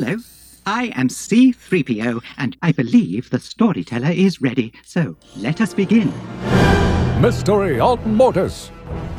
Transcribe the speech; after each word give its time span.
Hello, 0.00 0.16
I 0.64 0.84
am 0.96 1.08
C3PO, 1.08 2.22
and 2.38 2.56
I 2.62 2.72
believe 2.72 3.28
the 3.28 3.38
storyteller 3.38 4.08
is 4.10 4.40
ready. 4.40 4.72
So 4.82 5.14
let 5.36 5.60
us 5.60 5.74
begin. 5.74 6.10
Mystery 7.20 7.80
on 7.80 8.14
Mortis. 8.14 8.70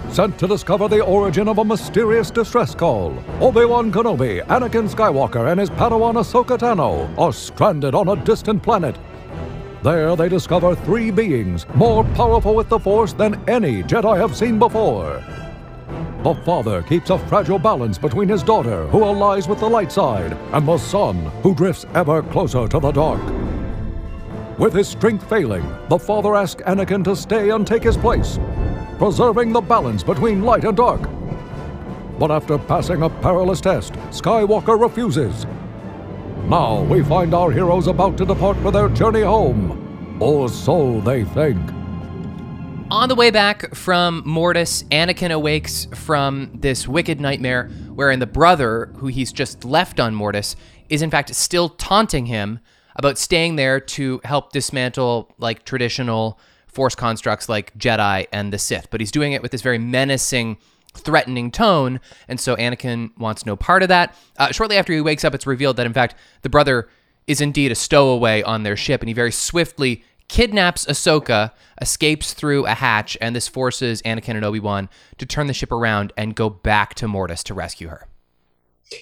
Sent 0.10 0.40
to 0.40 0.48
discover 0.48 0.88
the 0.88 1.02
origin 1.02 1.48
of 1.48 1.60
a 1.60 1.64
mysterious 1.64 2.32
distress 2.32 2.74
call, 2.74 3.14
Obi-Wan 3.42 3.92
Kenobi, 3.92 4.44
Anakin 4.48 4.90
Skywalker, 4.90 5.52
and 5.52 5.60
his 5.60 5.70
Padawan 5.70 6.16
Ahsoka 6.16 6.58
Tano 6.58 7.16
are 7.16 7.32
stranded 7.32 7.94
on 7.94 8.08
a 8.08 8.16
distant 8.24 8.64
planet. 8.64 8.98
There 9.84 10.16
they 10.16 10.30
discover 10.30 10.74
three 10.74 11.12
beings 11.12 11.68
more 11.76 12.04
powerful 12.16 12.56
with 12.56 12.70
the 12.70 12.80
Force 12.80 13.14
than 13.14 13.40
any 13.48 13.84
Jedi 13.84 14.18
have 14.18 14.36
seen 14.36 14.58
before. 14.58 15.24
The 16.24 16.36
father 16.36 16.84
keeps 16.84 17.10
a 17.10 17.18
fragile 17.18 17.58
balance 17.58 17.98
between 17.98 18.30
his 18.30 18.44
daughter, 18.44 18.86
who 18.90 19.04
allies 19.04 19.48
with 19.48 19.60
the 19.60 19.68
light 19.68 19.92
side, 19.92 20.34
and 20.54 20.68
the 20.68 20.78
son, 20.78 21.16
who 21.42 21.56
drifts 21.56 21.88
ever 21.96 22.22
closer 22.22 22.68
to 22.68 22.80
the 22.80 22.92
dark. 22.92 23.20
With 24.60 24.76
his 24.76 24.88
strength 24.88 25.28
failing, 25.28 25.66
the 25.90 25.98
father 25.98 26.36
asks 26.36 26.62
Anakin 26.62 27.04
to 27.06 27.16
stay 27.16 27.50
and 27.50 27.66
take 27.66 27.82
his 27.82 27.98
place, 27.98 28.38
preserving 29.00 29.52
the 29.52 29.62
balance 29.62 30.04
between 30.04 30.44
light 30.44 30.64
and 30.64 30.78
dark. 30.78 31.02
But 32.20 32.30
after 32.30 32.60
passing 32.60 33.02
a 33.02 33.10
perilous 33.10 33.60
test, 33.60 33.94
Skywalker 34.12 34.80
refuses. 34.80 35.48
Now 36.46 36.84
we 36.84 37.02
find 37.02 37.34
our 37.34 37.50
heroes 37.50 37.88
about 37.88 38.16
to 38.20 38.26
depart 38.26 38.58
for 38.58 38.70
their 38.70 38.90
journey 38.90 39.22
home, 39.22 40.18
or 40.22 40.50
so 40.50 41.02
they 41.02 41.24
think. 41.24 41.81
On 42.92 43.08
the 43.08 43.16
way 43.16 43.32
back 43.32 43.74
from 43.74 44.22
Mortis, 44.26 44.84
Anakin 44.92 45.32
awakes 45.32 45.88
from 45.96 46.52
this 46.54 46.90
wicked 46.90 47.22
nightmare 47.22 47.70
wherein 47.96 48.20
the 48.20 48.28
brother, 48.28 48.92
who 48.98 49.08
he's 49.08 49.32
just 49.32 49.64
left 49.64 50.02
on 50.02 50.14
Mortis, 50.14 50.58
is 50.90 51.02
in 51.02 51.10
fact 51.10 51.34
still 51.34 51.70
taunting 51.70 52.26
him 52.26 52.60
about 52.98 53.18
staying 53.18 53.56
there 53.56 53.80
to 53.80 54.20
help 54.26 54.52
dismantle 54.52 55.34
like 55.38 55.64
traditional 55.64 56.38
force 56.68 56.94
constructs 56.94 57.48
like 57.48 57.74
Jedi 57.78 58.28
and 58.34 58.52
the 58.52 58.60
Sith. 58.60 58.90
But 58.92 59.00
he's 59.00 59.12
doing 59.12 59.32
it 59.32 59.42
with 59.42 59.52
this 59.52 59.62
very 59.62 59.80
menacing, 59.80 60.58
threatening 60.94 61.50
tone, 61.50 62.02
and 62.28 62.42
so 62.42 62.58
Anakin 62.58 63.18
wants 63.18 63.46
no 63.46 63.56
part 63.56 63.84
of 63.84 63.90
that. 63.90 64.14
Uh, 64.36 64.52
shortly 64.52 64.76
after 64.76 64.92
he 64.92 65.00
wakes 65.00 65.24
up, 65.24 65.34
it's 65.34 65.48
revealed 65.48 65.78
that 65.78 65.86
in 65.86 65.94
fact 65.94 66.16
the 66.42 66.50
brother 66.50 66.90
is 67.26 67.40
indeed 67.40 67.72
a 67.72 67.76
stowaway 67.76 68.42
on 68.42 68.64
their 68.64 68.76
ship, 68.76 69.02
and 69.02 69.08
he 69.08 69.14
very 69.14 69.32
swiftly 69.32 70.04
kidnaps 70.32 70.86
Ahsoka, 70.86 71.52
escapes 71.82 72.34
through 72.34 72.66
a 72.66 72.74
hatch, 72.74 73.18
and 73.20 73.36
this 73.36 73.50
forces 73.50 74.02
Anakin 74.04 74.36
and 74.36 74.46
Obi 74.46 74.62
Wan 74.62 74.88
to 75.18 75.26
turn 75.26 75.48
the 75.48 75.54
ship 75.54 75.74
around 75.74 76.14
and 76.16 76.34
go 76.34 76.50
back 76.50 76.94
to 76.96 77.08
Mortis 77.08 77.44
to 77.44 77.54
rescue 77.54 77.90
her. 77.90 78.08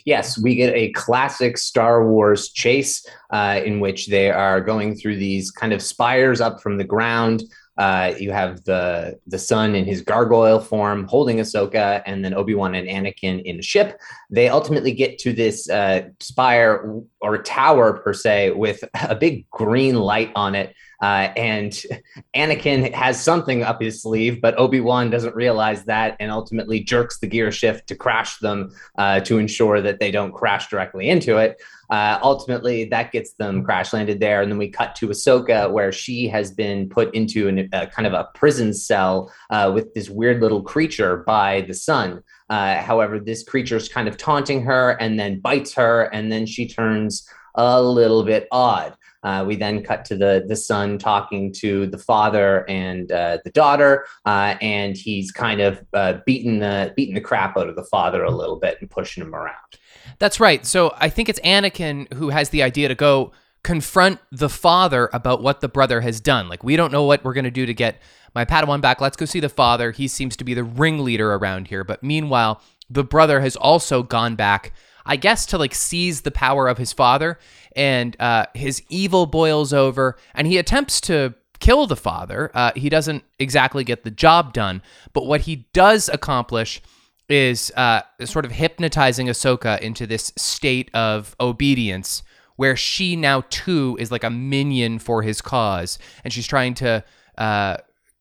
Yes, 0.06 0.40
we 0.40 0.56
get 0.56 0.74
a 0.74 0.92
classic 0.94 1.60
Star 1.60 2.08
Wars 2.08 2.50
chase 2.50 3.08
uh, 3.30 3.62
in 3.64 3.80
which 3.80 4.08
they 4.08 4.32
are 4.32 4.60
going 4.60 4.96
through 4.96 5.18
these 5.18 5.52
kind 5.52 5.72
of 5.72 5.84
spires 5.84 6.42
up 6.42 6.62
from 6.62 6.78
the 6.78 6.84
ground. 6.84 7.44
Uh, 7.78 8.14
you 8.20 8.32
have 8.32 8.64
the 8.66 9.18
the 9.28 9.40
son 9.40 9.74
in 9.74 9.86
his 9.86 10.02
gargoyle 10.02 10.60
form 10.60 11.08
holding 11.08 11.38
Ahsoka, 11.38 12.02
and 12.08 12.26
then 12.26 12.34
Obi 12.34 12.56
Wan 12.56 12.76
and 12.76 12.88
Anakin 12.88 13.42
in 13.44 13.60
a 13.60 13.64
ship. 13.64 14.00
They 14.32 14.50
ultimately 14.50 14.92
get 14.92 15.20
to 15.20 15.32
this 15.32 15.70
uh, 15.70 16.10
spire 16.20 17.02
or 17.22 17.38
tower 17.44 17.94
per 18.00 18.14
se 18.14 18.52
with 18.52 18.84
a 18.96 19.16
big 19.16 19.50
green 19.52 19.96
light 19.96 20.32
on 20.36 20.56
it 20.56 20.76
uh, 21.02 21.30
and 21.36 21.72
Anakin 22.36 22.94
has 22.94 23.22
something 23.22 23.64
up 23.64 23.82
his 23.82 24.02
sleeve, 24.02 24.42
but 24.42 24.58
Obi 24.58 24.82
Wan 24.82 25.10
doesn't 25.10 25.36
realize 25.36 25.86
that 25.86 26.18
and 26.20 26.32
ultimately 26.32 26.82
jerks 26.82 27.20
the 27.20 27.28
gear 27.28 27.52
shift 27.52 27.88
to 27.88 27.96
crash 27.96 28.38
them 28.40 28.72
uh, 28.98 29.20
to 29.22 29.38
ensure 29.38 29.82
that 29.82 30.00
they 30.00 30.12
don't 30.12 30.34
crash 30.34 30.68
directly 30.68 31.10
into 31.10 31.38
it. 31.38 31.62
Uh, 31.90 32.20
ultimately, 32.22 32.86
that 32.86 33.12
gets 33.12 33.34
them 33.34 33.64
crash 33.64 33.94
landed 33.94 34.20
there. 34.20 34.42
And 34.42 34.52
then 34.52 34.60
we 34.60 34.70
cut 34.70 34.96
to 34.98 35.08
Ahsoka, 35.08 35.72
where 35.72 35.92
she 35.92 36.28
has 36.28 36.52
been 36.52 36.88
put 36.88 37.14
into 37.16 37.48
an, 37.48 37.70
a 37.74 37.88
kind 37.88 38.06
of 38.06 38.14
a 38.14 38.30
prison 38.36 38.74
cell 38.74 39.34
uh, 39.50 39.72
with 39.74 39.94
this 39.94 40.10
weird 40.10 40.42
little 40.42 40.62
creature 40.62 41.24
by 41.26 41.62
the 41.62 41.74
son. 41.74 42.22
Uh, 42.50 42.76
however, 42.82 43.20
this 43.20 43.44
creature 43.44 43.78
is 43.78 43.90
kind 43.90 44.08
of 44.08 44.18
taunting 44.18 44.62
her 44.64 44.92
and 45.00 45.20
then 45.20 45.40
bites 45.40 45.74
her, 45.74 46.04
and 46.14 46.32
then 46.32 46.46
she 46.46 46.68
turns 46.68 47.28
a 47.56 47.82
little 47.82 48.24
bit 48.24 48.48
odd. 48.52 48.96
Uh, 49.24 49.44
we 49.46 49.56
then 49.56 49.84
cut 49.84 50.06
to 50.06 50.16
the 50.16 50.46
the 50.48 50.56
son 50.56 50.98
talking 50.98 51.52
to 51.52 51.88
the 51.88 51.98
father 51.98 52.70
and 52.70 53.12
uh, 53.12 53.38
the 53.44 53.52
daughter, 53.52 54.06
uh, 54.26 54.56
and 54.62 54.96
he's 54.96 55.32
kind 55.32 55.60
of 55.60 55.84
uh, 55.94 56.14
beating 56.26 56.60
the 56.60 56.94
beating 56.96 57.16
the 57.16 57.22
crap 57.22 57.58
out 57.58 57.68
of 57.68 57.76
the 57.76 57.84
father 57.84 58.24
a 58.24 58.32
little 58.32 58.58
bit 58.58 58.78
and 58.80 58.90
pushing 58.90 59.24
him 59.24 59.36
around. 59.36 59.56
That's 60.20 60.40
right. 60.40 60.66
So 60.66 60.94
I 60.98 61.10
think 61.10 61.30
it's 61.30 61.40
Anakin 61.42 62.12
who 62.14 62.30
has 62.30 62.50
the 62.50 62.64
idea 62.64 62.88
to 62.88 62.96
go 62.96 63.32
confront 63.64 64.20
the 64.32 64.50
father 64.50 65.10
about 65.12 65.42
what 65.44 65.60
the 65.60 65.68
brother 65.68 66.00
has 66.02 66.22
done. 66.22 66.48
Like 66.48 66.64
we 66.64 66.78
don't 66.78 66.92
know 66.92 67.04
what 67.04 67.24
we're 67.24 67.34
going 67.34 67.44
to 67.44 67.52
do 67.52 67.66
to 67.66 67.74
get 67.74 68.02
my 68.34 68.46
Padawan 68.46 68.80
back. 68.80 69.02
Let's 69.02 69.18
go 69.18 69.26
see 69.26 69.42
the 69.42 69.50
father. 69.50 69.92
He 69.92 70.08
seems 70.08 70.38
to 70.38 70.46
be 70.46 70.54
the 70.54 70.64
ringleader 70.64 71.34
around 71.34 71.68
here. 71.68 71.84
But 71.84 72.02
meanwhile, 72.02 72.62
the 72.90 73.04
brother 73.04 73.42
has 73.42 73.58
also 73.58 74.02
gone 74.02 74.36
back 74.36 74.72
I 75.10 75.16
guess 75.16 75.48
to 75.48 75.58
like 75.58 75.74
seize 75.74 76.22
the 76.22 76.30
power 76.30 76.68
of 76.68 76.78
his 76.78 76.94
father, 76.94 77.40
and 77.76 78.16
uh, 78.20 78.46
his 78.54 78.82
evil 78.90 79.26
boils 79.26 79.74
over, 79.74 80.18
and 80.34 80.48
he 80.48 80.58
attempts 80.58 81.02
to 81.02 81.36
kill 81.60 81.88
the 81.88 81.96
father. 81.96 82.52
Uh, 82.54 82.72
he 82.76 82.90
doesn't 82.90 83.24
exactly 83.38 83.84
get 83.84 84.04
the 84.04 84.12
job 84.12 84.54
done, 84.54 84.82
but 85.14 85.26
what 85.26 85.42
he 85.42 85.68
does 85.74 86.10
accomplish 86.10 86.82
is 87.28 87.72
uh, 87.76 88.02
sort 88.26 88.46
of 88.46 88.52
hypnotizing 88.52 89.28
Ahsoka 89.28 89.80
into 89.82 90.08
this 90.08 90.34
state 90.36 90.90
of 90.96 91.36
obedience 91.40 92.24
where 92.56 92.76
she 92.76 93.16
now 93.16 93.42
too 93.50 93.96
is 94.02 94.12
like 94.12 94.24
a 94.24 94.30
minion 94.30 95.00
for 95.00 95.22
his 95.22 95.42
cause, 95.42 95.98
and 96.24 96.34
she's 96.34 96.48
trying 96.48 96.74
to 96.74 97.04
uh, 97.38 97.78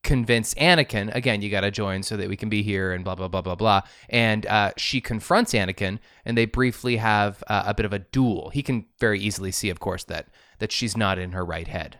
convince 0.08 0.54
Anakin, 0.54 1.14
again, 1.14 1.42
you 1.42 1.50
got 1.50 1.60
to 1.60 1.70
join 1.70 2.02
so 2.02 2.16
that 2.16 2.30
we 2.30 2.36
can 2.36 2.48
be 2.48 2.62
here 2.62 2.92
and 2.92 3.04
blah, 3.04 3.14
blah, 3.14 3.28
blah, 3.28 3.42
blah, 3.42 3.54
blah. 3.54 3.82
And 4.08 4.46
uh, 4.46 4.72
she 4.78 5.02
confronts 5.02 5.52
Anakin 5.52 5.98
and 6.24 6.36
they 6.36 6.46
briefly 6.46 6.96
have 6.96 7.44
uh, 7.46 7.64
a 7.66 7.74
bit 7.74 7.84
of 7.84 7.92
a 7.92 7.98
duel. 7.98 8.48
He 8.48 8.62
can 8.62 8.86
very 8.98 9.20
easily 9.20 9.52
see, 9.52 9.68
of 9.68 9.80
course, 9.80 10.04
that 10.04 10.28
that 10.60 10.72
she's 10.72 10.96
not 10.96 11.18
in 11.18 11.32
her 11.32 11.44
right 11.44 11.68
head. 11.68 11.98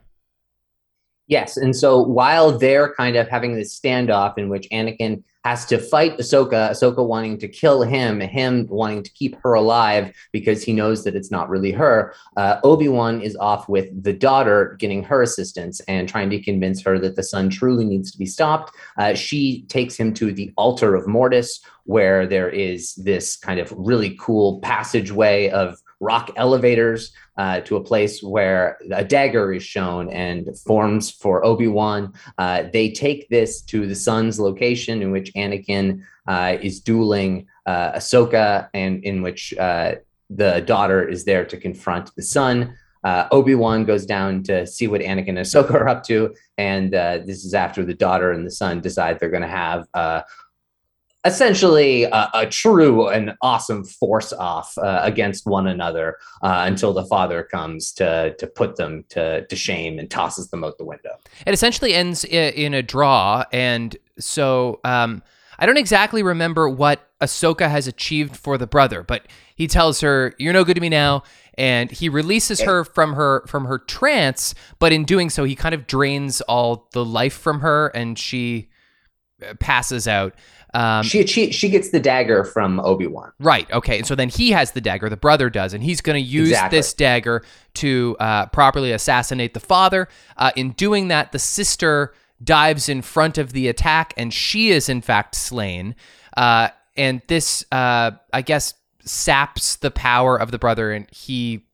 Yes. 1.27 1.59
And 1.59 1.77
so 1.77 2.01
while 2.03 2.59
they're 2.59 2.95
kind 2.95 3.15
of 3.15 3.29
having 3.29 3.55
this 3.55 3.79
standoff 3.79 4.39
in 4.39 4.49
which 4.49 4.67
Anakin 4.73 5.23
has 5.49 5.65
to 5.65 5.79
fight 5.79 6.19
Ahsoka, 6.19 6.73
Ahsoka 6.73 7.07
wanting 7.07 7.39
to 7.39 7.49
kill 7.49 7.83
him, 7.83 8.21
him 8.21 8.67
wanting 8.69 9.03
to 9.03 9.11
keep 9.13 9.35
her 9.43 9.55
alive 9.55 10.15
because 10.31 10.63
he 10.63 10.75
knows 10.75 11.05
that 11.05 11.17
it's 11.17 11.31
not 11.31 11.49
really 11.49 11.73
her. 11.73 12.13
Uh, 12.37 12.61
Obi 12.65 12.89
Wan 12.89 13.23
is 13.23 13.35
off 13.37 13.67
with 13.67 13.89
the 14.03 14.13
daughter 14.13 14.77
getting 14.79 15.03
her 15.03 15.23
assistance 15.23 15.81
and 15.89 16.07
trying 16.07 16.29
to 16.29 16.39
convince 16.39 16.83
her 16.83 16.99
that 16.99 17.17
the 17.17 17.23
son 17.23 17.49
truly 17.49 17.87
needs 17.87 18.13
to 18.13 18.19
be 18.19 18.27
stopped. 18.27 18.77
Uh, 18.99 19.15
she 19.15 19.63
takes 19.69 19.97
him 19.97 20.13
to 20.13 20.33
the 20.33 20.53
altar 20.59 20.95
of 20.95 21.07
Mortis, 21.07 21.61
where 21.85 22.27
there 22.27 22.51
is 22.51 22.95
this 22.97 23.39
kind 23.39 23.59
of 23.59 23.73
really 23.75 24.19
cool 24.21 24.61
passageway 24.61 25.49
of 25.49 25.79
rock 26.01 26.31
elevators 26.37 27.11
uh, 27.39 27.61
to 27.61 27.77
a 27.77 27.81
place 27.81 28.23
where 28.23 28.79
a 28.91 29.05
dagger 29.05 29.53
is 29.53 29.63
shown 29.63 30.11
and 30.11 30.59
forms 30.59 31.11
for 31.11 31.45
Obi 31.47 31.69
Wan. 31.69 32.13
Uh, 32.37 32.65
they 32.73 32.91
take 32.91 33.29
this 33.29 33.63
to 33.63 33.87
the 33.87 33.95
son's 33.95 34.41
location 34.41 35.01
in 35.01 35.13
which 35.13 35.33
Anakin 35.35 36.03
uh, 36.27 36.59
is 36.61 36.81
dueling 36.81 37.47
uh, 37.65 37.93
Ahsoka, 37.93 38.69
and 38.75 39.03
in 39.05 39.23
which 39.23 39.55
uh, 39.57 39.95
the 40.29 40.61
daughter 40.63 41.09
is 41.09 41.25
there 41.25 41.45
to 41.45 41.57
confront 41.57 42.15
the 42.17 42.23
son. 42.23 42.75
Uh, 43.05 43.29
Obi 43.31 43.55
Wan 43.55 43.85
goes 43.85 44.05
down 44.05 44.43
to 44.43 44.67
see 44.67 44.89
what 44.89 45.01
Anakin 45.01 45.29
and 45.29 45.39
Ahsoka 45.39 45.75
are 45.75 45.89
up 45.89 46.03
to, 46.05 46.35
and 46.59 46.93
this 46.93 47.45
is 47.45 47.55
after 47.55 47.85
the 47.85 47.95
daughter 47.95 48.33
and 48.33 48.45
the 48.45 48.51
son 48.51 48.81
decide 48.81 49.21
they're 49.21 49.31
going 49.31 49.43
to 49.43 49.49
have 49.49 49.87
essentially 51.29 52.05
a, 52.05 52.31
a, 52.35 52.47
true 52.47 53.09
and 53.09 53.35
awesome 53.43 53.85
force 53.85 54.33
off 54.33 54.77
uh, 54.79 55.01
against 55.03 55.47
one 55.47 55.67
another 55.67 56.17
uh, 56.43 56.65
until 56.67 56.93
the 56.93 57.05
father 57.05 57.43
comes 57.45 57.93
to 57.93 58.35
to 58.37 58.47
put 58.47 58.77
them 58.77 59.05
to 59.11 59.47
to 59.47 59.57
shame 59.57 59.99
and 59.99 60.11
tosses 60.11 60.49
them 60.51 60.65
out 60.65 60.79
the 60.79 60.85
window. 60.85 61.17
It 61.47 61.53
essentially 61.53 61.95
ends 61.95 62.25
in 62.25 62.75
a 62.75 62.83
draw, 62.83 63.45
and 63.53 63.97
so 64.19 64.81
um, 64.85 65.23
I 65.59 65.67
don't 65.67 65.77
exactly 65.77 66.23
remember 66.23 66.69
what 66.69 67.09
Ahsoka 67.21 67.69
has 67.69 67.87
achieved 67.87 68.37
for 68.37 68.59
the 68.59 68.67
brother, 68.67 69.03
but 69.03 69.27
he 69.55 69.67
tells 69.67 70.01
her, 70.01 70.35
"You're 70.39 70.53
no 70.53 70.65
good 70.65 70.75
to 70.75 70.81
me 70.81 70.89
now." 70.89 71.23
And 71.57 71.91
he 71.91 72.09
releases 72.09 72.61
her 72.61 72.85
from 72.85 73.15
her 73.15 73.45
from 73.47 73.65
her 73.65 73.79
trance, 73.79 74.55
but 74.79 74.93
in 74.93 75.05
doing 75.05 75.29
so, 75.29 75.45
he 75.45 75.57
kind 75.57 75.75
of 75.75 75.87
drains 75.87 76.41
all 76.43 76.89
the 76.93 77.05
life 77.05 77.35
from 77.35 77.61
her, 77.61 77.89
and 77.89 78.19
she 78.19 78.69
uh, 79.47 79.55
passes 79.55 80.09
out. 80.09 80.35
Um, 80.75 81.03
she, 81.03 81.27
she 81.27 81.51
she 81.51 81.69
gets 81.69 81.91
the 81.91 82.01
dagger 82.01 82.45
from 82.45 82.79
Obi 82.81 83.07
Wan. 83.07 83.33
Right. 83.39 83.71
Okay. 83.73 83.99
And 83.99 84.07
so 84.07 84.15
then 84.15 84.29
he 84.29 84.51
has 84.51 84.73
the 84.73 84.81
dagger. 84.81 85.09
The 85.09 85.17
brother 85.17 85.49
does, 85.49 85.73
and 85.73 85.83
he's 85.83 86.01
going 86.01 86.23
to 86.23 86.29
use 86.29 86.51
exactly. 86.51 86.79
this 86.79 86.93
dagger 86.93 87.43
to 87.75 88.17
uh, 88.21 88.47
properly 88.47 88.93
assassinate 88.93 89.55
the 89.55 89.61
father. 89.61 90.09
Uh, 90.37 90.51
in 90.57 90.73
doing 90.73 91.09
that, 91.09 91.33
the 91.33 91.39
sister 91.39 92.15
dives 92.43 92.89
in 92.89 93.03
front 93.03 93.39
of 93.39 93.53
the 93.53 93.69
attack, 93.69 94.13
and 94.17 94.33
she 94.33 94.71
is 94.71 94.89
in 94.89 95.01
fact 95.01 95.35
slain. 95.35 95.95
Uh, 96.37 96.69
and 96.97 97.23
this, 97.29 97.65
uh, 97.73 98.11
I 98.33 98.43
guess, 98.43 98.75
saps 99.05 99.77
the 99.77 99.91
power 99.91 100.37
of 100.37 100.51
the 100.51 100.59
brother 100.59 100.93
and 100.93 101.09
he 101.11 101.65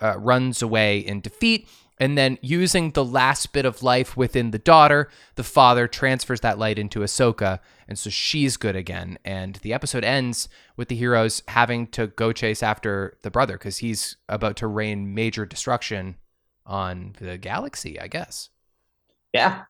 uh, 0.00 0.18
runs 0.18 0.62
away 0.62 0.98
in 0.98 1.20
defeat. 1.20 1.68
And 1.98 2.18
then, 2.18 2.38
using 2.42 2.90
the 2.90 3.04
last 3.04 3.52
bit 3.52 3.64
of 3.64 3.82
life 3.82 4.16
within 4.16 4.50
the 4.50 4.58
daughter, 4.58 5.08
the 5.36 5.44
father 5.44 5.86
transfers 5.86 6.40
that 6.40 6.58
light 6.58 6.76
into 6.76 7.00
Ahsoka. 7.00 7.60
And 7.88 7.98
so 7.98 8.10
she's 8.10 8.56
good 8.56 8.76
again. 8.76 9.18
And 9.24 9.56
the 9.56 9.72
episode 9.72 10.04
ends 10.04 10.48
with 10.76 10.88
the 10.88 10.96
heroes 10.96 11.42
having 11.48 11.86
to 11.88 12.08
go 12.08 12.32
chase 12.32 12.62
after 12.62 13.18
the 13.22 13.30
brother 13.30 13.54
because 13.54 13.78
he's 13.78 14.16
about 14.28 14.56
to 14.56 14.66
rain 14.66 15.14
major 15.14 15.46
destruction 15.46 16.16
on 16.66 17.14
the 17.20 17.36
galaxy, 17.38 18.00
I 18.00 18.08
guess. 18.08 18.50
Yeah. 19.32 19.64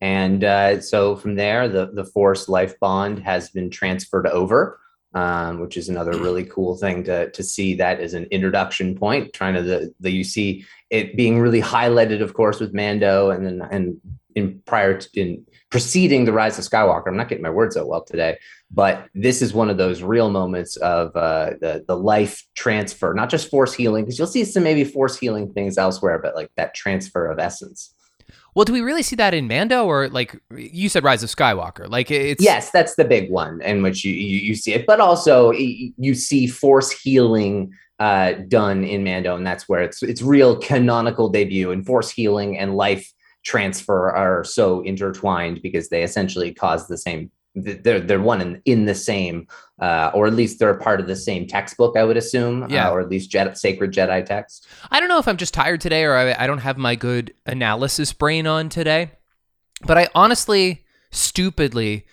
And 0.00 0.44
uh, 0.44 0.80
so 0.80 1.16
from 1.16 1.34
there, 1.34 1.68
the, 1.68 1.90
the 1.92 2.04
Force 2.04 2.48
life 2.48 2.78
bond 2.78 3.18
has 3.20 3.50
been 3.50 3.70
transferred 3.70 4.26
over 4.28 4.78
um, 5.14 5.60
which 5.60 5.76
is 5.76 5.88
another 5.88 6.12
really 6.18 6.44
cool 6.44 6.76
thing 6.76 7.04
to 7.04 7.30
to 7.30 7.42
see 7.42 7.74
that 7.74 8.00
as 8.00 8.14
an 8.14 8.26
introduction 8.30 8.94
point. 8.94 9.32
Trying 9.32 9.54
to 9.54 9.62
the, 9.62 9.94
the 10.00 10.10
you 10.10 10.24
see 10.24 10.64
it 10.90 11.16
being 11.16 11.38
really 11.38 11.62
highlighted, 11.62 12.22
of 12.22 12.34
course, 12.34 12.60
with 12.60 12.74
Mando, 12.74 13.30
and 13.30 13.44
then 13.44 13.62
and 13.70 14.00
in 14.34 14.60
prior 14.66 14.98
to, 14.98 15.20
in 15.20 15.44
preceding 15.70 16.24
the 16.24 16.32
rise 16.32 16.58
of 16.58 16.64
Skywalker. 16.64 17.08
I'm 17.08 17.16
not 17.16 17.28
getting 17.28 17.42
my 17.42 17.50
words 17.50 17.76
out 17.76 17.88
well 17.88 18.02
today, 18.02 18.38
but 18.70 19.08
this 19.14 19.42
is 19.42 19.52
one 19.52 19.68
of 19.68 19.76
those 19.76 20.02
real 20.02 20.30
moments 20.30 20.76
of 20.76 21.14
uh, 21.14 21.50
the 21.60 21.84
the 21.86 21.96
life 21.96 22.42
transfer, 22.54 23.12
not 23.14 23.30
just 23.30 23.50
force 23.50 23.74
healing, 23.74 24.04
because 24.04 24.18
you'll 24.18 24.28
see 24.28 24.44
some 24.44 24.62
maybe 24.62 24.84
force 24.84 25.18
healing 25.18 25.52
things 25.52 25.78
elsewhere, 25.78 26.18
but 26.18 26.34
like 26.34 26.50
that 26.56 26.74
transfer 26.74 27.26
of 27.26 27.38
essence. 27.38 27.94
Well, 28.54 28.64
do 28.64 28.72
we 28.72 28.80
really 28.80 29.02
see 29.02 29.16
that 29.16 29.34
in 29.34 29.46
Mando, 29.46 29.84
or 29.84 30.08
like 30.08 30.40
you 30.50 30.88
said, 30.88 31.04
Rise 31.04 31.22
of 31.22 31.30
Skywalker? 31.30 31.88
Like 31.88 32.10
it's 32.10 32.42
yes, 32.42 32.70
that's 32.70 32.96
the 32.96 33.04
big 33.04 33.30
one 33.30 33.60
in 33.62 33.82
which 33.82 34.04
you 34.04 34.12
you, 34.12 34.38
you 34.38 34.54
see 34.54 34.72
it, 34.72 34.86
but 34.86 35.00
also 35.00 35.52
you 35.52 36.14
see 36.14 36.46
force 36.46 36.90
healing 36.90 37.72
uh, 37.98 38.32
done 38.48 38.84
in 38.84 39.04
Mando, 39.04 39.36
and 39.36 39.46
that's 39.46 39.68
where 39.68 39.82
it's 39.82 40.02
it's 40.02 40.22
real 40.22 40.56
canonical 40.56 41.28
debut. 41.28 41.70
And 41.70 41.84
force 41.84 42.10
healing 42.10 42.58
and 42.58 42.74
life 42.74 43.12
transfer 43.44 44.10
are 44.10 44.44
so 44.44 44.80
intertwined 44.82 45.62
because 45.62 45.88
they 45.88 46.02
essentially 46.02 46.52
cause 46.52 46.88
the 46.88 46.98
same 46.98 47.30
they're 47.54 48.00
they're 48.00 48.20
one 48.20 48.40
in, 48.40 48.62
in 48.64 48.84
the 48.84 48.94
same 48.94 49.46
uh, 49.80 50.10
or 50.14 50.26
at 50.26 50.34
least 50.34 50.58
they're 50.58 50.70
a 50.70 50.80
part 50.80 51.00
of 51.00 51.06
the 51.06 51.16
same 51.16 51.46
textbook 51.46 51.96
i 51.96 52.04
would 52.04 52.16
assume 52.16 52.68
yeah. 52.68 52.88
Uh, 52.88 52.92
or 52.92 53.00
at 53.00 53.08
least 53.08 53.30
Jedi, 53.30 53.56
sacred 53.56 53.92
jedi 53.92 54.24
text 54.24 54.66
i 54.90 55.00
don't 55.00 55.08
know 55.08 55.18
if 55.18 55.28
i'm 55.28 55.36
just 55.36 55.54
tired 55.54 55.80
today 55.80 56.04
or 56.04 56.14
I, 56.14 56.44
I 56.44 56.46
don't 56.46 56.58
have 56.58 56.76
my 56.78 56.94
good 56.94 57.32
analysis 57.46 58.12
brain 58.12 58.46
on 58.46 58.68
today 58.68 59.12
but 59.84 59.98
i 59.98 60.08
honestly 60.14 60.84
stupidly 61.10 62.06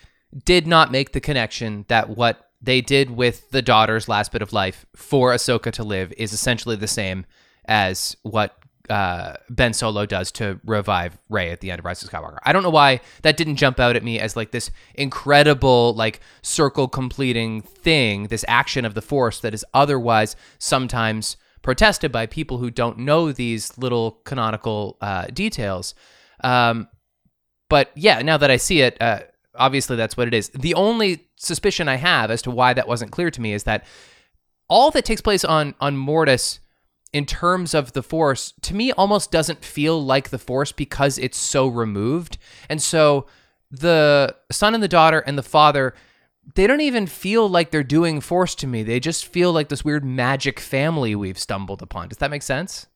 did 0.43 0.67
not 0.67 0.91
make 0.91 1.13
the 1.13 1.21
connection 1.21 1.85
that 1.87 2.09
what 2.09 2.49
they 2.61 2.81
did 2.81 3.11
with 3.11 3.49
the 3.51 3.61
daughter's 3.61 4.07
last 4.07 4.31
bit 4.31 4.41
of 4.41 4.53
life 4.53 4.85
for 4.95 5.33
ahsoka 5.33 5.71
to 5.71 5.83
live 5.83 6.13
is 6.17 6.33
essentially 6.33 6.75
the 6.75 6.87
same 6.87 7.25
as 7.67 8.15
what 8.23 8.57
uh, 8.89 9.33
Ben 9.49 9.73
Solo 9.73 10.05
does 10.05 10.31
to 10.33 10.59
revive 10.65 11.17
Rey 11.29 11.51
at 11.51 11.61
the 11.61 11.71
end 11.71 11.79
of 11.79 11.85
Rise 11.85 12.03
of 12.03 12.09
Skywalker. 12.09 12.37
I 12.43 12.53
don't 12.53 12.63
know 12.63 12.69
why 12.69 13.01
that 13.21 13.37
didn't 13.37 13.57
jump 13.57 13.79
out 13.79 13.95
at 13.95 14.03
me 14.03 14.19
as 14.19 14.35
like 14.35 14.51
this 14.51 14.71
incredible 14.93 15.93
like 15.95 16.19
circle 16.41 16.87
completing 16.87 17.61
thing, 17.61 18.27
this 18.27 18.45
action 18.47 18.85
of 18.85 18.93
the 18.93 19.01
Force 19.01 19.39
that 19.41 19.53
is 19.53 19.65
otherwise 19.73 20.35
sometimes 20.57 21.37
protested 21.61 22.11
by 22.11 22.25
people 22.25 22.59
who 22.59 22.69
don't 22.69 22.97
know 22.97 23.31
these 23.31 23.77
little 23.77 24.19
canonical 24.23 24.97
uh, 25.01 25.25
details. 25.27 25.95
Um, 26.43 26.87
but 27.69 27.91
yeah, 27.95 28.21
now 28.21 28.37
that 28.37 28.51
I 28.51 28.57
see 28.57 28.81
it, 28.81 29.01
uh, 29.01 29.21
obviously 29.55 29.95
that's 29.95 30.15
what 30.15 30.27
it 30.27 30.33
is. 30.33 30.49
The 30.49 30.75
only 30.75 31.27
suspicion 31.37 31.87
I 31.87 31.95
have 31.95 32.29
as 32.29 32.41
to 32.43 32.51
why 32.51 32.73
that 32.73 32.87
wasn't 32.87 33.11
clear 33.11 33.31
to 33.31 33.41
me 33.41 33.53
is 33.53 33.63
that 33.63 33.85
all 34.69 34.91
that 34.91 35.05
takes 35.05 35.21
place 35.21 35.43
on 35.43 35.75
on 35.79 35.95
Mortis 35.95 36.59
in 37.15 37.25
terms 37.25 37.73
of 37.73 37.93
the 37.93 38.03
force 38.03 38.53
to 38.59 38.75
me 38.75 38.91
almost 38.91 39.31
doesn't 39.31 39.63
feel 39.63 40.03
like 40.03 40.31
the 40.31 40.37
force 40.37 40.73
because 40.73 41.17
it's 41.17 41.37
so 41.37 41.65
removed. 41.65 42.37
And 42.67 42.81
so 42.81 43.25
the 43.71 44.35
son 44.51 44.73
and 44.73 44.83
the 44.83 44.89
daughter 44.89 45.19
and 45.21 45.37
the 45.37 45.43
father 45.43 45.95
they 46.55 46.67
don't 46.67 46.81
even 46.81 47.07
feel 47.07 47.49
like 47.49 47.71
they're 47.71 47.83
doing 47.83 48.19
force 48.21 48.53
to 48.53 48.67
me. 48.67 48.83
They 48.83 48.99
just 48.99 49.25
feel 49.25 49.51
like 49.53 49.69
this 49.69 49.83
weird 49.85 50.03
magic 50.03 50.59
family 50.59 51.15
we've 51.15 51.39
stumbled 51.39 51.81
upon. 51.81 52.09
Does 52.09 52.17
that 52.17 52.29
make 52.29 52.43
sense? 52.43 52.87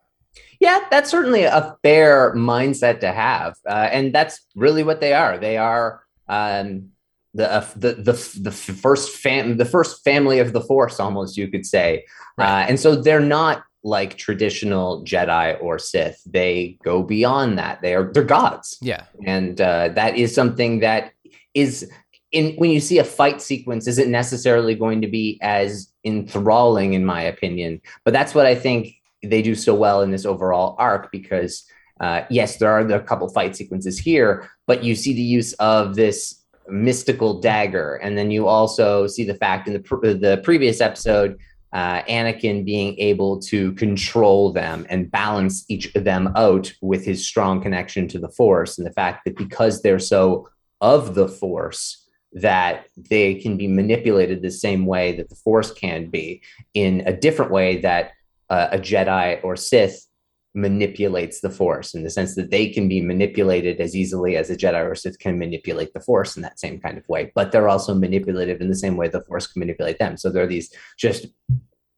Yeah 0.59 0.81
that's 0.91 1.09
certainly 1.09 1.43
a 1.43 1.77
fair 1.81 2.35
mindset 2.35 2.99
to 2.99 3.13
have 3.13 3.55
uh, 3.65 3.87
and 3.89 4.13
that's 4.13 4.41
really 4.53 4.83
what 4.83 4.99
they 4.99 5.13
are. 5.13 5.37
They 5.37 5.55
are 5.55 6.03
um, 6.27 6.89
the, 7.33 7.49
uh, 7.49 7.65
the 7.77 7.93
the 7.93 8.39
the 8.41 8.51
first 8.51 9.15
fam 9.15 9.55
the 9.55 9.63
first 9.63 10.03
family 10.03 10.39
of 10.39 10.51
the 10.51 10.61
force 10.61 10.99
almost 10.99 11.37
you 11.37 11.47
could 11.47 11.65
say. 11.65 12.03
Right. 12.37 12.63
uh, 12.63 12.65
and 12.67 12.77
so 12.77 12.97
they're 12.97 13.21
not 13.21 13.63
like 13.89 14.17
traditional 14.17 15.03
Jedi 15.03 15.61
or 15.61 15.79
Sith. 15.79 16.21
They 16.25 16.77
go 16.83 17.03
beyond 17.03 17.57
that. 17.57 17.81
They 17.81 17.95
are 17.95 18.11
they're 18.13 18.23
gods. 18.23 18.77
Yeah, 18.81 19.03
and 19.25 19.59
uh, 19.59 19.89
that 19.89 20.15
is 20.15 20.33
something 20.33 20.79
that 20.79 21.11
is 21.53 21.89
in 22.31 22.55
when 22.57 22.69
you 22.69 22.79
see 22.79 22.99
a 22.99 23.03
fight 23.03 23.41
sequence 23.41 23.87
isn't 23.87 24.09
necessarily 24.09 24.75
going 24.75 25.01
to 25.01 25.07
be 25.07 25.39
as 25.41 25.91
enthralling, 26.05 26.93
in 26.93 27.05
my 27.05 27.21
opinion. 27.21 27.81
But 28.05 28.13
that's 28.13 28.33
what 28.33 28.45
I 28.45 28.55
think 28.55 28.93
they 29.23 29.41
do 29.41 29.55
so 29.55 29.75
well 29.75 30.01
in 30.01 30.11
this 30.11 30.25
overall 30.25 30.75
arc 30.77 31.11
because. 31.11 31.65
Uh, 32.01 32.23
yes, 32.29 32.55
there 32.55 32.71
are 32.71 32.79
a 32.79 33.03
couple 33.03 33.27
fight 33.27 33.57
sequences 33.57 33.99
here, 33.99 34.49
but 34.67 34.85
you 34.85 34.95
see 34.95 35.11
the 35.11 35.21
use 35.21 35.51
of 35.55 35.95
this 35.95 36.39
mystical 36.69 37.39
dagger, 37.39 37.95
and 37.95 38.17
then 38.17 38.31
you 38.31 38.47
also 38.47 39.07
see 39.07 39.25
the 39.25 39.35
fact 39.35 39.67
in 39.67 39.73
the 39.73 39.79
pr- 39.79 39.99
the 39.99 40.39
previous 40.43 40.81
episode 40.81 41.37
uh, 41.71 42.01
Anakin 42.03 42.65
being 42.65 42.97
able 42.97 43.39
to 43.41 43.73
control 43.73 44.51
them 44.51 44.85
and 44.89 45.11
balance 45.11 45.65
each 45.69 45.93
of 45.95 46.03
them 46.03 46.31
out 46.35 46.73
with 46.81 47.05
his 47.05 47.25
strong 47.25 47.61
connection 47.61 48.07
to 48.07 48.19
the 48.19 48.29
Force, 48.29 48.77
and 48.77 48.87
the 48.87 48.93
fact 48.93 49.25
that 49.25 49.37
because 49.37 49.81
they're 49.81 49.99
so 49.99 50.49
of 50.81 51.15
the 51.15 51.27
Force, 51.27 52.07
that 52.33 52.85
they 53.09 53.35
can 53.35 53.57
be 53.57 53.67
manipulated 53.67 54.41
the 54.41 54.51
same 54.51 54.85
way 54.85 55.15
that 55.15 55.29
the 55.29 55.35
Force 55.35 55.71
can 55.71 56.07
be 56.07 56.41
in 56.73 57.01
a 57.05 57.13
different 57.13 57.51
way 57.51 57.77
that 57.77 58.11
uh, 58.49 58.67
a 58.71 58.77
Jedi 58.77 59.43
or 59.43 59.55
Sith 59.55 60.08
manipulates 60.55 61.41
the 61.41 61.49
force 61.49 61.93
in 61.93 62.03
the 62.03 62.09
sense 62.09 62.35
that 62.35 62.49
they 62.49 62.67
can 62.69 62.89
be 62.89 63.01
manipulated 63.01 63.79
as 63.79 63.95
easily 63.95 64.35
as 64.35 64.49
a 64.49 64.55
Jedi 64.55 64.83
or 64.83 64.95
Sith 64.95 65.19
can 65.19 65.37
manipulate 65.37 65.93
the 65.93 65.99
force 65.99 66.35
in 66.35 66.41
that 66.41 66.59
same 66.59 66.79
kind 66.79 66.97
of 66.97 67.07
way. 67.07 67.31
But 67.35 67.51
they're 67.51 67.69
also 67.69 67.93
manipulative 67.93 68.59
in 68.59 68.67
the 68.67 68.75
same 68.75 68.97
way 68.97 69.07
the 69.07 69.21
force 69.21 69.45
can 69.47 69.59
manipulate 69.59 69.99
them. 69.99 70.17
So 70.17 70.29
there 70.29 70.43
are 70.43 70.47
these 70.47 70.73
just 70.97 71.27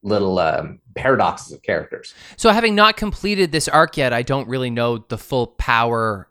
little 0.04 0.40
um, 0.40 0.80
paradoxes 0.96 1.54
of 1.54 1.62
characters. 1.62 2.14
So 2.36 2.50
having 2.50 2.76
not 2.76 2.98
completed 2.98 3.52
this 3.52 3.68
arc 3.68 3.98
yet, 3.98 4.14
I 4.14 4.24
don't 4.24 4.48
really 4.48 4.70
know 4.70 4.98
the 4.98 5.18
full 5.18 5.48
power 5.48 6.28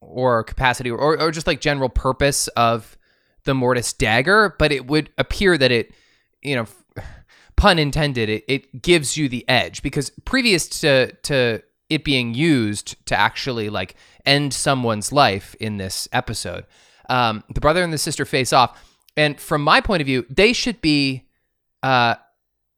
or 0.00 0.42
capacity 0.44 0.90
or, 0.90 1.18
or 1.18 1.30
just 1.30 1.46
like 1.46 1.60
general 1.60 1.88
purpose 1.88 2.48
of 2.48 2.98
the 3.44 3.54
Mortis 3.54 3.92
dagger, 3.92 4.54
but 4.58 4.72
it 4.72 4.86
would 4.86 5.10
appear 5.18 5.56
that 5.56 5.72
it, 5.72 5.92
you 6.42 6.54
know, 6.54 6.66
pun 7.62 7.78
intended, 7.78 8.28
it, 8.28 8.44
it 8.48 8.82
gives 8.82 9.16
you 9.16 9.28
the 9.28 9.48
edge 9.48 9.84
because 9.84 10.10
previous 10.24 10.68
to 10.80 11.12
to 11.22 11.62
it 11.88 12.02
being 12.02 12.34
used 12.34 12.96
to 13.06 13.14
actually 13.14 13.70
like 13.70 13.94
end 14.26 14.52
someone's 14.52 15.12
life 15.12 15.54
in 15.60 15.76
this 15.76 16.08
episode, 16.12 16.66
um, 17.08 17.44
the 17.54 17.60
brother 17.60 17.84
and 17.84 17.92
the 17.92 17.98
sister 17.98 18.24
face 18.24 18.52
off, 18.52 18.84
and 19.16 19.38
from 19.38 19.62
my 19.62 19.80
point 19.80 20.00
of 20.00 20.06
view, 20.06 20.26
they 20.28 20.52
should 20.52 20.80
be 20.80 21.28
uh, 21.84 22.16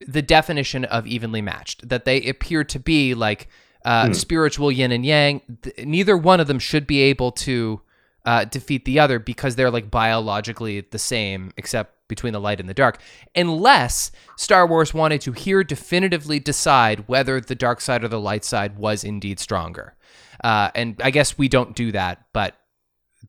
the 0.06 0.20
definition 0.20 0.84
of 0.84 1.06
evenly 1.06 1.40
matched. 1.40 1.88
That 1.88 2.04
they 2.04 2.20
appear 2.28 2.62
to 2.64 2.78
be 2.78 3.14
like 3.14 3.48
uh, 3.86 4.08
mm. 4.08 4.14
spiritual 4.14 4.70
yin 4.70 4.92
and 4.92 5.06
yang. 5.06 5.40
Th- 5.62 5.86
neither 5.86 6.14
one 6.14 6.40
of 6.40 6.46
them 6.46 6.58
should 6.58 6.86
be 6.86 7.00
able 7.00 7.32
to 7.32 7.80
uh, 8.24 8.44
defeat 8.44 8.84
the 8.84 8.98
other 8.98 9.18
because 9.18 9.56
they're 9.56 9.70
like 9.70 9.90
biologically 9.90 10.80
the 10.80 10.98
same, 10.98 11.52
except 11.56 12.08
between 12.08 12.32
the 12.32 12.40
light 12.40 12.60
and 12.60 12.68
the 12.68 12.74
dark, 12.74 12.98
unless 13.34 14.10
Star 14.36 14.66
Wars 14.66 14.94
wanted 14.94 15.20
to 15.22 15.32
here 15.32 15.64
definitively 15.64 16.38
decide 16.38 17.08
whether 17.08 17.40
the 17.40 17.54
dark 17.54 17.80
side 17.80 18.04
or 18.04 18.08
the 18.08 18.20
light 18.20 18.44
side 18.44 18.78
was 18.78 19.04
indeed 19.04 19.40
stronger. 19.40 19.94
Uh, 20.42 20.70
and 20.74 21.00
I 21.02 21.10
guess 21.10 21.38
we 21.38 21.48
don't 21.48 21.74
do 21.74 21.92
that, 21.92 22.26
but 22.32 22.56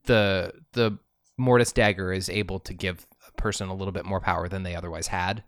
the 0.06 0.54
the 0.74 0.98
Mortis 1.38 1.72
dagger 1.72 2.14
is 2.14 2.30
able 2.30 2.60
to 2.60 2.74
give 2.74 3.06
a 3.28 3.32
person 3.42 3.68
a 3.68 3.76
little 3.76 3.92
bit 3.92 4.06
more 4.06 4.20
power 4.20 4.48
than 4.48 4.64
they 4.64 4.76
otherwise 4.76 5.08
had. 5.08 5.44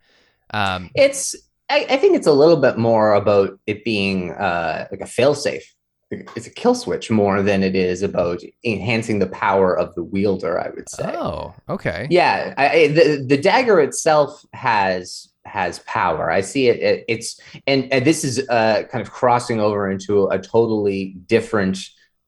Um, 0.54 0.92
it's 0.96 1.36
I, 1.70 1.86
I, 1.90 1.98
think 1.98 2.16
it's 2.16 2.28
a 2.28 2.32
little 2.32 2.58
bit 2.58 2.78
more 2.78 3.14
about 3.14 3.60
it 3.68 3.84
being 3.84 4.32
uh, 4.32 4.88
like 4.90 5.02
a 5.02 5.06
failsafe 5.06 5.64
it's 6.10 6.48
a 6.48 6.52
kill 6.52 6.76
switch 6.76 7.12
more 7.12 7.42
than 7.42 7.64
it 7.64 7.76
is 7.76 8.02
about 8.02 8.42
enhancing 8.64 9.20
the 9.20 9.28
power 9.28 9.78
of 9.78 9.94
the 9.96 10.04
wielder. 10.04 10.60
I 10.60 10.70
would 10.70 10.90
say. 10.90 11.16
Oh, 11.16 11.54
okay. 11.70 12.08
Yeah, 12.10 12.54
I, 12.58 12.88
the 12.88 13.26
the 13.28 13.38
dagger 13.38 13.80
itself 13.80 14.46
has 14.54 15.30
has 15.46 15.80
power. 15.80 16.30
I 16.30 16.42
see 16.42 16.68
it. 16.68 16.80
it 16.80 17.06
it's 17.08 17.40
and, 17.66 17.92
and 17.92 18.06
this 18.06 18.24
is 18.24 18.48
uh, 18.50 18.84
kind 18.92 19.02
of 19.02 19.12
crossing 19.12 19.60
over 19.60 19.90
into 19.90 20.28
a 20.28 20.40
totally 20.40 21.16
different 21.26 21.78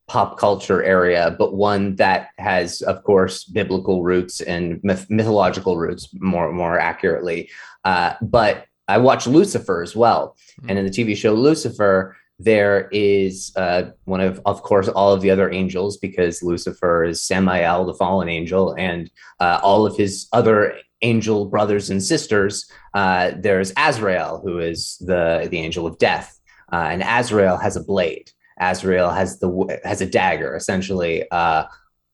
pop 0.08 0.38
culture 0.38 0.82
area, 0.82 1.36
but 1.38 1.54
one 1.54 1.94
that 1.94 2.30
has, 2.36 2.82
of 2.82 3.04
course, 3.04 3.44
biblical 3.44 4.02
roots 4.02 4.40
and 4.40 4.80
myth- 4.82 5.08
mythological 5.08 5.76
roots 5.76 6.08
more 6.14 6.52
more 6.52 6.78
accurately. 6.78 7.48
Uh, 7.84 8.14
but 8.20 8.66
I 8.88 8.98
watch 8.98 9.26
Lucifer 9.26 9.82
as 9.82 9.94
well, 9.94 10.36
and 10.68 10.78
in 10.78 10.84
the 10.84 10.90
TV 10.90 11.16
show 11.16 11.32
Lucifer, 11.32 12.16
there 12.42 12.88
is 12.90 13.52
uh, 13.54 13.90
one 14.04 14.22
of, 14.22 14.40
of 14.46 14.62
course, 14.62 14.88
all 14.88 15.12
of 15.12 15.20
the 15.20 15.30
other 15.30 15.50
angels 15.52 15.98
because 15.98 16.42
Lucifer 16.42 17.04
is 17.04 17.20
Samael, 17.20 17.84
the 17.84 17.94
fallen 17.94 18.30
angel, 18.30 18.74
and 18.78 19.10
uh, 19.40 19.60
all 19.62 19.84
of 19.84 19.94
his 19.94 20.26
other 20.32 20.78
angel 21.02 21.46
brothers 21.46 21.90
and 21.90 22.02
sisters. 22.02 22.70
Uh, 22.94 23.32
there's 23.36 23.72
Azrael, 23.76 24.40
who 24.42 24.58
is 24.58 24.96
the 25.00 25.48
the 25.50 25.58
angel 25.58 25.86
of 25.86 25.98
death, 25.98 26.40
uh, 26.72 26.88
and 26.90 27.02
Azrael 27.02 27.58
has 27.58 27.76
a 27.76 27.84
blade. 27.84 28.30
Azrael 28.58 29.10
has 29.10 29.38
the 29.38 29.78
has 29.84 30.00
a 30.00 30.06
dagger, 30.06 30.56
essentially 30.56 31.30
uh, 31.30 31.64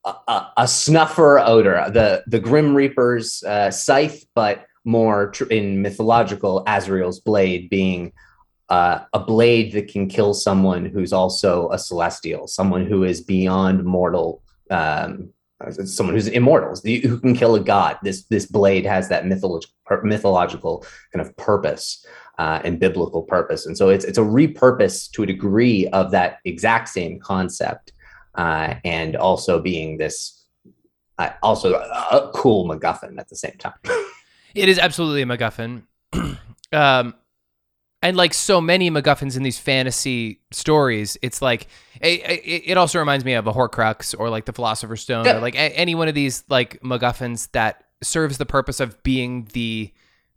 a, 0.03 0.15
a, 0.27 0.53
a, 0.57 0.67
snuffer 0.67 1.39
odor, 1.39 1.89
the 1.89 2.23
the 2.27 2.39
Grim 2.39 2.75
Reaper's 2.75 3.43
uh, 3.43 3.71
scythe, 3.71 4.25
but 4.35 4.65
more 4.83 5.31
tr- 5.31 5.45
in 5.45 5.81
mythological 5.81 6.63
Azrael's 6.67 7.19
blade 7.21 7.69
being 7.69 8.11
uh, 8.69 8.99
a 9.13 9.19
blade 9.19 9.71
that 9.73 9.87
can 9.87 10.07
kill 10.07 10.33
someone 10.33 10.85
who's 10.85 11.13
also 11.13 11.69
a 11.71 11.79
celestial, 11.79 12.47
someone 12.47 12.85
who 12.85 13.03
is 13.03 13.21
beyond 13.21 13.83
mortal, 13.83 14.41
um, 14.69 15.29
someone 15.85 16.13
who's 16.13 16.27
immortal, 16.27 16.75
who 16.83 17.19
can 17.19 17.35
kill 17.35 17.55
a 17.55 17.59
god. 17.59 17.97
This 18.03 18.23
this 18.23 18.45
blade 18.45 18.85
has 18.85 19.09
that 19.09 19.25
mythological 19.25 19.73
mythological 20.03 20.85
kind 21.13 21.25
of 21.25 21.35
purpose 21.37 22.05
uh, 22.37 22.59
and 22.63 22.79
biblical 22.79 23.23
purpose, 23.23 23.65
and 23.65 23.77
so 23.77 23.89
it's 23.89 24.03
it's 24.03 24.17
a 24.17 24.21
repurpose 24.21 25.09
to 25.11 25.23
a 25.23 25.25
degree 25.25 25.87
of 25.87 26.11
that 26.11 26.39
exact 26.43 26.89
same 26.89 27.19
concept, 27.19 27.93
uh, 28.35 28.75
and 28.83 29.15
also 29.15 29.61
being 29.61 29.97
this 29.97 30.45
uh, 31.17 31.29
also 31.41 31.73
a, 31.73 32.17
a 32.17 32.31
cool 32.33 32.67
MacGuffin 32.67 33.17
at 33.17 33.29
the 33.29 33.35
same 33.35 33.55
time. 33.57 33.73
it 34.55 34.67
is 34.67 34.77
absolutely 34.77 35.21
a 35.21 35.25
MacGuffin. 35.25 35.83
um, 36.73 37.13
and 38.01 38.15
like 38.15 38.33
so 38.33 38.61
many 38.61 38.91
MacGuffins 38.91 39.35
in 39.35 39.43
these 39.43 39.57
fantasy 39.57 40.41
stories, 40.51 41.17
it's 41.21 41.41
like 41.41 41.67
it, 41.99 42.63
it, 42.65 42.77
also 42.77 42.99
reminds 42.99 43.25
me 43.25 43.33
of 43.33 43.47
a 43.47 43.53
Horcrux 43.53 44.15
or 44.17 44.29
like 44.29 44.45
the 44.45 44.53
Philosopher's 44.53 45.01
Stone 45.01 45.27
or 45.27 45.39
like 45.39 45.55
a, 45.55 45.75
any 45.75 45.95
one 45.95 46.07
of 46.07 46.13
these 46.15 46.43
like 46.47 46.79
MacGuffins 46.81 47.51
that 47.53 47.83
serves 48.03 48.37
the 48.37 48.45
purpose 48.45 48.79
of 48.79 49.01
being 49.03 49.47
the 49.53 49.91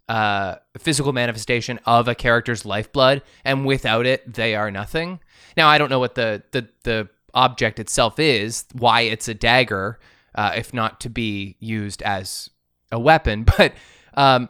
uh, 0.09 0.57
physical 0.79 1.12
manifestation 1.12 1.79
of 1.87 2.09
a 2.09 2.14
character's 2.14 2.64
lifeblood, 2.64 3.23
and 3.45 3.64
without 3.64 4.07
it, 4.07 4.33
they 4.33 4.55
are 4.57 4.71
nothing. 4.71 5.21
Now, 5.57 5.69
I 5.69 5.79
don't 5.79 5.90
know 5.90 6.00
what 6.00 6.14
the 6.14 6.43
the 6.50 6.69
the 6.83 7.09
object 7.35 7.79
itself 7.79 8.19
is, 8.19 8.64
why 8.73 9.02
it's 9.02 9.29
a 9.29 9.35
dagger, 9.35 10.00
uh, 10.35 10.52
if 10.57 10.75
not 10.75 11.00
to 11.02 11.11
be 11.11 11.57
used 11.61 12.02
as 12.02 12.50
a 12.90 12.99
weapon, 12.99 13.45
but 13.57 13.75
um, 14.14 14.49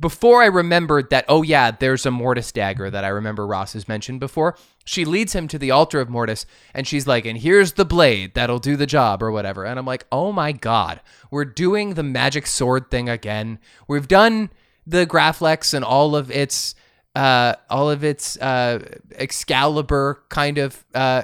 before 0.00 0.42
I 0.42 0.46
remembered 0.46 1.10
that, 1.10 1.24
oh 1.28 1.42
yeah, 1.42 1.70
there's 1.70 2.06
a 2.06 2.10
Mortis 2.10 2.52
dagger 2.52 2.90
that 2.90 3.04
I 3.04 3.08
remember 3.08 3.46
Ross 3.46 3.74
has 3.74 3.88
mentioned 3.88 4.20
before. 4.20 4.56
She 4.84 5.04
leads 5.04 5.34
him 5.34 5.48
to 5.48 5.58
the 5.58 5.70
altar 5.70 6.00
of 6.00 6.08
Mortis 6.08 6.46
and 6.74 6.86
she's 6.86 7.06
like, 7.06 7.26
and 7.26 7.38
here's 7.38 7.72
the 7.72 7.84
blade 7.84 8.34
that'll 8.34 8.58
do 8.58 8.76
the 8.76 8.86
job 8.86 9.22
or 9.22 9.30
whatever. 9.30 9.64
And 9.64 9.78
I'm 9.78 9.86
like, 9.86 10.06
oh 10.10 10.32
my 10.32 10.52
God, 10.52 11.00
we're 11.30 11.44
doing 11.44 11.94
the 11.94 12.02
magic 12.02 12.46
sword 12.46 12.90
thing 12.90 13.08
again. 13.08 13.58
We've 13.86 14.08
done 14.08 14.50
the 14.86 15.06
Graflex 15.06 15.74
and 15.74 15.84
all 15.84 16.16
of 16.16 16.30
its, 16.30 16.74
uh, 17.14 17.54
all 17.68 17.90
of 17.90 18.04
its, 18.04 18.36
uh, 18.38 18.80
Excalibur 19.12 20.22
kind 20.28 20.58
of, 20.58 20.84
uh, 20.94 21.22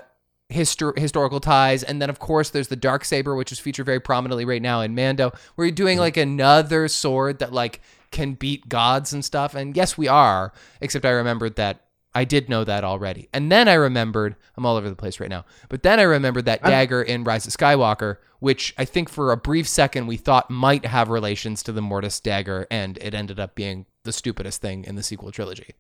histor- 0.53 0.99
historical 0.99 1.41
ties. 1.41 1.83
And 1.83 2.01
then, 2.01 2.11
of 2.11 2.19
course, 2.19 2.51
there's 2.51 2.69
the 2.69 2.77
dark 2.77 3.05
saber, 3.05 3.35
which 3.35 3.53
is 3.53 3.59
featured 3.59 3.87
very 3.87 4.01
prominently 4.01 4.45
right 4.45 4.63
now 4.63 4.81
in 4.81 4.95
Mando, 4.95 5.33
where 5.55 5.67
you're 5.67 5.73
doing 5.73 5.97
mm-hmm. 5.97 6.03
like 6.03 6.17
another 6.17 6.89
sword 6.89 7.39
that 7.39 7.53
like 7.53 7.81
can 8.14 8.35
beat 8.35 8.68
gods 8.68 9.12
and 9.12 9.23
stuff. 9.23 9.54
And 9.54 9.76
yes, 9.76 9.99
we 9.99 10.09
are, 10.09 10.52
except 10.80 11.04
I 11.04 11.11
remembered 11.11 11.56
that 11.56 11.80
I 12.14 12.25
did 12.25 12.49
know 12.49 12.62
that 12.62 12.85
already. 12.85 13.28
And 13.33 13.50
then 13.50 13.66
I 13.66 13.75
remembered, 13.75 14.37
I'm 14.56 14.64
all 14.64 14.76
over 14.76 14.88
the 14.88 14.94
place 14.94 15.18
right 15.18 15.28
now, 15.28 15.44
but 15.68 15.83
then 15.83 15.99
I 15.99 16.04
remembered 16.04 16.44
that 16.44 16.62
dagger 16.62 17.02
in 17.02 17.25
Rise 17.25 17.44
of 17.44 17.52
Skywalker, 17.52 18.18
which 18.38 18.73
I 18.78 18.85
think 18.85 19.09
for 19.09 19.33
a 19.33 19.37
brief 19.37 19.66
second 19.66 20.06
we 20.06 20.16
thought 20.16 20.49
might 20.49 20.87
have 20.87 21.09
relations 21.11 21.61
to 21.64 21.73
the 21.73 21.83
Mortis 21.83 22.21
dagger, 22.21 22.68
and 22.71 22.99
it 22.99 23.14
ended 23.14 23.40
up 23.40 23.56
being 23.56 23.87
the 24.04 24.12
stupidest 24.12 24.62
thing 24.62 24.85
in 24.85 24.94
the 24.94 25.02
sequel 25.02 25.33
trilogy. 25.33 25.75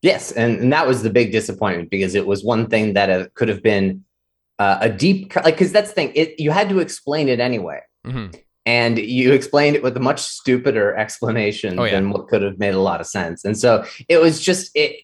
Yes, 0.00 0.32
and, 0.32 0.58
and 0.58 0.72
that 0.72 0.88
was 0.88 1.04
the 1.04 1.10
big 1.10 1.30
disappointment 1.30 1.90
because 1.90 2.16
it 2.16 2.26
was 2.26 2.42
one 2.42 2.66
thing 2.66 2.94
that 2.94 3.08
uh, 3.08 3.26
could 3.34 3.48
have 3.48 3.62
been 3.62 4.04
uh, 4.58 4.78
a 4.80 4.90
deep, 4.90 5.36
like, 5.36 5.54
because 5.54 5.70
that's 5.70 5.90
the 5.90 5.94
thing, 5.94 6.12
it, 6.16 6.40
you 6.40 6.50
had 6.50 6.68
to 6.70 6.80
explain 6.80 7.28
it 7.28 7.38
anyway. 7.38 7.80
Mm-hmm 8.04 8.36
and 8.64 8.98
you 8.98 9.32
explained 9.32 9.76
it 9.76 9.82
with 9.82 9.96
a 9.96 10.00
much 10.00 10.20
stupider 10.20 10.94
explanation 10.96 11.78
oh, 11.78 11.84
yeah. 11.84 11.92
than 11.92 12.10
what 12.10 12.28
could 12.28 12.42
have 12.42 12.58
made 12.58 12.74
a 12.74 12.80
lot 12.80 13.00
of 13.00 13.06
sense. 13.06 13.44
And 13.44 13.58
so 13.58 13.84
it 14.08 14.18
was 14.18 14.40
just 14.40 14.70
it 14.74 15.00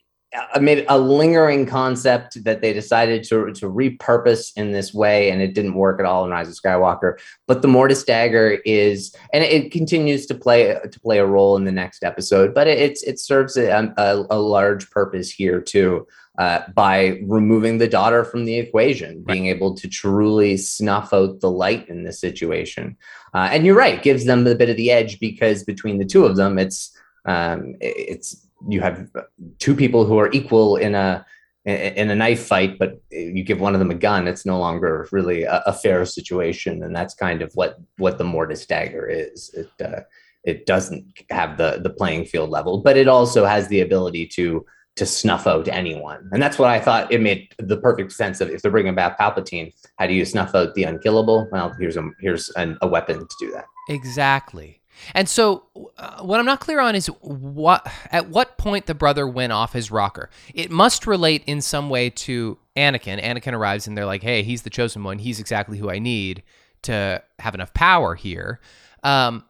made 0.60 0.84
a 0.88 0.98
lingering 0.98 1.64
concept 1.64 2.42
that 2.44 2.60
they 2.60 2.72
decided 2.72 3.24
to 3.24 3.52
to 3.52 3.66
repurpose 3.66 4.52
in 4.56 4.72
this 4.72 4.92
way, 4.92 5.30
and 5.30 5.40
it 5.40 5.54
didn't 5.54 5.74
work 5.74 5.98
at 6.00 6.06
all 6.06 6.24
in 6.24 6.30
Rise 6.30 6.48
of 6.48 6.54
Skywalker. 6.54 7.18
But 7.46 7.62
the 7.62 7.68
Mortis 7.68 8.04
dagger 8.04 8.58
is, 8.64 9.14
and 9.32 9.42
it 9.42 9.72
continues 9.72 10.26
to 10.26 10.34
play 10.34 10.78
to 10.90 11.00
play 11.00 11.18
a 11.18 11.26
role 11.26 11.56
in 11.56 11.64
the 11.64 11.72
next 11.72 12.04
episode. 12.04 12.54
But 12.54 12.68
it, 12.68 12.78
it's 12.78 13.02
it 13.02 13.18
serves 13.18 13.56
a, 13.56 13.92
a, 13.96 14.26
a 14.30 14.38
large 14.38 14.90
purpose 14.90 15.30
here 15.30 15.60
too. 15.60 16.06
Uh, 16.38 16.62
by 16.72 17.18
removing 17.24 17.78
the 17.78 17.88
daughter 17.88 18.24
from 18.24 18.44
the 18.44 18.54
equation, 18.54 19.16
right. 19.16 19.26
being 19.26 19.46
able 19.46 19.74
to 19.74 19.88
truly 19.88 20.56
snuff 20.56 21.12
out 21.12 21.40
the 21.40 21.50
light 21.50 21.88
in 21.88 22.04
this 22.04 22.20
situation. 22.20 22.96
Uh, 23.34 23.48
and 23.50 23.66
you're 23.66 23.74
right, 23.74 24.04
gives 24.04 24.24
them 24.24 24.46
a 24.46 24.54
bit 24.54 24.70
of 24.70 24.76
the 24.76 24.88
edge 24.88 25.18
because 25.18 25.64
between 25.64 25.98
the 25.98 26.04
two 26.04 26.24
of 26.24 26.36
them, 26.36 26.56
it's 26.56 26.96
um, 27.24 27.74
it's 27.80 28.46
you 28.68 28.80
have 28.80 29.10
two 29.58 29.74
people 29.74 30.04
who 30.04 30.16
are 30.16 30.30
equal 30.30 30.76
in 30.76 30.94
a 30.94 31.26
in 31.64 32.08
a 32.08 32.14
knife 32.14 32.46
fight, 32.46 32.78
but 32.78 33.02
you 33.10 33.42
give 33.42 33.60
one 33.60 33.74
of 33.74 33.80
them 33.80 33.90
a 33.90 33.94
gun, 33.94 34.28
it's 34.28 34.46
no 34.46 34.58
longer 34.58 35.08
really 35.10 35.42
a, 35.42 35.62
a 35.66 35.72
fair 35.72 36.04
situation, 36.06 36.84
and 36.84 36.94
that's 36.94 37.14
kind 37.14 37.42
of 37.42 37.52
what 37.54 37.78
what 37.96 38.16
the 38.16 38.24
mortis 38.24 38.64
dagger 38.64 39.06
is. 39.08 39.52
It 39.54 39.84
uh, 39.84 40.02
it 40.44 40.66
doesn't 40.66 41.04
have 41.30 41.58
the 41.58 41.80
the 41.82 41.90
playing 41.90 42.26
field 42.26 42.50
level, 42.50 42.78
but 42.78 42.96
it 42.96 43.08
also 43.08 43.44
has 43.44 43.68
the 43.68 43.80
ability 43.80 44.26
to 44.28 44.64
to 44.98 45.06
snuff 45.06 45.46
out 45.46 45.68
anyone. 45.68 46.28
And 46.32 46.42
that's 46.42 46.58
what 46.58 46.68
I 46.68 46.80
thought 46.80 47.10
it 47.12 47.20
made 47.20 47.54
the 47.58 47.76
perfect 47.76 48.12
sense 48.12 48.40
of 48.40 48.50
if 48.50 48.62
they're 48.62 48.70
bringing 48.70 48.94
back 48.94 49.18
Palpatine, 49.18 49.72
how 49.98 50.06
do 50.06 50.14
you 50.14 50.24
snuff 50.24 50.54
out 50.54 50.74
the 50.74 50.84
unkillable? 50.84 51.48
Well, 51.50 51.74
here's 51.78 51.96
a 51.96 52.10
here's 52.20 52.50
an, 52.50 52.78
a 52.82 52.88
weapon 52.88 53.20
to 53.20 53.34
do 53.40 53.50
that. 53.52 53.64
Exactly. 53.88 54.80
And 55.14 55.28
so, 55.28 55.64
uh, 55.96 56.22
what 56.22 56.40
I'm 56.40 56.46
not 56.46 56.60
clear 56.60 56.80
on 56.80 56.94
is 56.94 57.06
what 57.20 57.86
at 58.10 58.28
what 58.28 58.58
point 58.58 58.86
the 58.86 58.94
brother 58.94 59.26
went 59.26 59.52
off 59.52 59.72
his 59.72 59.90
rocker. 59.90 60.28
It 60.54 60.70
must 60.70 61.06
relate 61.06 61.44
in 61.46 61.60
some 61.60 61.88
way 61.88 62.10
to 62.10 62.58
Anakin. 62.76 63.22
Anakin 63.22 63.52
arrives 63.52 63.86
and 63.86 63.96
they're 63.96 64.06
like, 64.06 64.22
"Hey, 64.22 64.42
he's 64.42 64.62
the 64.62 64.70
chosen 64.70 65.04
one. 65.04 65.18
He's 65.18 65.40
exactly 65.40 65.78
who 65.78 65.90
I 65.90 65.98
need 65.98 66.42
to 66.82 67.22
have 67.38 67.54
enough 67.54 67.72
power 67.74 68.14
here." 68.14 68.60
Um, 69.04 69.44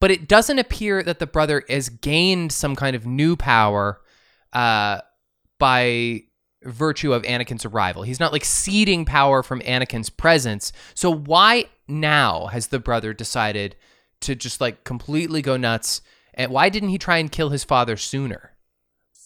but 0.00 0.10
it 0.10 0.28
doesn't 0.28 0.58
appear 0.58 1.02
that 1.02 1.18
the 1.18 1.26
brother 1.26 1.64
has 1.68 1.88
gained 1.88 2.52
some 2.52 2.76
kind 2.76 2.94
of 2.94 3.06
new 3.06 3.36
power 3.36 4.00
uh, 4.54 5.00
by 5.58 6.22
virtue 6.64 7.12
of 7.12 7.22
Anakin's 7.22 7.64
arrival. 7.64 8.02
He's 8.02 8.20
not 8.20 8.32
like 8.32 8.44
ceding 8.44 9.04
power 9.04 9.42
from 9.42 9.60
Anakin's 9.60 10.10
presence. 10.10 10.72
So 10.94 11.10
why 11.12 11.66
now 11.86 12.46
has 12.46 12.68
the 12.68 12.78
brother 12.78 13.12
decided 13.12 13.76
to 14.22 14.34
just 14.34 14.60
like 14.60 14.84
completely 14.84 15.42
go 15.42 15.56
nuts? 15.56 16.00
And 16.34 16.50
why 16.50 16.68
didn't 16.68 16.88
he 16.88 16.98
try 16.98 17.18
and 17.18 17.30
kill 17.30 17.50
his 17.50 17.64
father 17.64 17.96
sooner? 17.96 18.52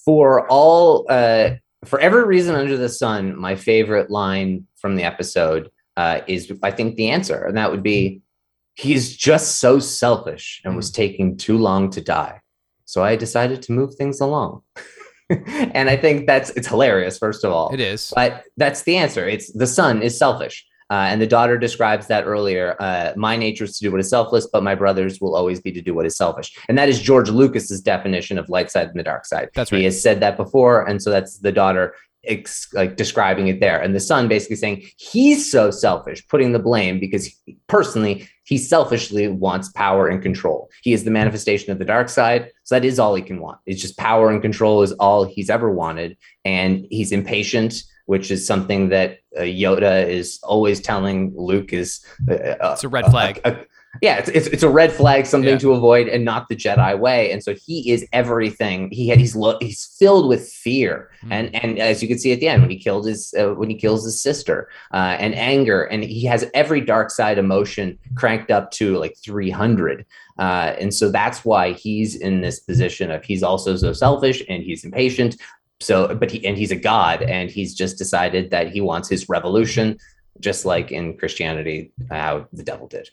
For 0.04 0.48
all, 0.48 1.06
uh, 1.08 1.50
for 1.84 2.00
every 2.00 2.24
reason 2.24 2.54
under 2.54 2.76
the 2.76 2.88
sun, 2.88 3.38
my 3.38 3.54
favorite 3.54 4.10
line 4.10 4.66
from 4.76 4.96
the 4.96 5.04
episode 5.04 5.70
uh, 5.96 6.20
is, 6.26 6.52
I 6.62 6.70
think, 6.70 6.96
the 6.96 7.10
answer, 7.10 7.44
and 7.44 7.56
that 7.56 7.70
would 7.70 7.82
be, 7.82 8.22
"He's 8.74 9.16
just 9.16 9.58
so 9.58 9.78
selfish 9.78 10.62
and 10.64 10.76
was 10.76 10.88
hmm. 10.88 10.94
taking 10.94 11.36
too 11.36 11.58
long 11.58 11.90
to 11.90 12.00
die." 12.00 12.40
So 12.84 13.02
I 13.02 13.16
decided 13.16 13.62
to 13.62 13.72
move 13.72 13.94
things 13.94 14.20
along. 14.20 14.62
and 15.74 15.90
I 15.90 15.96
think 15.96 16.26
that's 16.26 16.50
it's 16.50 16.68
hilarious. 16.68 17.18
First 17.18 17.44
of 17.44 17.52
all, 17.52 17.72
it 17.72 17.80
is, 17.80 18.12
but 18.14 18.44
that's 18.56 18.82
the 18.82 18.96
answer. 18.96 19.28
It's 19.28 19.52
the 19.52 19.66
son 19.66 20.02
is 20.02 20.18
selfish. 20.18 20.64
Uh, 20.90 21.06
and 21.10 21.20
the 21.20 21.26
daughter 21.26 21.58
describes 21.58 22.06
that 22.06 22.24
earlier. 22.24 22.74
Uh, 22.80 23.12
my 23.14 23.36
nature 23.36 23.64
is 23.64 23.78
to 23.78 23.84
do 23.84 23.90
what 23.90 24.00
is 24.00 24.08
selfless, 24.08 24.46
but 24.46 24.62
my 24.62 24.74
brothers 24.74 25.20
will 25.20 25.36
always 25.36 25.60
be 25.60 25.70
to 25.70 25.82
do 25.82 25.92
what 25.92 26.06
is 26.06 26.16
selfish. 26.16 26.56
And 26.66 26.78
that 26.78 26.88
is 26.88 26.98
George 26.98 27.28
Lucas's 27.28 27.82
definition 27.82 28.38
of 28.38 28.48
light 28.48 28.70
side 28.70 28.88
and 28.88 28.98
the 28.98 29.02
dark 29.02 29.26
side. 29.26 29.50
That's 29.54 29.70
right. 29.70 29.80
He 29.80 29.84
has 29.84 30.02
said 30.02 30.20
that 30.20 30.38
before, 30.38 30.88
and 30.88 31.02
so 31.02 31.10
that's 31.10 31.38
the 31.40 31.52
daughter 31.52 31.94
ex- 32.28 32.68
like 32.72 32.96
describing 32.96 33.48
it 33.48 33.60
there, 33.60 33.80
and 33.80 33.94
the 33.94 34.00
son 34.00 34.28
basically 34.28 34.56
saying 34.56 34.86
he's 34.96 35.50
so 35.50 35.70
selfish, 35.70 36.26
putting 36.28 36.52
the 36.52 36.58
blame 36.58 37.00
because 37.00 37.26
he, 37.26 37.56
personally 37.66 38.28
he 38.44 38.56
selfishly 38.56 39.28
wants 39.28 39.70
power 39.70 40.08
and 40.08 40.22
control. 40.22 40.70
He 40.82 40.92
is 40.92 41.04
the 41.04 41.10
manifestation 41.10 41.72
of 41.72 41.78
the 41.78 41.84
dark 41.84 42.08
side, 42.08 42.50
so 42.64 42.74
that 42.74 42.84
is 42.84 42.98
all 42.98 43.14
he 43.14 43.22
can 43.22 43.40
want. 43.40 43.58
It's 43.66 43.82
just 43.82 43.98
power 43.98 44.30
and 44.30 44.40
control 44.40 44.82
is 44.82 44.92
all 44.92 45.24
he's 45.24 45.50
ever 45.50 45.70
wanted, 45.70 46.16
and 46.44 46.86
he's 46.90 47.12
impatient 47.12 47.82
which 48.08 48.30
is 48.30 48.46
something 48.46 48.88
that 48.88 49.18
uh, 49.36 49.42
Yoda 49.42 50.08
is 50.08 50.40
always 50.42 50.80
telling 50.80 51.30
Luke 51.36 51.74
is 51.74 52.02
uh, 52.26 52.32
uh, 52.34 52.70
it's 52.72 52.82
a 52.82 52.88
red 52.88 53.04
flag. 53.10 53.38
A, 53.44 53.52
a, 53.52 53.64
yeah, 54.02 54.18
it's, 54.18 54.28
it's 54.30 54.46
it's 54.48 54.62
a 54.62 54.68
red 54.68 54.92
flag, 54.92 55.26
something 55.26 55.50
Yeah. 55.50 55.58
to 55.58 55.72
avoid, 55.72 56.08
and 56.08 56.24
not 56.24 56.48
the 56.48 56.56
Jedi 56.56 56.98
way. 56.98 57.30
And 57.32 57.42
so 57.42 57.54
he 57.54 57.90
is 57.90 58.06
everything. 58.12 58.90
He 58.90 59.08
had 59.08 59.18
he's 59.18 59.34
lo- 59.36 59.58
he's 59.60 59.84
filled 59.98 60.28
with 60.28 60.48
fear, 60.48 61.10
Mm. 61.24 61.32
and 61.32 61.54
and 61.64 61.78
as 61.78 62.02
you 62.02 62.08
can 62.08 62.18
see 62.18 62.32
at 62.32 62.40
the 62.40 62.48
end 62.48 62.62
when 62.62 62.70
he 62.70 62.78
killed 62.78 63.06
his 63.06 63.34
uh, 63.38 63.54
when 63.54 63.68
he 63.70 63.76
kills 63.76 64.04
his 64.04 64.20
sister, 64.20 64.68
uh, 64.92 65.16
and 65.18 65.34
anger, 65.34 65.82
and 65.84 66.04
he 66.04 66.24
has 66.26 66.48
every 66.54 66.80
dark 66.80 67.10
side 67.10 67.38
emotion 67.38 67.98
cranked 68.14 68.50
up 68.50 68.70
to 68.72 68.96
like 68.98 69.16
three 69.16 69.50
hundred. 69.50 70.04
Uh, 70.38 70.74
and 70.80 70.94
so 70.94 71.10
that's 71.10 71.44
why 71.44 71.72
he's 71.72 72.14
in 72.14 72.40
this 72.42 72.60
position 72.60 73.10
of 73.10 73.24
he's 73.24 73.42
also 73.42 73.74
so 73.76 73.92
selfish 73.92 74.42
and 74.48 74.62
he's 74.62 74.84
impatient. 74.84 75.36
So, 75.80 76.14
but 76.14 76.30
he 76.30 76.44
and 76.46 76.56
he's 76.56 76.70
a 76.72 76.76
god, 76.76 77.22
and 77.22 77.50
he's 77.50 77.74
just 77.74 77.98
decided 77.98 78.50
that 78.50 78.68
he 78.72 78.80
wants 78.80 79.08
his 79.08 79.28
revolution, 79.28 79.96
just 80.40 80.64
like 80.64 80.90
in 80.92 81.16
Christianity, 81.16 81.92
how 82.10 82.46
the 82.52 82.62
devil 82.64 82.86
did. 82.88 83.08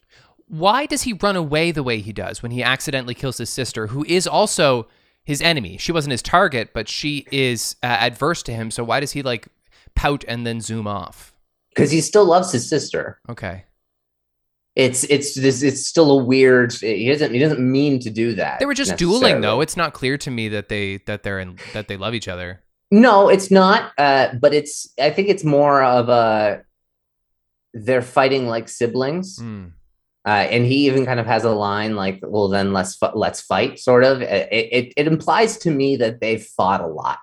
Why 0.48 0.86
does 0.86 1.04
he 1.04 1.14
run 1.14 1.36
away 1.36 1.72
the 1.72 1.84
way 1.84 2.00
he 2.00 2.14
does 2.14 2.44
when 2.44 2.52
he 2.52 2.62
accidentally 2.62 3.16
kills 3.16 3.38
his 3.38 3.50
sister, 3.50 3.88
who 3.88 4.06
is 4.06 4.28
also 4.28 4.88
his 5.24 5.42
enemy? 5.42 5.78
She 5.78 5.92
wasn't 5.92 6.12
his 6.12 6.22
target, 6.22 6.72
but 6.74 6.88
she 6.88 7.26
is 7.32 7.76
uh, 7.82 7.88
adverse 7.88 8.44
to 8.44 8.54
him. 8.54 8.70
So 8.70 8.84
why 8.84 9.00
does 9.00 9.14
he 9.14 9.24
like 9.24 9.48
pout 9.96 10.24
and 10.28 10.46
then 10.46 10.62
zoom 10.62 10.88
off? 10.88 11.32
because 11.76 11.92
he 11.92 12.02
still 12.02 12.26
loves 12.26 12.52
his 12.52 12.68
sister. 12.68 13.20
Okay. 13.30 13.66
It's 14.76 15.04
it's 15.06 15.36
this 15.36 15.62
it's 15.62 15.86
still 15.86 16.20
a 16.20 16.24
weird. 16.24 16.74
He 16.74 17.08
doesn't 17.10 17.32
he 17.32 17.40
doesn't 17.40 17.60
mean 17.60 18.00
to 18.00 18.10
do 18.10 18.34
that. 18.36 18.60
They 18.60 18.66
were 18.66 18.74
just 18.74 18.98
dueling 18.98 19.42
though. 19.42 19.62
It's 19.62 19.78
not 19.78 19.94
clear 19.94 20.18
to 20.18 20.32
me 20.32 20.50
that 20.50 20.70
they 20.70 20.98
that 21.06 21.24
they're 21.24 21.40
in 21.40 21.58
that 21.74 21.88
they 21.88 21.96
love 21.96 22.14
each 22.14 22.28
other. 22.28 22.62
No, 22.92 23.30
it's 23.30 23.50
not. 23.50 23.94
Uh, 23.98 24.34
but 24.40 24.54
it's 24.54 24.90
I 25.00 25.12
think 25.12 25.30
it's 25.30 25.44
more 25.46 25.82
of 25.82 26.10
a 26.10 26.64
they're 27.74 28.02
fighting 28.02 28.48
like 28.48 28.68
siblings. 28.68 29.38
Hmm. 29.40 29.68
Uh, 30.26 30.48
and 30.50 30.66
he 30.66 30.88
even 30.88 31.06
kind 31.06 31.20
of 31.20 31.26
has 31.28 31.44
a 31.44 31.52
line 31.52 31.96
like, 31.96 32.20
"Well, 32.24 32.48
then 32.50 32.74
let's 32.74 32.96
fu- 32.96 33.14
let's 33.14 33.42
fight." 33.42 33.78
Sort 33.80 34.04
of. 34.04 34.22
It, 34.22 34.50
it 34.52 34.94
it 34.98 35.08
implies 35.08 35.58
to 35.60 35.72
me 35.72 35.98
that 35.98 36.20
they've 36.20 36.44
fought 36.44 36.82
a 36.82 36.88
lot 36.88 37.20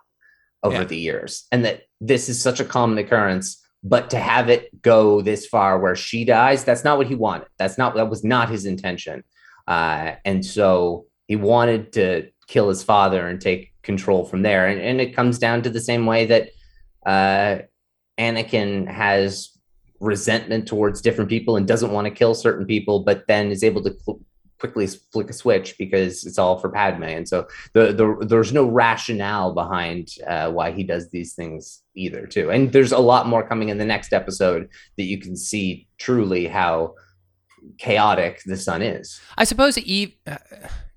over 0.62 0.76
Yeah. 0.76 0.84
the 0.84 0.96
years, 0.96 1.46
and 1.50 1.64
that 1.64 1.82
this 2.00 2.28
is 2.28 2.40
such 2.40 2.60
a 2.60 2.64
common 2.64 2.98
occurrence. 2.98 3.58
But 3.82 4.10
to 4.10 4.18
have 4.18 4.48
it 4.48 4.80
go 4.82 5.20
this 5.22 5.46
far, 5.46 5.80
where 5.80 5.96
she 5.96 6.24
dies, 6.24 6.62
that's 6.62 6.84
not 6.84 6.98
what 6.98 7.08
he 7.08 7.16
wanted. 7.16 7.48
That's 7.58 7.76
not 7.76 7.96
that 7.96 8.08
was 8.08 8.22
not 8.22 8.48
his 8.48 8.64
intention. 8.66 9.24
Uh, 9.66 10.12
and 10.24 10.46
so 10.46 11.06
he 11.26 11.34
wanted 11.34 11.92
to 11.94 12.28
kill 12.46 12.68
his 12.68 12.84
father 12.84 13.26
and 13.26 13.40
take 13.40 13.72
control 13.82 14.24
from 14.24 14.42
there. 14.42 14.68
And, 14.68 14.80
and 14.80 15.00
it 15.00 15.16
comes 15.16 15.40
down 15.40 15.62
to 15.62 15.70
the 15.70 15.80
same 15.80 16.06
way 16.06 16.26
that 16.26 16.50
uh, 17.04 17.62
Anakin 18.18 18.86
has 18.88 19.48
resentment 20.02 20.66
towards 20.66 21.00
different 21.00 21.30
people 21.30 21.56
and 21.56 21.66
doesn't 21.66 21.92
want 21.92 22.06
to 22.06 22.10
kill 22.10 22.34
certain 22.34 22.66
people, 22.66 23.00
but 23.00 23.26
then 23.28 23.50
is 23.50 23.62
able 23.62 23.82
to 23.82 23.94
cl- 24.04 24.20
quickly 24.58 24.86
flick 24.86 25.30
a 25.30 25.32
switch 25.32 25.76
because 25.78 26.26
it's 26.26 26.38
all 26.38 26.58
for 26.58 26.68
Padme. 26.68 27.04
And 27.04 27.28
so 27.28 27.46
the, 27.72 27.92
the 27.92 28.26
there's 28.26 28.52
no 28.52 28.64
rationale 28.64 29.54
behind 29.54 30.08
uh, 30.26 30.50
why 30.50 30.72
he 30.72 30.84
does 30.84 31.10
these 31.10 31.34
things 31.34 31.82
either, 31.94 32.26
too. 32.26 32.50
And 32.50 32.72
there's 32.72 32.92
a 32.92 32.98
lot 32.98 33.26
more 33.26 33.46
coming 33.46 33.70
in 33.70 33.78
the 33.78 33.84
next 33.84 34.12
episode 34.12 34.68
that 34.96 35.04
you 35.04 35.18
can 35.18 35.36
see 35.36 35.86
truly 35.98 36.46
how 36.46 36.94
chaotic 37.78 38.42
the 38.44 38.56
son 38.56 38.82
is. 38.82 39.20
I 39.38 39.44
suppose, 39.44 39.78
Eve, 39.78 40.14
uh, 40.26 40.38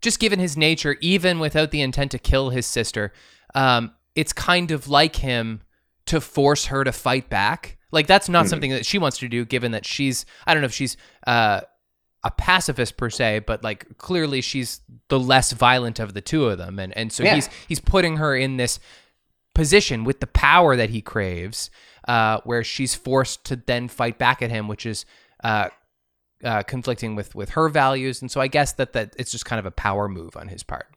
just 0.02 0.20
given 0.20 0.40
his 0.40 0.58
nature, 0.58 0.98
even 1.02 1.40
without 1.40 1.72
the 1.72 1.82
intent 1.82 2.12
to 2.12 2.20
kill 2.20 2.50
his 2.50 2.66
sister, 2.66 3.14
um, 3.54 3.92
it's 4.16 4.34
kind 4.34 4.72
of 4.72 4.88
like 4.88 5.18
him 5.18 5.62
to 6.06 6.22
force 6.22 6.66
her 6.66 6.84
to 6.84 6.92
fight 6.92 7.30
back. 7.30 7.75
Like 7.92 8.08
that's 8.08 8.28
not 8.30 8.46
Mhm. 8.46 8.50
something 8.50 8.72
that 8.72 8.86
she 8.86 8.98
wants 8.98 9.18
to 9.20 9.28
do, 9.28 9.46
given 9.46 9.72
that 9.72 9.86
she's 9.86 10.26
I 10.46 10.54
don't 10.54 10.62
know 10.62 10.68
if 10.68 10.74
she's 10.74 10.98
uh, 11.28 11.62
a 12.24 12.32
pacifist 12.32 12.98
per 12.98 13.10
se, 13.10 13.40
but 13.40 13.64
like 13.64 13.98
clearly 13.98 14.42
she's 14.42 14.82
the 15.10 15.20
less 15.20 15.52
violent 15.52 16.00
of 16.00 16.14
the 16.14 16.22
two 16.22 16.46
of 16.48 16.58
them, 16.58 16.80
and 16.80 16.96
and 16.98 17.12
so 17.14 17.24
Yeah. 17.24 17.36
he's 17.36 17.50
he's 17.68 17.80
putting 17.80 18.18
her 18.18 18.36
in 18.36 18.58
this 18.58 18.80
position 19.54 20.04
with 20.04 20.20
the 20.20 20.28
power 20.28 20.76
that 20.76 20.90
he 20.90 21.02
craves, 21.02 21.70
uh, 22.08 22.40
where 22.44 22.64
she's 22.64 22.94
forced 22.96 23.46
to 23.46 23.56
then 23.56 23.88
fight 23.88 24.18
back 24.18 24.42
at 24.42 24.50
him, 24.50 24.68
which 24.68 24.86
is 24.86 25.06
uh, 25.44 25.70
uh, 26.44 26.64
conflicting 26.64 27.16
with 27.16 27.36
with 27.36 27.52
her 27.52 27.70
values, 27.70 28.22
and 28.22 28.30
so 28.32 28.42
I 28.42 28.48
guess 28.48 28.74
that 28.74 28.94
that 28.94 29.14
it's 29.18 29.32
just 29.32 29.46
kind 29.46 29.60
of 29.60 29.66
a 29.66 29.72
power 29.72 30.10
move 30.10 30.36
on 30.36 30.48
his 30.50 30.64
part. 30.64 30.88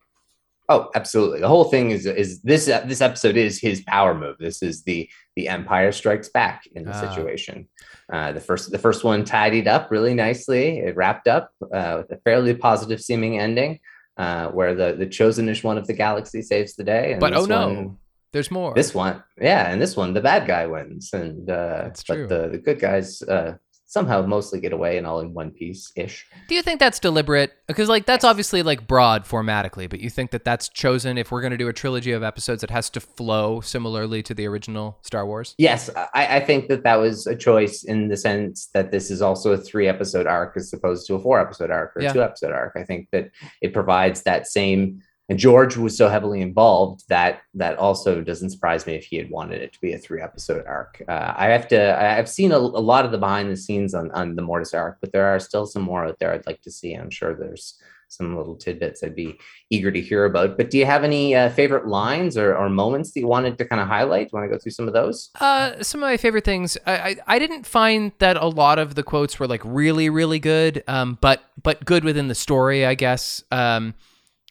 Oh, 0.71 0.91
absolutely. 0.95 1.41
The 1.41 1.49
whole 1.49 1.65
thing 1.65 1.91
is 1.93 2.05
is 2.05 2.43
this 2.43 2.67
this 2.67 3.01
episode 3.01 3.37
is 3.37 3.59
his 3.59 3.81
power 3.83 4.15
move. 4.15 4.37
This 4.39 4.63
is 4.63 4.83
the 4.85 5.09
the 5.37 5.49
Empire 5.49 5.93
Strikes 5.93 6.29
Back 6.29 6.65
in 6.75 6.85
the 6.85 6.93
Ah. 6.95 7.01
situation. 7.09 7.69
Uh, 8.13 8.33
the 8.33 8.41
first 8.41 8.71
the 8.71 8.79
first 8.79 9.03
one 9.05 9.25
tidied 9.25 9.67
up 9.69 9.91
really 9.91 10.15
nicely. 10.15 10.79
It 10.81 10.95
wrapped 10.97 11.27
up 11.29 11.51
uh, 11.73 11.95
with 12.03 12.11
a 12.19 12.21
fairly 12.23 12.55
positive 12.55 13.01
seeming 13.01 13.39
ending, 13.39 13.81
uh, 14.19 14.49
where 14.49 14.75
the 14.75 14.93
the 14.93 15.07
chosenish 15.07 15.65
one 15.65 15.79
of 15.79 15.87
the 15.87 15.95
galaxy 15.95 16.43
saves 16.43 16.75
the 16.75 16.85
day. 16.85 17.13
And 17.13 17.21
But 17.21 17.33
oh 17.35 17.47
no, 17.47 17.67
one- 17.69 17.97
there's 18.35 18.51
more. 18.51 18.75
this 18.75 18.95
one, 18.95 19.23
yeah, 19.41 19.71
and 19.73 19.81
this 19.81 19.97
one 19.97 20.13
the 20.13 20.21
bad 20.21 20.47
guy 20.47 20.67
wins, 20.67 21.11
and 21.15 21.49
uh, 21.51 21.85
That's 21.85 22.05
but 22.05 22.29
the 22.29 22.49
the 22.53 22.59
good 22.59 22.79
guys 22.79 23.23
uh, 23.23 23.55
somehow 23.91 24.21
mostly 24.21 24.61
get 24.61 24.75
away 24.75 24.99
and 24.99 25.07
all 25.07 25.21
in 25.21 25.33
one 25.33 25.51
piece 25.51 25.91
ish. 25.97 26.27
Do 26.47 26.55
you 26.55 26.61
think 26.61 26.79
that's 26.79 26.99
deliberate? 27.01 27.55
Because 27.67 27.89
like 27.89 28.05
that's 28.05 28.23
obviously 28.23 28.63
like 28.63 28.87
broad 28.87 29.25
formatically, 29.25 29.89
but 29.89 29.99
you 30.01 30.11
think 30.11 30.31
that 30.33 30.45
that's 30.45 30.69
chosen 30.69 31.17
if 31.17 31.31
we're 31.33 31.41
going 31.41 31.53
to 31.53 31.57
do 31.57 31.69
a 31.69 31.73
trilogy 31.73 32.13
of 32.13 32.23
episodes, 32.23 32.63
it 32.63 32.69
has 32.71 32.91
to 32.91 33.01
flow 33.01 33.63
similarly 33.63 34.23
to 34.25 34.35
the 34.35 34.47
original 34.47 34.99
Star 35.03 35.27
Wars. 35.27 35.55
Yes, 35.57 35.89
I, 36.15 36.37
I 36.37 36.41
think 36.41 36.69
that 36.69 36.85
that 36.85 36.97
was 36.97 37.27
a 37.27 37.35
choice 37.35 37.83
in 37.85 38.09
the 38.09 38.17
sense 38.19 38.69
that 38.75 38.91
this 38.91 39.11
is 39.11 39.23
also 39.23 39.53
a 39.53 39.59
three 39.59 39.89
episode 39.89 40.27
arc 40.27 40.57
as 40.59 40.71
opposed 40.73 41.07
to 41.07 41.15
a 41.15 41.19
four 41.19 41.41
episode 41.41 41.71
arc 41.71 41.97
or 41.97 42.03
Yeah. 42.03 42.13
two 42.13 42.23
episode 42.23 42.53
arc. 42.53 42.75
I 42.77 42.85
think 42.85 43.09
that 43.13 43.31
it 43.63 43.73
provides 43.73 44.23
that 44.23 44.47
same. 44.47 45.03
And 45.29 45.39
George 45.39 45.77
was 45.77 45.97
so 45.97 46.09
heavily 46.09 46.41
involved 46.41 47.05
that 47.09 47.43
that 47.55 47.77
also 47.79 48.23
doesn't 48.23 48.51
surprise 48.51 48.87
me 48.87 48.95
if 48.95 49.05
he 49.05 49.17
had 49.17 49.31
wanted 49.31 49.61
it 49.61 49.73
to 49.75 49.81
be 49.81 49.93
a 49.93 49.99
three 49.99 50.23
episode 50.23 50.65
arc. 50.67 51.03
Uh, 51.07 51.35
I 51.37 51.49
have 51.49 51.69
to. 51.69 52.03
I've 52.03 52.29
seen 52.29 52.51
a, 52.53 52.57
a 52.57 52.59
lot 52.59 53.05
of 53.05 53.13
the 53.13 53.19
behind 53.19 53.51
the 53.51 53.57
scenes 53.57 53.93
on 53.93 54.11
on 54.13 54.37
the 54.37 54.43
Mortis 54.43 54.73
arc, 54.73 54.99
but 55.01 55.13
there 55.13 55.27
are 55.27 55.39
still 55.39 55.67
some 55.67 55.83
more 55.83 56.07
out 56.07 56.19
there 56.19 56.33
I'd 56.33 56.47
like 56.47 56.63
to 56.63 56.71
see. 56.71 56.95
I'm 56.95 57.11
sure 57.11 57.35
there's 57.35 57.79
some 58.09 58.35
little 58.35 58.57
tidbits 58.57 59.03
I'd 59.05 59.15
be 59.15 59.39
eager 59.71 59.93
to 59.93 60.01
hear 60.01 60.25
about. 60.25 60.57
But 60.57 60.71
do 60.71 60.79
you 60.79 60.87
have 60.87 61.05
any 61.05 61.35
uh, 61.35 61.51
favorite 61.51 61.87
lines 61.87 62.39
or, 62.39 62.57
or 62.57 62.71
moments 62.71 63.13
that 63.13 63.21
you 63.21 63.27
wanted 63.27 63.59
to 63.59 63.67
kind 63.67 63.83
of 63.83 63.89
highlight? 63.89 64.33
Want 64.33 64.45
to 64.45 64.49
go 64.49 64.59
through 64.59 64.73
some 64.73 64.89
of 64.89 64.95
those? 64.95 65.31
Uh, 65.39 65.83
some 65.83 66.03
of 66.03 66.09
my 66.09 66.17
favorite 66.17 66.45
things. 66.45 66.79
I, 66.87 66.93
I 66.93 67.17
I 67.27 67.39
didn't 67.39 67.67
find 67.67 68.13
that 68.19 68.37
a 68.39 68.47
lot 68.47 68.79
of 68.79 68.95
the 68.95 69.03
quotes 69.03 69.39
were 69.39 69.47
like 69.47 69.63
really 69.63 70.09
really 70.09 70.39
good. 70.39 70.83
Um, 70.89 71.19
but 71.21 71.43
but 71.63 71.85
good 71.85 72.03
within 72.03 72.29
the 72.29 72.35
story, 72.35 72.87
I 72.87 72.95
guess. 72.95 73.43
Um, 73.51 73.95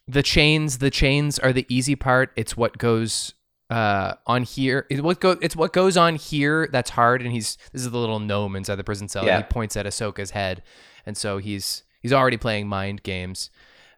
the 0.08 0.24
chains, 0.24 0.78
the 0.78 0.90
chains 0.90 1.38
are 1.40 1.54
the 1.54 1.66
easy 1.70 1.96
part. 1.96 2.32
It's 2.36 2.56
what 2.56 2.78
goes 2.78 3.34
uh 3.70 4.14
on 4.26 4.44
here. 4.44 4.86
It's 4.90 5.02
what 5.02 5.20
go. 5.20 5.32
It's 5.42 5.56
what 5.56 5.74
goes 5.74 5.98
on 5.98 6.16
here 6.16 6.70
that's 6.72 6.92
hard. 6.92 7.22
And 7.22 7.32
he's 7.32 7.58
this 7.74 7.82
is 7.82 7.92
the 7.92 7.98
little 7.98 8.20
gnome 8.20 8.56
inside 8.56 8.76
the 8.76 8.84
prison 8.84 9.08
cell. 9.08 9.26
Yeah. 9.26 9.38
He 9.38 9.44
points 9.44 9.76
at 9.76 9.86
Ahsoka's 9.86 10.32
head, 10.32 10.64
and 11.06 11.18
so 11.18 11.38
he's 11.38 11.84
he's 12.02 12.14
already 12.14 12.38
playing 12.38 12.68
mind 12.68 13.04
games. 13.04 13.50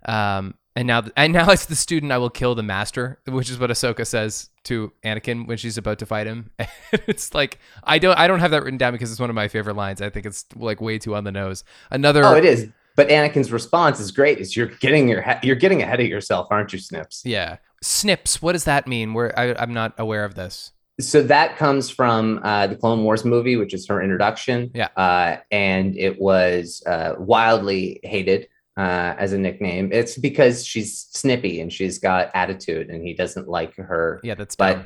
Um, 0.06 0.56
and 0.76 0.88
now 0.88 1.04
and 1.16 1.34
now 1.34 1.50
it's 1.52 1.66
the 1.66 1.76
student 1.76 2.12
I 2.12 2.18
will 2.18 2.30
kill 2.30 2.56
the 2.56 2.64
master, 2.64 3.20
which 3.28 3.50
is 3.50 3.60
what 3.60 3.70
Ahsoka 3.70 4.08
says 4.08 4.50
to 4.64 4.92
Anakin 5.04 5.48
when 5.48 5.58
she's 5.58 5.78
about 5.78 6.00
to 6.00 6.06
fight 6.06 6.26
him. 6.26 6.52
it's 6.94 7.34
like 7.34 7.60
I 7.84 8.00
don't 8.00 8.18
I 8.18 8.28
don't 8.28 8.40
have 8.40 8.52
that 8.52 8.64
written 8.64 8.78
down 8.78 8.94
because 8.94 9.12
it's 9.12 9.20
one 9.20 9.30
of 9.30 9.36
my 9.36 9.48
favorite 9.48 9.76
lines. 9.76 10.02
I 10.02 10.10
think 10.10 10.26
it's 10.26 10.46
like 10.56 10.82
way 10.82 10.98
too 10.98 11.16
on 11.16 11.26
the 11.26 11.32
nose. 11.32 11.64
Another 11.92 12.24
Oh, 12.24 12.36
it 12.36 12.46
is. 12.46 12.70
But 13.00 13.08
Anakin's 13.08 13.50
response 13.50 14.02
is 14.02 14.12
great. 14.12 14.40
Is 14.40 14.58
you're 14.58 14.68
getting 14.68 15.08
your 15.08 15.24
you're 15.42 15.56
getting 15.56 15.82
ahead 15.82 16.02
of 16.02 16.08
yourself, 16.08 16.48
aren't 16.52 16.74
you, 16.74 16.80
Snips? 16.80 17.22
yeah 17.24 17.56
snips. 17.82 18.42
What 18.42 18.52
does 18.52 18.66
that 18.66 18.88
mean? 18.88 19.14
Where 19.14 19.32
I, 19.40 19.54
I'm 19.58 19.74
not 19.74 19.94
aware 19.98 20.26
of 20.26 20.36
this. 20.36 20.74
So 21.00 21.24
that 21.24 21.56
comes 21.56 21.90
from 21.90 22.42
uh, 22.44 22.68
the 22.68 22.76
Clone 22.76 23.06
Wars 23.06 23.24
movie, 23.24 23.56
which 23.56 23.74
is 23.74 23.88
her 23.88 24.02
introduction. 24.02 24.70
Yeah. 24.74 24.90
Uh, 24.98 25.38
and 25.50 25.98
it 25.98 26.20
was 26.20 26.84
uh, 26.86 27.14
wildly 27.18 28.02
hated 28.04 28.50
uh, 28.76 29.16
as 29.18 29.32
a 29.32 29.38
nickname. 29.38 29.94
It's 29.94 30.18
because 30.18 30.66
she's 30.66 31.08
snippy 31.12 31.62
and 31.62 31.72
she's 31.72 32.00
got 32.00 32.32
attitude, 32.34 32.90
and 32.90 33.08
he 33.08 33.14
doesn't 33.14 33.48
like 33.48 33.78
her. 33.78 34.20
Yeah, 34.26 34.36
that's 34.36 34.58
But 34.58 34.74
dumb. 34.74 34.86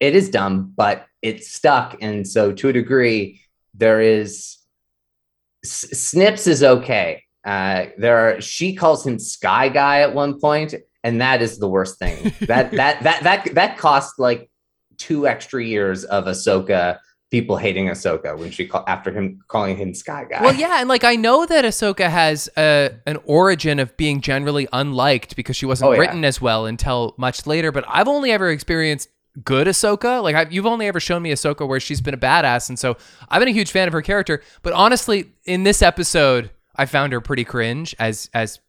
it 0.00 0.14
is 0.14 0.28
dumb, 0.28 0.74
but 0.76 1.06
it's 1.22 1.50
stuck. 1.50 1.96
And 2.02 2.28
so, 2.28 2.52
to 2.52 2.68
a 2.68 2.72
degree, 2.74 3.40
there 3.72 4.02
is 4.02 4.58
S- 5.64 5.88
Snips 5.98 6.46
is 6.46 6.62
okay. 6.62 7.22
Uh, 7.46 7.86
there 7.96 8.18
are 8.18 8.40
she 8.40 8.74
calls 8.74 9.06
him 9.06 9.18
Sky 9.18 9.68
Guy 9.68 10.00
at 10.00 10.12
one 10.14 10.38
point, 10.40 10.74
and 11.04 11.20
that 11.20 11.40
is 11.40 11.58
the 11.58 11.68
worst 11.68 11.98
thing. 11.98 12.34
that 12.42 12.72
that 12.72 13.02
that 13.04 13.22
that 13.22 13.54
that 13.54 13.78
cost 13.78 14.18
like 14.18 14.50
two 14.98 15.26
extra 15.28 15.62
years 15.64 16.04
of 16.04 16.24
Ahsoka 16.24 16.98
people 17.30 17.56
hating 17.56 17.86
Ahsoka 17.88 18.38
when 18.38 18.50
she 18.52 18.66
call, 18.66 18.84
after 18.86 19.10
him 19.12 19.40
calling 19.48 19.76
him 19.76 19.92
Sky 19.94 20.24
Guy. 20.30 20.40
Well, 20.42 20.54
yeah, 20.54 20.78
and 20.80 20.88
like 20.88 21.04
I 21.04 21.16
know 21.16 21.44
that 21.46 21.64
Ahsoka 21.64 22.08
has 22.08 22.48
a, 22.56 22.90
an 23.06 23.18
origin 23.24 23.78
of 23.80 23.96
being 23.96 24.20
generally 24.20 24.66
unliked 24.72 25.34
because 25.36 25.56
she 25.56 25.66
wasn't 25.66 25.90
Oh, 25.90 25.92
yeah. 25.92 26.00
written 26.00 26.24
as 26.24 26.40
well 26.40 26.66
until 26.66 27.14
much 27.18 27.46
later. 27.46 27.70
But 27.72 27.84
I've 27.88 28.08
only 28.08 28.30
ever 28.30 28.50
experienced 28.50 29.08
good 29.44 29.66
Ahsoka. 29.66 30.22
Like 30.22 30.34
I've, 30.34 30.52
you've 30.52 30.66
only 30.66 30.86
ever 30.86 30.98
shown 31.00 31.20
me 31.22 31.30
Ahsoka 31.30 31.66
where 31.68 31.78
she's 31.80 32.00
been 32.00 32.14
a 32.14 32.18
badass, 32.18 32.68
and 32.68 32.78
so 32.78 32.96
I've 33.28 33.40
been 33.40 33.48
a 33.48 33.52
huge 33.52 33.70
fan 33.70 33.86
of 33.88 33.92
her 33.92 34.02
character. 34.02 34.42
But 34.62 34.72
honestly, 34.72 35.26
in 35.44 35.64
this 35.64 35.82
episode, 35.82 36.50
I 36.76 36.86
found 36.86 37.12
her 37.12 37.20
pretty 37.20 37.44
cringe 37.44 37.94
as 37.98 38.30
as 38.34 38.60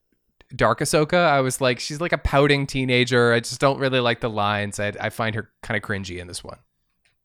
Dark 0.56 0.80
Ahsoka. 0.80 1.28
I 1.28 1.42
was 1.42 1.60
like, 1.60 1.80
she's 1.80 2.00
like 2.00 2.14
a 2.14 2.18
pouting 2.18 2.68
teenager. 2.68 3.34
I 3.34 3.40
just 3.40 3.60
don't 3.60 3.80
really 3.80 4.00
like 4.00 4.22
the 4.22 4.30
lines. 4.30 4.80
I, 4.80 4.94
I 5.00 5.10
find 5.10 5.36
her 5.36 5.50
kind 5.62 5.78
of 5.78 5.88
cringy 5.88 6.20
in 6.20 6.28
this 6.28 6.44
one. 6.44 6.58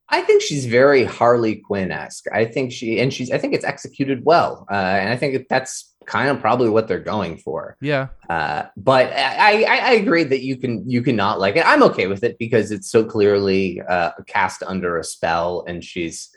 I 0.08 0.20
think 0.20 0.42
she's 0.42 0.66
very 0.66 1.04
Harley 1.04 1.56
Quinn 1.56 1.90
esque. 1.90 2.26
I 2.32 2.44
think 2.44 2.72
she 2.72 3.00
and 3.00 3.12
she's. 3.12 3.30
I 3.30 3.38
think 3.38 3.54
it's 3.54 3.64
executed 3.64 4.24
well, 4.24 4.66
uh, 4.70 4.74
and 4.74 5.08
I 5.08 5.16
think 5.16 5.48
that's 5.48 5.94
kind 6.04 6.28
of 6.28 6.40
probably 6.40 6.68
what 6.68 6.88
they're 6.88 6.98
going 6.98 7.38
for. 7.38 7.76
Yeah. 7.80 8.08
Uh, 8.28 8.64
but 8.76 9.12
I, 9.12 9.62
I, 9.62 9.76
I 9.76 9.92
agree 9.92 10.24
that 10.24 10.42
you 10.42 10.56
can 10.56 10.88
you 10.88 11.00
cannot 11.00 11.40
like 11.40 11.56
it. 11.56 11.66
I'm 11.66 11.82
okay 11.84 12.08
with 12.08 12.24
it 12.24 12.36
because 12.38 12.72
it's 12.72 12.90
so 12.90 13.04
clearly 13.04 13.80
uh, 13.80 14.10
cast 14.26 14.62
under 14.62 14.98
a 14.98 15.04
spell, 15.04 15.64
and 15.66 15.82
she's 15.82 16.34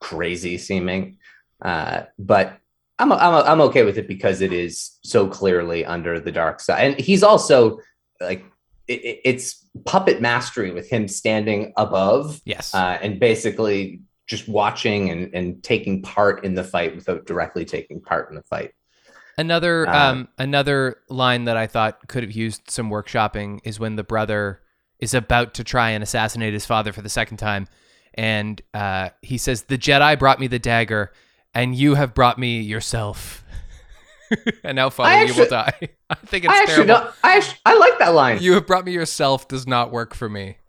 crazy 0.00 0.58
seeming. 0.58 1.18
Uh, 1.60 2.02
but 2.18 2.58
I'm 3.02 3.12
I'm 3.12 3.34
I'm 3.34 3.60
okay 3.62 3.84
with 3.84 3.98
it 3.98 4.06
because 4.06 4.40
it 4.40 4.52
is 4.52 4.98
so 5.02 5.26
clearly 5.26 5.84
under 5.84 6.20
the 6.20 6.30
dark 6.30 6.60
side, 6.60 6.84
and 6.84 7.00
he's 7.00 7.22
also 7.24 7.80
like 8.20 8.44
it, 8.86 9.20
it's 9.24 9.66
puppet 9.84 10.20
mastery 10.20 10.70
with 10.70 10.88
him 10.88 11.08
standing 11.08 11.72
above, 11.76 12.40
Yes. 12.44 12.74
uh, 12.74 12.98
and 13.02 13.18
basically 13.18 14.00
just 14.26 14.48
watching 14.48 15.10
and, 15.10 15.34
and 15.34 15.62
taking 15.64 16.00
part 16.02 16.44
in 16.44 16.54
the 16.54 16.62
fight 16.62 16.94
without 16.94 17.26
directly 17.26 17.64
taking 17.64 18.00
part 18.00 18.30
in 18.30 18.36
the 18.36 18.42
fight. 18.42 18.72
Another 19.36 19.88
Uh, 19.88 20.10
um 20.10 20.28
another 20.38 20.98
line 21.08 21.44
that 21.46 21.56
I 21.56 21.66
thought 21.66 22.06
could 22.06 22.22
have 22.22 22.32
used 22.32 22.70
some 22.70 22.88
workshopping 22.88 23.60
is 23.64 23.80
when 23.80 23.96
the 23.96 24.04
brother 24.04 24.60
is 25.00 25.12
about 25.14 25.54
to 25.54 25.64
try 25.64 25.90
and 25.90 26.02
assassinate 26.04 26.52
his 26.52 26.66
father 26.66 26.92
for 26.92 27.02
the 27.02 27.08
second 27.08 27.38
time, 27.38 27.66
and 28.14 28.62
uh, 28.74 29.08
he 29.22 29.38
says, 29.38 29.62
"The 29.64 29.78
Jedi 29.78 30.16
brought 30.18 30.38
me 30.38 30.46
the 30.46 30.60
dagger, 30.60 31.12
and 31.54 31.74
you 31.74 31.94
have 31.94 32.14
brought 32.14 32.38
me 32.38 32.60
yourself." 32.60 33.44
and 34.64 34.76
now, 34.76 34.88
Father, 34.90 35.24
you 35.26 35.34
will 35.34 35.48
die. 35.48 35.72
I 36.10 36.14
think 36.14 36.44
it's 36.44 36.52
I 36.54 36.58
actually 36.58 36.86
terrible. 36.86 37.06
don't. 37.06 37.14
I 37.22 37.36
actually, 37.36 37.58
I 37.66 37.76
like 37.76 37.98
that 37.98 38.14
line. 38.14 38.38
You 38.40 38.54
have 38.54 38.66
brought 38.66 38.84
me 38.84 38.92
yourself 38.92 39.48
does 39.48 39.66
not 39.66 39.90
work 39.92 40.14
for 40.14 40.28
me. 40.28 40.56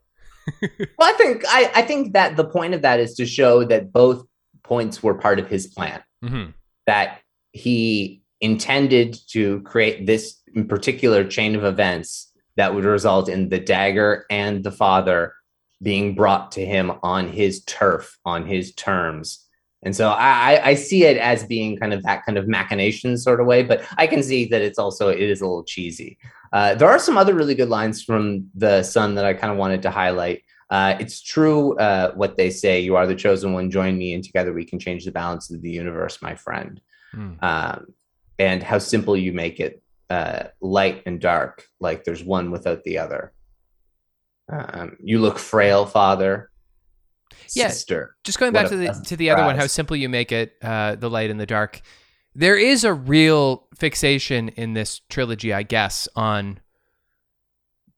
Well, 0.98 1.10
I 1.10 1.14
think 1.14 1.44
I, 1.48 1.72
I 1.76 1.82
think 1.84 2.12
that 2.14 2.36
the 2.36 2.44
point 2.44 2.74
of 2.74 2.82
that 2.82 3.00
is 3.00 3.14
to 3.16 3.26
show 3.26 3.64
that 3.64 3.94
both 3.94 4.26
points 4.64 5.02
were 5.02 5.14
part 5.14 5.40
of 5.40 5.48
his 5.48 5.68
plan. 5.68 6.04
hmm 6.22 6.48
That 6.86 7.22
he 7.54 8.22
intended 8.42 9.18
to 9.30 9.62
create 9.62 10.06
this 10.06 10.42
particular 10.68 11.24
chain 11.24 11.56
of 11.56 11.64
events 11.64 12.30
that 12.58 12.76
would 12.76 12.84
result 12.84 13.30
in 13.30 13.48
the 13.50 13.60
dagger 13.60 14.26
and 14.30 14.64
the 14.66 14.72
father 14.72 15.34
being 15.82 16.14
brought 16.14 16.52
to 16.54 16.66
him 16.66 16.92
on 17.04 17.30
his 17.30 17.64
turf, 17.64 18.18
on 18.26 18.46
his 18.46 18.74
terms. 18.76 19.48
And 19.86 19.96
so 19.96 20.10
I, 20.10 20.70
I- 20.70 20.74
see 20.76 21.04
it 21.04 21.18
as 21.18 21.44
being 21.44 21.78
kind 21.78 21.94
of 21.94 22.04
that 22.04 22.26
kind 22.26 22.38
of 22.38 22.48
machination 22.48 23.18
sort 23.18 23.40
of 23.40 23.46
way, 23.48 23.64
but 23.64 23.84
I 23.98 24.08
can 24.08 24.24
see 24.24 24.46
that 24.46 24.62
it's 24.62 24.80
also 24.80 25.10
it 25.10 25.20
is 25.20 25.42
a 25.42 25.46
little 25.46 25.64
cheesy. 25.64 26.18
Uh, 26.52 26.76
there 26.76 26.90
are 26.90 27.00
some 27.00 27.18
other 27.18 27.34
really 27.34 27.56
good 27.56 27.70
lines 27.70 28.04
from 28.04 28.50
the 28.56 28.84
son 28.84 29.16
that 29.16 29.26
I 29.26 29.34
kind 29.34 29.52
of 29.52 29.58
wanted 29.58 29.82
to 29.84 29.92
highlight. 29.92 30.44
Uh, 30.70 30.96
it's 31.00 31.22
true 31.22 31.78
uh, 31.78 32.12
what 32.14 32.38
they 32.38 32.50
say. 32.50 32.80
You 32.80 32.96
are 32.96 33.06
the 33.08 33.16
chosen 33.16 33.54
one. 33.54 33.70
Join 33.70 33.98
me, 33.98 34.14
and 34.14 34.24
together 34.24 34.54
we 34.54 34.66
can 34.66 34.80
change 34.80 35.06
the 35.06 35.12
balance 35.12 35.52
of 35.52 35.62
the 35.62 35.70
universe, 35.70 36.22
my 36.22 36.36
friend. 36.36 36.82
Hmm. 37.12 37.34
Um, 37.42 37.88
and 38.40 38.64
how 38.64 38.80
simple 38.80 39.16
you 39.16 39.34
make 39.34 39.60
it, 39.60 39.84
uh, 40.10 40.46
light 40.62 41.04
and 41.06 41.20
dark, 41.20 41.66
like 41.80 42.04
there's 42.04 42.24
one 42.24 42.52
without 42.52 42.84
the 42.84 42.98
other. 42.98 43.34
Um, 44.52 44.98
you 45.00 45.20
look 45.20 45.38
frail, 45.38 45.86
father. 45.86 46.50
Yeah. 47.56 47.70
Sister. 47.70 48.16
Just 48.24 48.40
going 48.40 48.54
back 48.54 48.68
to 48.70 48.76
the 48.78 48.92
to 49.06 49.16
the 49.16 49.30
other 49.30 49.44
one, 49.44 49.56
how 49.58 49.68
simple 49.68 49.96
you 49.96 50.10
make 50.10 50.32
it, 50.32 50.54
uh, 50.62 50.96
the 50.96 51.10
light 51.10 51.30
and 51.30 51.40
the 51.40 51.46
dark. 51.46 51.82
There 52.36 52.58
is 52.58 52.84
a 52.84 52.94
real 52.94 53.68
fixation 53.76 54.50
in 54.50 54.74
this 54.74 55.02
trilogy, 55.10 55.54
I 55.54 55.62
guess, 55.64 56.08
on 56.16 56.60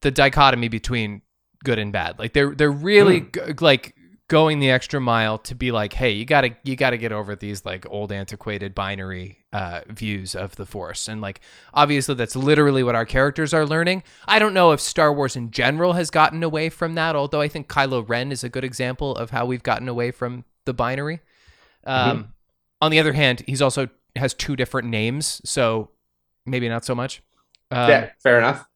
the 0.02 0.12
dichotomy 0.12 0.68
between 0.68 1.22
good 1.64 1.80
and 1.80 1.92
bad. 1.92 2.20
Like 2.20 2.34
they're 2.34 2.54
they're 2.54 2.70
really 2.72 3.20
Hmm. 3.22 3.30
g- 3.34 3.42
like 3.62 3.95
going 4.28 4.60
the 4.60 4.72
extra 4.72 5.00
mile 5.00 5.38
to 5.38 5.54
be 5.54 5.72
like, 5.72 5.94
hey, 5.94 6.12
you 6.12 6.26
gotta 6.26 6.56
you 6.64 6.76
gotta 6.76 6.98
get 6.98 7.12
over 7.12 7.36
these 7.36 7.64
like 7.66 7.86
old 7.90 8.12
antiquated 8.12 8.74
binary 8.74 9.40
uh, 9.54 9.82
views 9.88 10.36
of 10.36 10.56
the 10.56 10.66
Force, 10.66 11.08
and 11.08 11.22
like 11.22 11.42
obviously 11.74 12.16
that's 12.16 12.36
literally 12.36 12.84
what 12.84 12.96
our 12.96 13.06
characters 13.06 13.54
are 13.54 13.66
learning. 13.66 14.04
I 14.28 14.40
don't 14.40 14.54
know 14.54 14.72
if 14.72 14.80
Star 14.80 15.14
Wars 15.14 15.36
in 15.36 15.52
general 15.52 15.94
has 15.94 16.10
gotten 16.10 16.42
away 16.44 16.70
from 16.70 16.96
that, 16.96 17.16
although 17.16 17.42
I 17.42 17.48
think 17.48 17.68
Kylo 17.68 18.08
Ren 18.08 18.32
is 18.32 18.44
a 18.44 18.50
good 18.50 18.64
example 18.64 19.16
of 19.16 19.30
how 19.30 19.46
we've 19.46 19.64
gotten 19.64 19.88
away 19.88 20.12
from 20.12 20.44
the 20.66 20.74
binary. 20.74 21.20
Um, 21.84 22.34
On 22.82 22.90
the 22.92 23.00
other 23.00 23.14
hand, 23.14 23.44
he's 23.46 23.62
also 23.62 23.90
has 24.16 24.34
two 24.34 24.56
different 24.56 24.88
names, 24.88 25.40
so 25.46 25.92
maybe 26.46 26.68
not 26.68 26.84
so 26.84 26.96
much. 26.96 27.22
Um, 27.70 27.90
yeah, 27.90 28.10
fair 28.24 28.38
enough. 28.40 28.68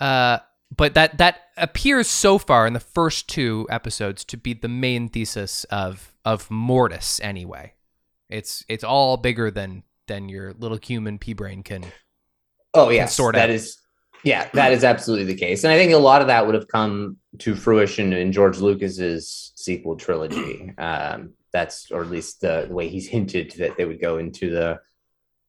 uh, 0.00 0.38
but 0.76 0.94
that 0.94 1.18
that 1.18 1.40
appears 1.56 2.08
so 2.08 2.38
far 2.38 2.66
in 2.66 2.72
the 2.72 2.80
first 2.80 3.28
two 3.28 3.66
episodes 3.70 4.24
to 4.24 4.36
be 4.36 4.54
the 4.54 4.68
main 4.68 5.08
thesis 5.08 5.64
of 5.64 6.12
of 6.24 6.50
Mortis. 6.50 7.20
Anyway, 7.22 7.74
it's 8.28 8.64
it's 8.68 8.84
all 8.84 9.16
bigger 9.16 9.50
than 9.50 9.82
than 10.06 10.28
your 10.28 10.52
little 10.54 10.78
human 10.78 11.18
pea 11.18 11.32
brain 11.32 11.62
can. 11.62 11.84
Oh 12.72 12.90
yes, 12.90 13.14
sort 13.14 13.34
that 13.34 13.50
out. 13.50 13.50
is 13.50 13.78
yeah, 14.24 14.48
that 14.54 14.72
is 14.72 14.84
absolutely 14.84 15.26
the 15.26 15.38
case. 15.38 15.64
And 15.64 15.72
I 15.72 15.76
think 15.76 15.92
a 15.92 15.98
lot 15.98 16.22
of 16.22 16.28
that 16.28 16.46
would 16.46 16.54
have 16.54 16.68
come 16.68 17.18
to 17.38 17.54
fruition 17.54 18.12
in 18.12 18.32
George 18.32 18.58
Lucas's 18.58 19.52
sequel 19.54 19.96
trilogy. 19.96 20.72
Um, 20.78 21.34
that's 21.52 21.90
or 21.90 22.02
at 22.02 22.10
least 22.10 22.40
the, 22.40 22.64
the 22.68 22.74
way 22.74 22.88
he's 22.88 23.06
hinted 23.16 23.52
that 23.58 23.76
they 23.76 23.84
would 23.84 24.00
go 24.00 24.18
into 24.18 24.50
the 24.50 24.80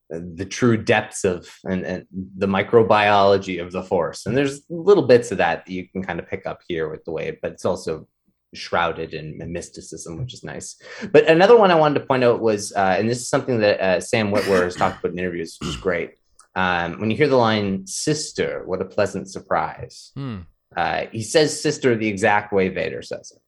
the 0.09 0.45
true 0.45 0.77
depths 0.77 1.23
of 1.23 1.47
and, 1.63 1.83
and 1.85 2.05
the 2.11 2.47
microbiology 2.47 3.61
of 3.61 3.71
the 3.71 3.83
force. 3.83 4.25
And 4.25 4.37
there's 4.37 4.61
little 4.69 5.07
bits 5.07 5.31
of 5.31 5.39
that 5.39 5.65
that 5.65 5.71
you 5.71 5.87
can 5.89 6.03
kind 6.03 6.19
of 6.19 6.27
pick 6.27 6.45
up 6.45 6.59
here 6.67 6.89
with 6.89 7.03
the 7.05 7.11
way, 7.11 7.37
but 7.41 7.53
it's 7.53 7.65
also 7.65 8.07
shrouded 8.53 9.13
in 9.13 9.51
mysticism, 9.51 10.17
which 10.17 10.33
is 10.33 10.43
nice. 10.43 10.79
But 11.11 11.27
another 11.27 11.57
one 11.57 11.71
I 11.71 11.75
wanted 11.75 11.99
to 11.99 12.05
point 12.05 12.23
out 12.23 12.39
was, 12.39 12.71
uh, 12.73 12.95
and 12.97 13.09
this 13.09 13.19
is 13.19 13.27
something 13.27 13.59
that 13.59 13.79
uh, 13.79 13.99
Sam 13.99 14.31
Witwer 14.31 14.63
has 14.63 14.75
talked 14.75 14.99
about 14.99 15.11
in 15.11 15.19
interviews, 15.19 15.57
which 15.59 15.69
is 15.69 15.77
great. 15.77 16.11
Um, 16.55 16.99
when 16.99 17.11
you 17.11 17.17
hear 17.17 17.27
the 17.27 17.35
line 17.35 17.85
"sister," 17.85 18.63
what 18.65 18.81
a 18.81 18.85
pleasant 18.85 19.29
surprise. 19.29 20.11
Hmm. 20.15 20.41
Uh, 20.75 21.05
he 21.11 21.21
says 21.21 21.61
"sister" 21.61 21.95
the 21.95 22.07
exact 22.07 22.53
way 22.53 22.69
Vader 22.69 23.01
says 23.01 23.33
it. 23.35 23.41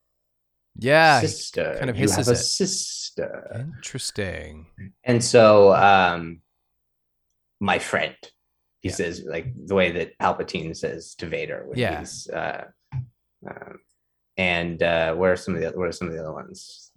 Yeah, 0.79 1.21
sister, 1.21 1.75
kind 1.77 1.89
of 1.89 1.95
you 1.95 2.01
hisses 2.03 2.17
have 2.17 2.27
a 2.27 2.31
it. 2.31 2.43
sister, 2.43 3.65
Interesting. 3.77 4.67
and 5.03 5.23
so 5.23 5.73
um, 5.73 6.41
my 7.59 7.79
friend. 7.79 8.15
He 8.81 8.89
Yeah. 8.89 8.95
says 8.95 9.23
like 9.27 9.47
the 9.65 9.75
way 9.75 9.91
that 9.91 10.17
Palpatine 10.19 10.75
says 10.75 11.15
to 11.15 11.27
Vader 11.27 11.65
when 11.67 11.77
Yeah. 11.79 11.99
he's. 11.99 12.27
Uh, 12.29 12.65
um, 13.49 13.79
and 14.37 14.81
uh, 14.83 15.15
where 15.15 15.31
are 15.33 15.37
some 15.37 15.55
of 15.55 15.61
the 15.61 15.69
what 15.77 15.87
are 15.87 15.91
some 15.91 16.07
of 16.07 16.13
the 16.13 16.19
other 16.19 16.33
ones? 16.33 16.91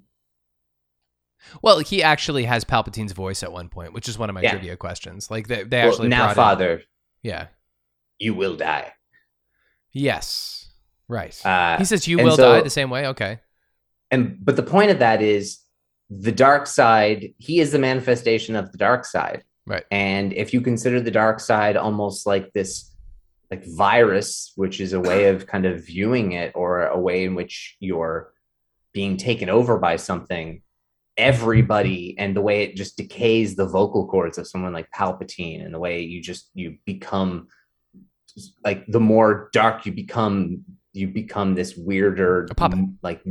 Well, 1.62 1.78
he 1.78 2.02
actually 2.02 2.44
has 2.44 2.64
Palpatine's 2.64 3.12
voice 3.12 3.42
at 3.42 3.50
one 3.50 3.68
point, 3.70 3.94
which 3.94 4.08
is 4.08 4.18
one 4.18 4.28
of 4.28 4.34
my 4.34 4.42
Yeah. 4.42 4.50
trivia 4.52 4.76
questions. 4.76 5.30
Like 5.30 5.48
they, 5.48 5.62
they 5.64 5.78
Well, 5.82 5.88
actually 5.90 6.08
now, 6.08 6.18
brought 6.24 6.30
in- 6.30 6.34
Father, 6.36 6.82
yeah. 7.22 7.46
you 8.18 8.34
will 8.34 8.56
die. 8.56 8.92
Yes. 9.92 10.68
Right. 11.08 11.34
Uh, 11.44 11.78
he 11.78 11.84
says 11.84 12.06
you 12.06 12.18
will 12.18 12.36
so- 12.36 12.52
die 12.56 12.60
the 12.60 12.70
same 12.70 12.90
way. 12.90 13.06
Okay. 13.08 13.40
and 14.12 14.36
but 14.44 14.56
the 14.56 14.62
point 14.62 14.90
of 14.90 14.98
that 14.98 15.22
is 15.22 15.60
the 16.10 16.32
dark 16.32 16.66
side 16.66 17.32
he 17.38 17.60
is 17.60 17.70
the 17.70 17.78
manifestation 17.78 18.56
of 18.56 18.72
the 18.72 18.78
dark 18.78 19.04
side 19.04 19.44
Right. 19.70 19.85
and 19.92 20.33
if 20.33 20.52
you 20.52 20.61
consider 20.61 21.00
the 21.00 21.12
dark 21.12 21.38
side 21.38 21.76
almost 21.76 22.26
like 22.26 22.52
this 22.52 22.92
like 23.52 23.64
virus 23.76 24.52
which 24.56 24.80
is 24.80 24.94
a 24.94 25.00
way 25.00 25.28
of 25.33 25.46
kind 25.46 25.64
of 25.64 25.87
viewing 25.87 26.33
it 26.33 26.50
or 26.56 26.87
a 26.87 26.98
way 26.98 27.22
in 27.22 27.37
which 27.37 27.76
you're 27.78 28.33
being 28.92 29.16
taken 29.16 29.48
over 29.48 29.78
by 29.78 29.94
something 29.94 30.62
everybody 31.16 32.16
and 32.18 32.35
the 32.35 32.40
way 32.40 32.64
it 32.64 32.74
just 32.74 32.96
decays 32.96 33.54
the 33.54 33.66
vocal 33.66 34.09
cords 34.09 34.38
of 34.38 34.48
someone 34.48 34.72
like 34.72 34.90
palpatine 34.90 35.64
and 35.64 35.72
the 35.72 35.78
way 35.78 36.00
you 36.00 36.20
just 36.20 36.50
you 36.54 36.76
become 36.85 37.46
like 38.64 38.85
the 38.88 38.98
more 38.98 39.50
dark 39.52 39.87
you 39.87 39.92
become 39.92 40.64
you 40.92 41.06
become 41.06 41.54
this 41.54 41.76
weirder 41.76 42.48
like 43.02 43.22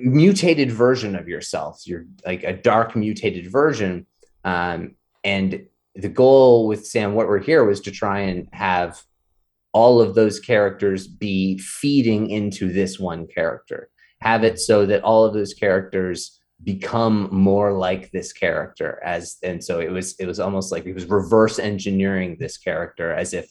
mutated 0.00 0.70
version 0.70 1.16
of 1.16 1.28
yourself 1.28 1.80
you're 1.86 2.04
like 2.26 2.42
a 2.42 2.52
dark 2.52 2.94
mutated 2.94 3.50
version 3.50 4.06
um, 4.44 4.96
and 5.24 5.66
the 5.94 6.08
goal 6.08 6.66
with 6.66 6.86
sam 6.86 7.14
witwer 7.14 7.42
here 7.42 7.64
was 7.64 7.80
to 7.80 7.90
try 7.90 8.20
and 8.20 8.48
have 8.52 9.02
all 9.72 10.00
of 10.00 10.14
those 10.14 10.40
characters 10.40 11.06
be 11.06 11.58
feeding 11.58 12.28
into 12.28 12.72
this 12.72 12.98
one 12.98 13.26
character. 13.26 13.88
Have 14.20 14.44
it 14.44 14.58
so 14.58 14.84
that 14.86 15.02
all 15.02 15.24
of 15.24 15.34
those 15.34 15.54
characters 15.54 16.40
become 16.62 17.28
more 17.32 17.72
like 17.72 18.10
this 18.10 18.34
character 18.34 19.00
as 19.02 19.38
and 19.42 19.64
so 19.64 19.80
it 19.80 19.90
was 19.90 20.14
it 20.20 20.26
was 20.26 20.38
almost 20.38 20.70
like 20.70 20.84
it 20.84 20.92
was 20.92 21.06
reverse 21.06 21.58
engineering 21.58 22.36
this 22.38 22.58
character 22.58 23.14
as 23.14 23.32
if 23.32 23.50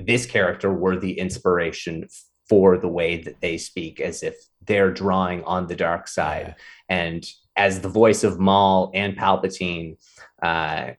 this 0.00 0.26
character 0.26 0.72
were 0.72 0.96
the 0.96 1.16
inspiration 1.16 2.08
for 2.48 2.76
the 2.76 2.88
way 2.88 3.22
that 3.22 3.40
they 3.40 3.56
speak 3.56 4.00
as 4.00 4.24
if 4.24 4.34
they're 4.66 4.92
drawing 4.92 5.44
on 5.44 5.68
the 5.68 5.76
dark 5.76 6.08
side. 6.08 6.56
And 6.88 7.24
as 7.56 7.80
the 7.80 7.88
voice 7.88 8.24
of 8.24 8.38
Maul 8.38 8.90
and 8.94 9.16
Palpatine, 9.16 9.96
uh, 10.42 10.90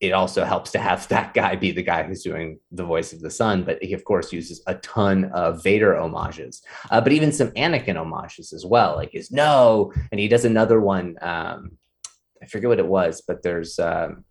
it 0.00 0.12
also 0.12 0.44
helps 0.44 0.70
to 0.72 0.78
have 0.78 1.06
that 1.08 1.34
guy 1.34 1.56
be 1.56 1.70
the 1.72 1.82
guy 1.82 2.02
who's 2.02 2.22
doing 2.22 2.58
the 2.70 2.84
voice 2.84 3.12
of 3.12 3.20
the 3.20 3.30
son. 3.30 3.64
But 3.64 3.82
he, 3.82 3.92
of 3.92 4.04
course, 4.04 4.32
uses 4.32 4.62
a 4.66 4.74
ton 4.76 5.26
of 5.26 5.62
Vader 5.62 5.98
homages, 5.98 6.62
uh, 6.90 7.00
but 7.00 7.12
even 7.12 7.32
some 7.32 7.50
Anakin 7.50 7.96
homages 7.96 8.52
as 8.52 8.64
well, 8.64 8.96
like 8.96 9.12
his 9.12 9.30
no, 9.30 9.92
and 10.10 10.20
he 10.20 10.28
does 10.28 10.44
another 10.44 10.80
one. 10.80 11.16
Um, 11.20 11.72
I 12.42 12.46
forget 12.46 12.68
what 12.68 12.78
it 12.78 12.86
was, 12.86 13.22
but 13.26 13.42
there's. 13.42 13.78
Um, 13.78 14.24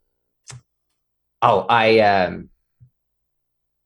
oh, 1.41 1.65
I 1.69 1.99
um, 1.99 2.49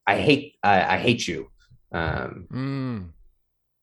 I 0.06 0.18
hate 0.18 0.56
I, 0.64 0.96
I 0.96 0.98
hate 0.98 1.28
you. 1.28 1.50
Um, 1.92 2.48
Mm. 2.52 3.10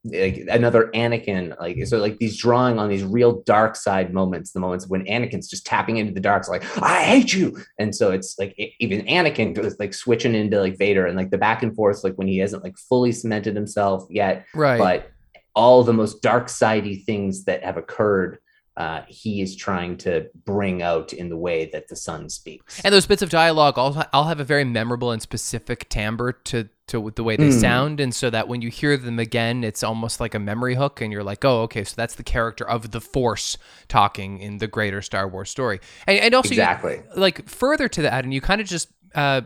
Like 0.05 0.45
another 0.49 0.89
Anakin, 0.93 1.59
like 1.59 1.85
so, 1.85 1.97
like 1.97 2.17
these 2.19 2.37
drawing 2.37 2.79
on 2.79 2.87
these 2.87 3.03
real 3.03 3.41
dark 3.41 3.75
side 3.75 4.13
moments, 4.13 4.51
the 4.53 4.59
moments 4.59 4.87
when 4.87 5.03
Anakin's 5.05 5.49
just 5.49 5.65
tapping 5.65 5.97
into 5.97 6.13
the 6.13 6.21
dark, 6.21 6.47
like 6.47 6.63
I 6.81 7.03
hate 7.03 7.33
you, 7.33 7.57
and 7.79 7.93
so 7.93 8.11
it's 8.11 8.39
like 8.39 8.57
e- 8.57 8.73
even 8.79 9.05
Anakin 9.07 9.53
goes 9.53 9.75
like 9.77 9.93
switching 9.93 10.35
into 10.35 10.59
like 10.61 10.77
Vader, 10.77 11.05
and 11.05 11.17
like 11.17 11.31
the 11.31 11.37
back 11.37 11.63
and 11.63 11.75
forth, 11.75 12.03
like 12.03 12.15
when 12.15 12.27
he 12.27 12.37
hasn't 12.37 12.63
like 12.63 12.77
fully 12.77 13.11
cemented 13.11 13.55
himself 13.55 14.07
yet, 14.09 14.45
Right. 14.55 14.77
but 14.79 15.11
all 15.55 15.83
the 15.83 15.91
most 15.93 16.21
dark 16.21 16.47
sidey 16.47 17.03
things 17.05 17.43
that 17.43 17.63
have 17.65 17.75
occurred, 17.75 18.37
uh, 18.79 19.01
he 19.07 19.41
is 19.41 19.55
trying 19.55 19.97
to 19.97 20.25
bring 20.45 20.81
out 20.81 21.11
in 21.13 21.27
the 21.29 21.37
way 21.37 21.69
that 21.73 21.87
the 21.89 21.95
son 21.95 22.29
speaks. 22.29 22.79
And 22.83 22.93
those 22.93 23.05
bits 23.05 23.21
of 23.21 23.29
dialogue 23.29 23.77
all 23.77 24.03
all 24.13 24.23
have 24.23 24.39
a 24.39 24.43
very 24.45 24.63
memorable 24.63 25.11
and 25.11 25.21
specific 25.21 25.89
timbre 25.89 26.31
to 26.45 26.69
to 26.87 27.11
the 27.15 27.23
way 27.23 27.35
they 27.35 27.49
Mm. 27.49 27.61
sound, 27.61 27.99
and 27.99 28.15
so 28.15 28.31
that 28.31 28.47
when 28.47 28.61
you 28.63 28.69
hear 28.69 28.97
them 28.97 29.19
again, 29.19 29.63
it's 29.63 29.83
almost 29.83 30.19
like 30.19 30.33
a 30.33 30.39
memory 30.39 30.73
hook, 30.75 31.01
and 31.01 31.11
you're 31.13 31.23
like, 31.23 31.45
oh, 31.45 31.61
okay, 31.63 31.83
so 31.83 31.93
that's 31.95 32.15
the 32.15 32.23
character 32.23 32.67
of 32.67 32.89
the 32.89 32.99
Force 33.01 33.57
talking 33.87 34.39
in 34.39 34.57
the 34.57 34.67
greater 34.67 35.01
Star 35.03 35.27
Wars 35.27 35.51
story, 35.51 35.79
and, 36.07 36.17
and 36.17 36.33
also 36.33 36.49
you- 36.55 36.61
exactly. 36.61 37.03
like 37.15 37.47
further 37.47 37.87
to 37.89 38.01
that, 38.01 38.23
and 38.23 38.33
you 38.33 38.41
kind 38.41 38.59
of 38.61 38.65
just 38.65 38.87
uh, 39.13 39.41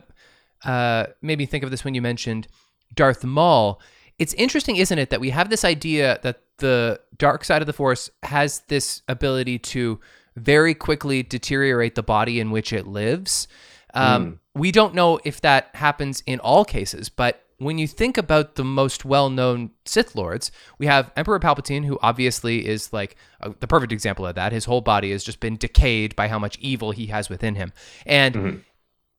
uh, 0.64 1.08
made 1.22 1.38
me 1.38 1.46
think 1.46 1.64
of 1.66 1.72
this 1.72 1.84
when 1.84 1.94
you 1.96 2.02
mentioned 2.02 2.48
Darth 2.94 3.24
Maul. 3.26 3.82
It's 4.20 4.34
interesting, 4.36 4.76
isn't 4.76 4.98
it, 4.98 5.10
that 5.10 5.20
we 5.20 5.32
have 5.32 5.50
this 5.50 5.66
idea 5.66 6.20
that 6.24 6.42
the 6.58 7.00
dark 7.18 7.44
side 7.44 7.62
of 7.62 7.66
the 7.66 7.74
Force 7.74 8.10
has 8.24 8.62
this 8.68 9.02
ability 9.08 9.60
to 9.60 10.00
very 10.36 10.74
quickly 10.74 11.24
deteriorate 11.24 11.96
the 11.96 12.04
body 12.04 12.40
in 12.40 12.52
which 12.52 12.74
it 12.74 12.88
lives. 12.88 13.48
Um, 13.94 14.40
We 14.56 14.72
don't 14.72 14.94
know 14.94 15.20
if 15.24 15.42
that 15.42 15.70
happens 15.74 16.22
in 16.26 16.40
all 16.40 16.64
cases, 16.64 17.10
but 17.10 17.44
when 17.58 17.78
you 17.78 17.88
think 17.88 18.18
about 18.18 18.56
the 18.56 18.64
most 18.64 19.06
well-known 19.06 19.72
Sith 19.86 20.16
lords, 20.16 20.52
we 20.78 20.86
have 20.86 21.12
Emperor 21.16 21.40
Palpatine, 21.40 21.86
who 21.86 21.98
obviously 22.02 22.68
is 22.68 22.94
like 22.94 23.16
uh, 23.42 23.52
the 23.60 23.68
perfect 23.68 23.92
example 23.92 24.28
of 24.28 24.36
that. 24.36 24.52
His 24.52 24.66
whole 24.66 24.82
body 24.82 25.12
has 25.12 25.24
just 25.24 25.40
been 25.40 25.58
decayed 25.58 26.16
by 26.16 26.28
how 26.28 26.40
much 26.40 26.58
evil 26.60 26.92
he 26.92 27.08
has 27.08 27.30
within 27.30 27.56
him, 27.56 27.74
and 28.06 28.64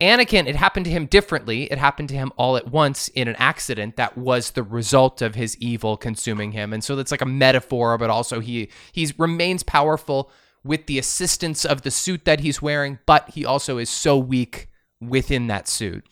Anakin, 0.05 0.47
it 0.47 0.57
happened 0.57 0.85
to 0.85 0.91
him 0.91 1.07
differently. 1.07 1.65
It 1.65 1.79
happened 1.79 2.09
to 2.11 2.15
him 2.15 2.33
all 2.37 2.57
at 2.57 2.69
once 2.69 3.09
in 3.09 3.29
an 3.29 3.37
accident 3.39 3.97
that 3.97 4.17
was 4.17 4.53
the 4.53 4.63
result 4.63 5.23
of 5.23 5.35
his 5.35 5.57
evil 5.59 5.97
consuming 5.97 6.53
him. 6.53 6.73
And 6.73 6.85
so 6.85 6.99
it's 6.99 7.11
like 7.11 7.23
a 7.23 7.27
metaphor, 7.27 7.97
but 7.99 8.11
also 8.11 8.41
he 8.41 8.69
he's 8.93 9.19
remains 9.19 9.63
powerful 9.63 10.31
with 10.63 10.87
the 10.87 10.99
assistance 10.99 11.65
of 11.65 11.83
the 11.83 11.91
suit 11.91 12.25
that 12.25 12.41
he's 12.41 12.61
wearing, 12.63 12.99
but 13.07 13.31
he 13.31 13.45
also 13.45 13.79
is 13.79 13.91
so 13.91 14.19
weak 14.19 14.69
within 15.01 15.47
that 15.49 15.69
suit. 15.69 16.05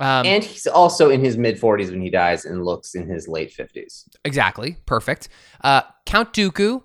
Um, 0.00 0.24
and 0.24 0.42
he's 0.42 0.66
also 0.66 1.10
in 1.10 1.22
his 1.22 1.36
mid 1.36 1.60
40s 1.60 1.90
when 1.90 2.00
he 2.00 2.10
dies 2.10 2.46
and 2.46 2.64
looks 2.64 2.94
in 2.94 3.06
his 3.08 3.28
late 3.28 3.54
50s. 3.54 4.08
Exactly. 4.24 4.78
Perfect. 4.86 5.28
Uh, 5.62 5.82
Count 6.06 6.32
Dooku, 6.32 6.82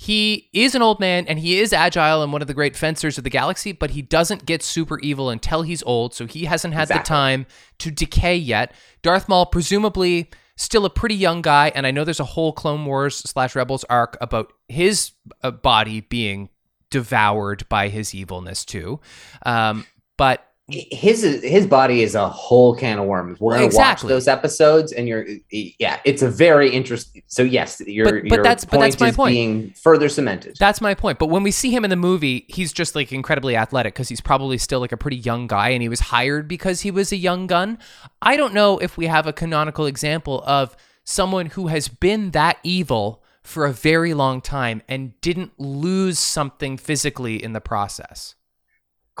he 0.00 0.48
is 0.54 0.74
an 0.74 0.80
old 0.80 0.98
man 0.98 1.26
and 1.26 1.38
he 1.38 1.60
is 1.60 1.74
agile 1.74 2.22
and 2.22 2.32
one 2.32 2.40
of 2.40 2.48
the 2.48 2.54
great 2.54 2.74
fencers 2.74 3.18
of 3.18 3.24
the 3.24 3.28
galaxy, 3.28 3.70
but 3.70 3.90
he 3.90 4.00
doesn't 4.00 4.46
get 4.46 4.62
super 4.62 4.98
evil 5.00 5.28
until 5.28 5.60
he's 5.60 5.82
old, 5.82 6.14
so 6.14 6.26
he 6.26 6.46
hasn't 6.46 6.72
had 6.72 6.88
the 6.88 6.94
time 7.00 7.44
to 7.80 7.90
decay 7.90 8.34
yet. 8.34 8.72
Darth 9.02 9.28
Maul, 9.28 9.44
presumably 9.44 10.30
still 10.56 10.86
a 10.86 10.90
pretty 10.90 11.16
young 11.16 11.42
guy, 11.42 11.70
and 11.74 11.86
I 11.86 11.90
know 11.90 12.04
there's 12.04 12.18
a 12.18 12.24
whole 12.24 12.54
Clone 12.54 12.86
Wars 12.86 13.14
slash 13.14 13.54
Rebels 13.54 13.84
arc 13.90 14.16
about 14.22 14.54
his 14.68 15.12
uh, 15.42 15.50
body 15.50 16.00
being 16.00 16.48
devoured 16.88 17.68
by 17.68 17.88
his 17.88 18.14
evilness 18.14 18.64
too. 18.64 19.00
Um, 19.44 19.84
but 20.16 20.49
his 20.70 21.22
his 21.42 21.66
body 21.66 22.02
is 22.02 22.14
a 22.14 22.28
whole 22.28 22.74
can 22.74 22.98
of 22.98 23.06
worms. 23.06 23.40
We're 23.40 23.54
gonna 23.54 23.66
Exactly. 23.66 24.06
watch 24.06 24.10
those 24.10 24.28
episodes, 24.28 24.92
and 24.92 25.06
you're 25.08 25.26
yeah, 25.50 25.98
it's 26.04 26.22
a 26.22 26.28
very 26.30 26.70
interesting. 26.70 27.22
So 27.26 27.42
yes, 27.42 27.80
your 27.86 28.04
But- 28.06 28.14
but 28.28 28.34
your 28.36 28.42
that's- 28.42 28.64
but 28.64 28.78
point 28.78 28.92
that's 28.92 29.00
my 29.00 29.08
is 29.08 29.16
point. 29.16 29.32
being 29.34 29.74
further 29.82 30.08
cemented. 30.08 30.56
That's 30.58 30.80
my 30.80 30.94
point. 30.94 31.18
But 31.18 31.26
when 31.26 31.42
we 31.42 31.50
see 31.50 31.70
him 31.70 31.84
in 31.84 31.90
the 31.90 31.96
movie, 31.96 32.44
he's 32.48 32.72
just 32.72 32.94
like 32.94 33.12
incredibly 33.12 33.56
athletic 33.56 33.94
because 33.94 34.08
he's 34.08 34.20
probably 34.20 34.58
still 34.58 34.80
like 34.80 34.92
a 34.92 34.96
pretty 34.96 35.18
young 35.18 35.46
guy 35.46 35.70
and 35.70 35.82
he 35.82 35.88
was 35.88 36.00
hired 36.00 36.48
because 36.48 36.80
he 36.82 36.90
was 36.90 37.12
a 37.12 37.16
young 37.16 37.46
gun. 37.46 37.78
I 38.22 38.36
don't 38.36 38.54
know 38.54 38.78
if 38.78 38.96
we 38.96 39.06
have 39.06 39.26
a 39.26 39.32
canonical 39.32 39.86
example 39.86 40.42
of 40.46 40.76
someone 41.04 41.46
who 41.46 41.66
has 41.68 41.88
been 41.88 42.30
that 42.32 42.58
evil 42.62 43.22
for 43.42 43.64
a 43.66 43.72
very 43.72 44.12
long 44.14 44.40
time 44.40 44.82
and 44.88 45.18
didn't 45.22 45.52
lose 45.58 46.18
something 46.18 46.76
physically 46.76 47.42
in 47.42 47.52
the 47.54 47.60
process. 47.60 48.34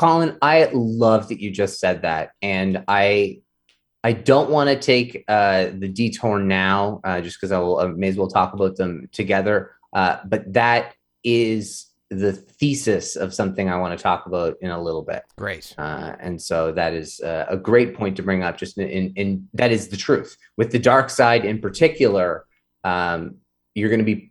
Colin, 0.00 0.38
I 0.40 0.70
love 0.72 1.28
that 1.28 1.40
you 1.40 1.50
just 1.50 1.78
said 1.78 2.00
that, 2.02 2.30
and 2.40 2.84
I 2.88 3.42
I 4.02 4.14
don't 4.14 4.48
want 4.48 4.70
to 4.70 4.76
take 4.76 5.24
uh, 5.28 5.66
the 5.78 5.88
detour 5.88 6.38
now, 6.38 7.02
uh, 7.04 7.20
just 7.20 7.38
because 7.38 7.52
I 7.52 7.58
will 7.58 7.80
I 7.80 7.88
may 7.88 8.08
as 8.08 8.16
well 8.16 8.26
talk 8.26 8.54
about 8.54 8.76
them 8.76 9.10
together. 9.12 9.72
Uh, 9.92 10.16
but 10.24 10.50
that 10.54 10.94
is 11.22 11.88
the 12.08 12.32
thesis 12.32 13.14
of 13.14 13.34
something 13.34 13.68
I 13.68 13.76
want 13.76 13.96
to 13.96 14.02
talk 14.02 14.24
about 14.24 14.56
in 14.62 14.70
a 14.70 14.82
little 14.82 15.02
bit. 15.02 15.22
Great. 15.36 15.74
Uh, 15.76 16.16
and 16.18 16.40
so 16.40 16.72
that 16.72 16.94
is 16.94 17.20
uh, 17.20 17.44
a 17.50 17.58
great 17.58 17.94
point 17.94 18.16
to 18.16 18.22
bring 18.22 18.42
up. 18.42 18.56
Just 18.56 18.78
in, 18.78 18.88
in, 18.88 19.12
in 19.16 19.48
that 19.52 19.70
is 19.70 19.88
the 19.88 19.98
truth 19.98 20.34
with 20.56 20.72
the 20.72 20.78
dark 20.78 21.10
side 21.10 21.44
in 21.44 21.60
particular. 21.60 22.46
Um, 22.84 23.36
you're 23.74 23.90
going 23.90 23.98
to 24.00 24.04
be 24.04 24.29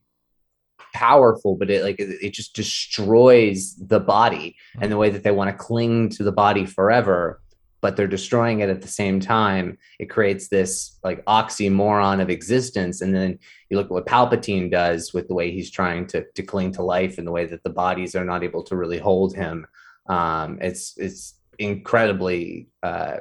powerful, 0.99 1.55
but 1.55 1.69
it 1.69 1.83
like 1.83 1.97
it 1.99 2.33
just 2.33 2.55
destroys 2.55 3.75
the 3.75 3.99
body 3.99 4.55
and 4.81 4.91
the 4.91 4.97
way 4.97 5.09
that 5.09 5.23
they 5.23 5.31
want 5.31 5.49
to 5.49 5.63
cling 5.63 6.09
to 6.09 6.23
the 6.23 6.31
body 6.31 6.65
forever. 6.65 7.41
But 7.81 7.95
they're 7.95 8.07
destroying 8.07 8.59
it 8.59 8.69
at 8.69 8.81
the 8.81 8.89
same 8.89 9.21
time. 9.21 9.77
It 9.99 10.09
creates 10.09 10.49
this 10.49 10.99
like 11.01 11.23
oxymoron 11.25 12.21
of 12.21 12.29
existence. 12.29 12.99
And 12.99 13.15
then 13.15 13.39
you 13.69 13.77
look 13.77 13.85
at 13.85 13.91
what 13.91 14.05
Palpatine 14.05 14.69
does 14.69 15.13
with 15.13 15.29
the 15.29 15.33
way 15.33 15.51
he's 15.51 15.71
trying 15.71 16.05
to 16.07 16.25
to 16.35 16.43
cling 16.43 16.73
to 16.73 16.83
life 16.83 17.17
and 17.17 17.25
the 17.25 17.31
way 17.31 17.45
that 17.45 17.63
the 17.63 17.69
bodies 17.69 18.15
are 18.15 18.25
not 18.25 18.43
able 18.43 18.63
to 18.63 18.75
really 18.75 18.99
hold 18.99 19.33
him 19.33 19.65
um, 20.09 20.57
it's 20.59 20.97
it's 20.97 21.35
incredibly 21.59 22.67
uh, 22.83 23.17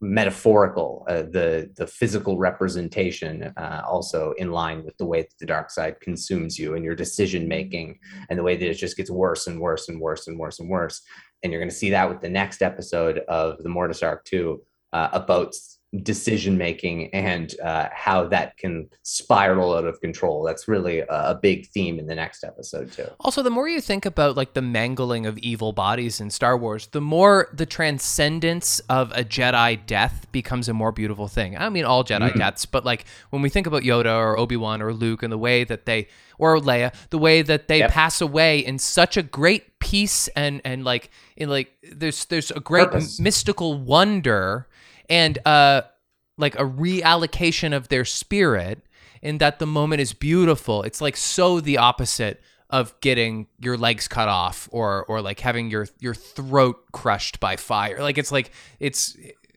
metaphorical. 0.00 1.04
Uh, 1.08 1.22
the 1.22 1.70
the 1.76 1.86
physical 1.86 2.38
representation 2.38 3.52
uh, 3.56 3.82
also 3.86 4.32
in 4.38 4.52
line 4.52 4.84
with 4.84 4.96
the 4.98 5.06
way 5.06 5.22
that 5.22 5.38
the 5.40 5.46
dark 5.46 5.70
side 5.70 6.00
consumes 6.00 6.58
you 6.58 6.74
and 6.74 6.84
your 6.84 6.94
decision 6.94 7.48
making, 7.48 7.98
and 8.30 8.38
the 8.38 8.42
way 8.42 8.56
that 8.56 8.68
it 8.68 8.74
just 8.74 8.96
gets 8.96 9.10
worse 9.10 9.46
and 9.46 9.60
worse 9.60 9.88
and 9.88 10.00
worse 10.00 10.26
and 10.26 10.38
worse 10.38 10.58
and 10.60 10.68
worse. 10.68 11.02
And 11.42 11.52
you're 11.52 11.60
going 11.60 11.70
to 11.70 11.74
see 11.74 11.90
that 11.90 12.08
with 12.08 12.20
the 12.20 12.28
next 12.28 12.62
episode 12.62 13.18
of 13.28 13.62
the 13.62 13.68
Mortis 13.68 14.02
arc 14.02 14.24
too, 14.24 14.62
uh, 14.92 15.08
about 15.12 15.54
decision 16.02 16.58
making 16.58 17.08
and 17.14 17.54
uh, 17.64 17.88
how 17.92 18.26
that 18.28 18.56
can 18.58 18.86
spiral 19.04 19.74
out 19.74 19.86
of 19.86 19.98
control. 20.02 20.42
That's 20.42 20.68
really 20.68 20.98
a, 21.00 21.06
a 21.08 21.34
big 21.40 21.66
theme 21.68 21.98
in 21.98 22.06
the 22.06 22.14
next 22.14 22.44
episode 22.44 22.92
too. 22.92 23.06
Also, 23.20 23.42
the 23.42 23.50
more 23.50 23.68
you 23.68 23.80
think 23.80 24.04
about 24.04 24.36
like 24.36 24.52
the 24.52 24.60
mangling 24.60 25.24
of 25.24 25.38
evil 25.38 25.72
bodies 25.72 26.20
in 26.20 26.28
Star 26.30 26.58
Wars, 26.58 26.88
the 26.88 27.00
more 27.00 27.48
the 27.54 27.64
transcendence 27.64 28.80
of 28.88 29.12
a 29.12 29.24
Jedi 29.24 29.84
death 29.86 30.26
becomes 30.30 30.68
a 30.68 30.74
more 30.74 30.92
beautiful 30.92 31.26
thing. 31.28 31.56
I 31.56 31.68
mean, 31.68 31.84
all 31.84 32.04
Jedi 32.04 32.34
deaths, 32.36 32.66
but 32.66 32.84
like 32.84 33.06
when 33.30 33.40
we 33.42 33.48
think 33.48 33.66
about 33.66 33.82
Yoda 33.82 34.14
or 34.14 34.38
Obi 34.38 34.56
Wan 34.56 34.82
or 34.82 34.92
Luke 34.92 35.22
and 35.22 35.32
the 35.32 35.38
way 35.38 35.64
that 35.64 35.86
they 35.86 36.08
or 36.38 36.58
Leia, 36.58 36.94
the 37.10 37.18
way 37.18 37.42
that 37.42 37.68
they 37.68 37.78
Yep. 37.78 37.90
pass 37.90 38.20
away 38.20 38.58
in 38.58 38.78
such 38.78 39.16
a 39.16 39.22
great 39.22 39.78
peace 39.78 40.28
and 40.36 40.60
and 40.64 40.84
like 40.84 41.10
in 41.36 41.48
like 41.48 41.72
there's 41.92 42.24
there's 42.26 42.50
a 42.50 42.60
great 42.60 42.90
Purpose. 42.90 43.18
mystical 43.20 43.74
wonder 43.78 44.66
and 45.08 45.38
uh 45.46 45.82
like 46.36 46.54
a 46.54 46.64
reallocation 46.64 47.76
of 47.76 47.88
their 47.88 48.04
spirit 48.04 48.80
in 49.22 49.38
that 49.38 49.58
the 49.58 49.66
moment 49.66 50.00
is 50.00 50.12
beautiful. 50.12 50.82
It's 50.82 51.00
like 51.00 51.16
so 51.16 51.60
the 51.60 51.78
opposite 51.78 52.40
of 52.70 52.98
getting 53.00 53.46
your 53.58 53.76
legs 53.76 54.08
cut 54.08 54.28
off 54.28 54.68
or 54.70 55.04
or 55.06 55.20
like 55.20 55.40
having 55.40 55.70
your 55.70 55.88
your 55.98 56.14
throat 56.14 56.76
crushed 56.92 57.40
by 57.40 57.56
fire. 57.56 58.00
Like 58.00 58.18
it's 58.18 58.32
like 58.32 58.52
it's 58.78 59.16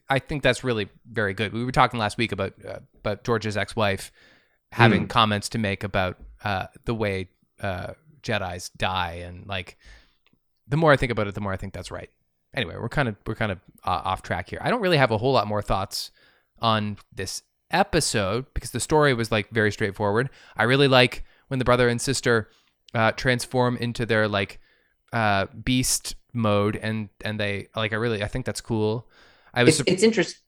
I 0.09 0.19
think 0.19 0.43
that's 0.43 0.63
really 0.63 0.89
very 1.09 1.33
good. 1.33 1.53
We 1.53 1.63
were 1.63 1.71
talking 1.71 1.99
last 1.99 2.17
week 2.17 2.31
about 2.31 2.53
uh, 2.67 2.79
about 2.99 3.23
George's 3.23 3.57
ex-wife 3.57 4.11
having 4.71 5.07
comments 5.07 5.49
to 5.49 5.57
make 5.57 5.83
about 5.83 6.17
uh, 6.43 6.67
the 6.85 6.95
way 6.95 7.29
uh, 7.61 7.93
Jedi's 8.23 8.69
die 8.69 9.23
and 9.25 9.45
like 9.47 9.77
the 10.67 10.77
more 10.77 10.93
I 10.93 10.95
think 10.95 11.11
about 11.11 11.27
it, 11.27 11.35
the 11.35 11.41
more 11.41 11.51
I 11.51 11.57
think 11.57 11.73
that's 11.73 11.91
right. 11.91 12.09
Anyway, 12.53 12.75
we're 12.79 12.89
kind 12.89 13.07
of 13.07 13.15
we're 13.25 13.35
kind 13.35 13.51
of 13.51 13.59
uh, 13.85 14.01
off 14.03 14.21
track 14.21 14.49
here. 14.49 14.59
I 14.61 14.69
don't 14.69 14.81
really 14.81 14.97
have 14.97 15.11
a 15.11 15.17
whole 15.17 15.33
lot 15.33 15.47
more 15.47 15.61
thoughts 15.61 16.11
on 16.59 16.97
this 17.13 17.43
episode 17.71 18.45
because 18.53 18.71
the 18.71 18.79
story 18.79 19.13
was 19.13 19.31
like 19.31 19.49
very 19.49 19.71
straightforward. 19.71 20.29
I 20.57 20.63
really 20.63 20.87
like 20.87 21.23
when 21.47 21.59
the 21.59 21.65
brother 21.65 21.87
and 21.87 22.01
sister 22.01 22.49
uh, 22.93 23.13
transform 23.13 23.77
into 23.77 24.05
their 24.05 24.27
like 24.27 24.59
uh, 25.13 25.47
beast 25.63 26.15
mode, 26.33 26.75
and 26.75 27.09
and 27.23 27.39
they 27.39 27.67
like 27.75 27.93
I 27.93 27.95
really 27.95 28.23
I 28.23 28.27
think 28.27 28.45
that's 28.45 28.61
cool. 28.61 29.07
I 29.53 29.63
was 29.63 29.79
It's, 29.79 29.89
it's 29.89 30.03
interesting. 30.03 30.39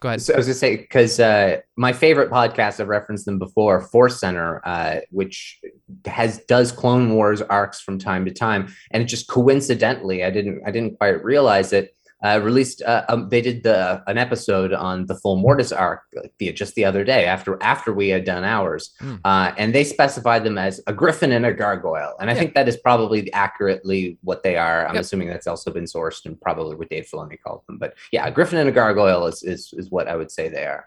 Go 0.00 0.08
ahead. 0.08 0.22
So 0.22 0.34
I 0.34 0.36
was 0.36 0.46
gonna 0.46 0.54
say 0.54 0.76
because 0.76 1.20
uh, 1.20 1.60
my 1.76 1.92
favorite 1.92 2.30
podcast 2.30 2.80
I've 2.80 2.88
referenced 2.88 3.24
them 3.24 3.38
before, 3.38 3.80
Force 3.80 4.20
Center, 4.20 4.60
uh, 4.64 5.00
which 5.10 5.60
has 6.06 6.38
does 6.46 6.72
Clone 6.72 7.14
Wars 7.14 7.42
arcs 7.42 7.80
from 7.80 7.98
time 7.98 8.24
to 8.24 8.32
time, 8.32 8.74
and 8.90 9.02
it 9.02 9.06
just 9.06 9.28
coincidentally, 9.28 10.24
I 10.24 10.30
didn't 10.30 10.62
I 10.66 10.70
didn't 10.70 10.96
quite 10.98 11.22
realize 11.24 11.72
it. 11.72 11.94
Uh, 12.24 12.40
released 12.42 12.82
uh, 12.82 13.04
um, 13.08 13.28
they 13.28 13.40
did 13.40 13.62
the 13.62 14.02
an 14.08 14.18
episode 14.18 14.72
on 14.72 15.06
the 15.06 15.14
full 15.14 15.36
Mortis 15.36 15.70
arc 15.70 16.02
like, 16.16 16.32
the, 16.38 16.50
just 16.52 16.74
the 16.74 16.84
other 16.84 17.04
day 17.04 17.26
after 17.26 17.56
after 17.62 17.92
we 17.92 18.08
had 18.08 18.24
done 18.24 18.42
ours, 18.42 18.90
Hmm. 18.98 19.14
uh, 19.24 19.52
and 19.56 19.72
they 19.72 19.84
specified 19.84 20.42
them 20.42 20.58
as 20.58 20.80
a 20.88 20.92
griffin 20.92 21.30
and 21.30 21.46
a 21.46 21.52
gargoyle, 21.52 22.16
and 22.18 22.28
I 22.28 22.32
Yeah. 22.32 22.40
think 22.40 22.54
that 22.54 22.66
is 22.66 22.76
probably 22.76 23.32
accurately 23.32 24.18
what 24.24 24.42
they 24.42 24.56
are. 24.56 24.84
I'm 24.88 24.96
Yep. 24.96 25.02
assuming 25.02 25.28
that's 25.28 25.46
also 25.46 25.70
been 25.70 25.84
sourced 25.84 26.24
and 26.26 26.40
probably 26.40 26.74
what 26.74 26.88
Dave 26.90 27.06
Filoni 27.06 27.38
called 27.40 27.62
them, 27.68 27.78
but 27.78 27.94
yeah, 28.10 28.26
a 28.26 28.32
griffin 28.32 28.58
and 28.58 28.68
a 28.68 28.72
gargoyle 28.72 29.26
is 29.26 29.44
is, 29.44 29.72
is 29.76 29.88
what 29.92 30.08
I 30.08 30.16
would 30.16 30.32
say 30.32 30.48
they 30.48 30.66
are. 30.66 30.86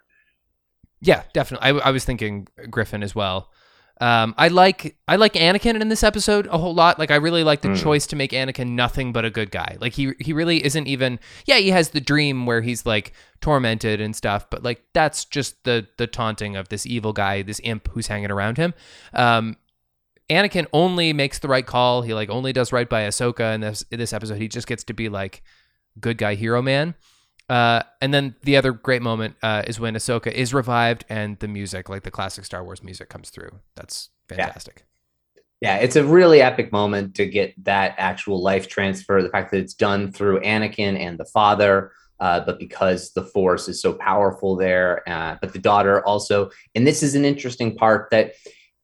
Yeah, 0.99 1.23
definitely. 1.33 1.67
I, 1.81 1.87
I 1.87 1.91
was 1.91 2.03
thinking 2.03 2.49
Griffin 2.69 3.03
as 3.03 3.15
well. 3.15 3.51
Um, 4.01 4.33
I 4.37 4.47
like 4.47 4.97
I 5.07 5.15
like 5.15 5.33
Anakin 5.33 5.79
in 5.79 5.87
this 5.89 6.03
episode 6.03 6.47
a 6.47 6.57
whole 6.57 6.73
lot. 6.73 6.97
Like 6.97 7.11
I 7.11 7.15
really 7.17 7.43
like 7.43 7.61
the 7.61 7.67
Mm. 7.69 7.81
choice 7.81 8.07
to 8.07 8.15
make 8.15 8.31
Anakin 8.31 8.69
nothing 8.71 9.13
but 9.13 9.25
a 9.25 9.29
good 9.29 9.51
guy. 9.51 9.77
Like 9.79 9.93
he 9.93 10.13
he 10.19 10.33
really 10.33 10.65
isn't 10.65 10.87
even. 10.87 11.19
Yeah, 11.45 11.57
he 11.57 11.69
has 11.69 11.89
the 11.89 12.01
dream 12.01 12.47
where 12.47 12.61
he's 12.61 12.83
like 12.85 13.13
tormented 13.41 14.01
and 14.01 14.15
stuff, 14.15 14.49
but 14.49 14.63
like 14.63 14.81
that's 14.93 15.23
just 15.25 15.63
the 15.65 15.87
the 15.97 16.07
taunting 16.07 16.55
of 16.55 16.69
this 16.69 16.85
evil 16.87 17.13
guy, 17.13 17.43
this 17.43 17.61
imp 17.63 17.87
who's 17.91 18.07
hanging 18.07 18.31
around 18.31 18.57
him. 18.57 18.73
Um, 19.13 19.55
Anakin 20.31 20.65
only 20.73 21.13
makes 21.13 21.39
the 21.39 21.47
right 21.47 21.65
call. 21.65 22.01
He 22.01 22.13
like 22.15 22.29
only 22.31 22.53
does 22.53 22.71
right 22.73 22.89
by 22.89 23.03
Ahsoka 23.03 23.53
in 23.53 23.61
this 23.61 23.85
in 23.91 23.99
this 23.99 24.13
episode. 24.13 24.39
He 24.39 24.47
just 24.47 24.65
gets 24.65 24.83
to 24.85 24.93
be 24.93 25.09
like 25.09 25.43
good 25.99 26.17
guy 26.17 26.33
hero 26.35 26.61
man. 26.61 26.95
Uh, 27.49 27.83
and 27.99 28.13
then 28.13 28.35
the 28.43 28.55
other 28.55 28.71
great 28.71 29.01
moment 29.01 29.35
uh, 29.43 29.63
is 29.67 29.79
when 29.79 29.93
Ahsoka 29.93 30.31
is 30.31 30.53
revived 30.53 31.03
and 31.09 31.37
the 31.39 31.47
music, 31.47 31.89
like 31.89 32.03
the 32.03 32.11
classic 32.11 32.45
Star 32.45 32.63
Wars 32.63 32.81
music, 32.81 33.09
comes 33.09 33.29
through. 33.29 33.51
That's 33.75 34.09
fantastic. 34.29 34.85
Yeah, 35.59 35.77
it's 35.77 35.95
a 35.95 36.03
really 36.03 36.41
epic 36.41 36.71
moment 36.71 37.13
to 37.15 37.25
get 37.27 37.53
that 37.65 37.93
actual 37.97 38.41
life 38.41 38.67
transfer. 38.67 39.21
The 39.21 39.29
fact 39.29 39.51
that 39.51 39.59
it's 39.59 39.75
done 39.75 40.11
through 40.11 40.39
Anakin 40.41 40.97
and 40.99 41.19
the 41.19 41.25
father, 41.25 41.91
uh, 42.19 42.39
but 42.39 42.57
because 42.57 43.11
the 43.13 43.23
Force 43.23 43.67
is 43.67 43.81
so 43.81 43.93
powerful 43.93 44.55
there, 44.55 45.07
uh, 45.07 45.35
but 45.39 45.53
the 45.53 45.59
daughter 45.59 46.03
also. 46.05 46.49
And 46.73 46.87
this 46.87 47.03
is 47.03 47.13
an 47.15 47.25
interesting 47.25 47.75
part 47.75 48.09
that 48.09 48.33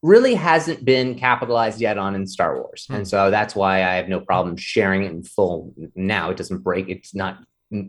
really 0.04 0.36
hasn't 0.36 0.86
been 0.86 1.16
capitalized 1.16 1.82
yet 1.82 1.98
on 1.98 2.14
in 2.14 2.28
Star 2.28 2.62
Wars, 2.62 2.86
Hmm. 2.88 2.96
and 2.96 3.08
so 3.08 3.32
that's 3.32 3.56
why 3.56 3.78
I 3.78 3.96
have 3.96 4.08
no 4.08 4.20
problem 4.20 4.56
sharing 4.56 5.04
it 5.04 5.12
in 5.12 5.24
full. 5.24 5.74
Now 5.96 6.30
it 6.30 6.38
doesn't 6.38 6.60
break. 6.60 6.90
It's 6.90 7.16
not 7.16 7.40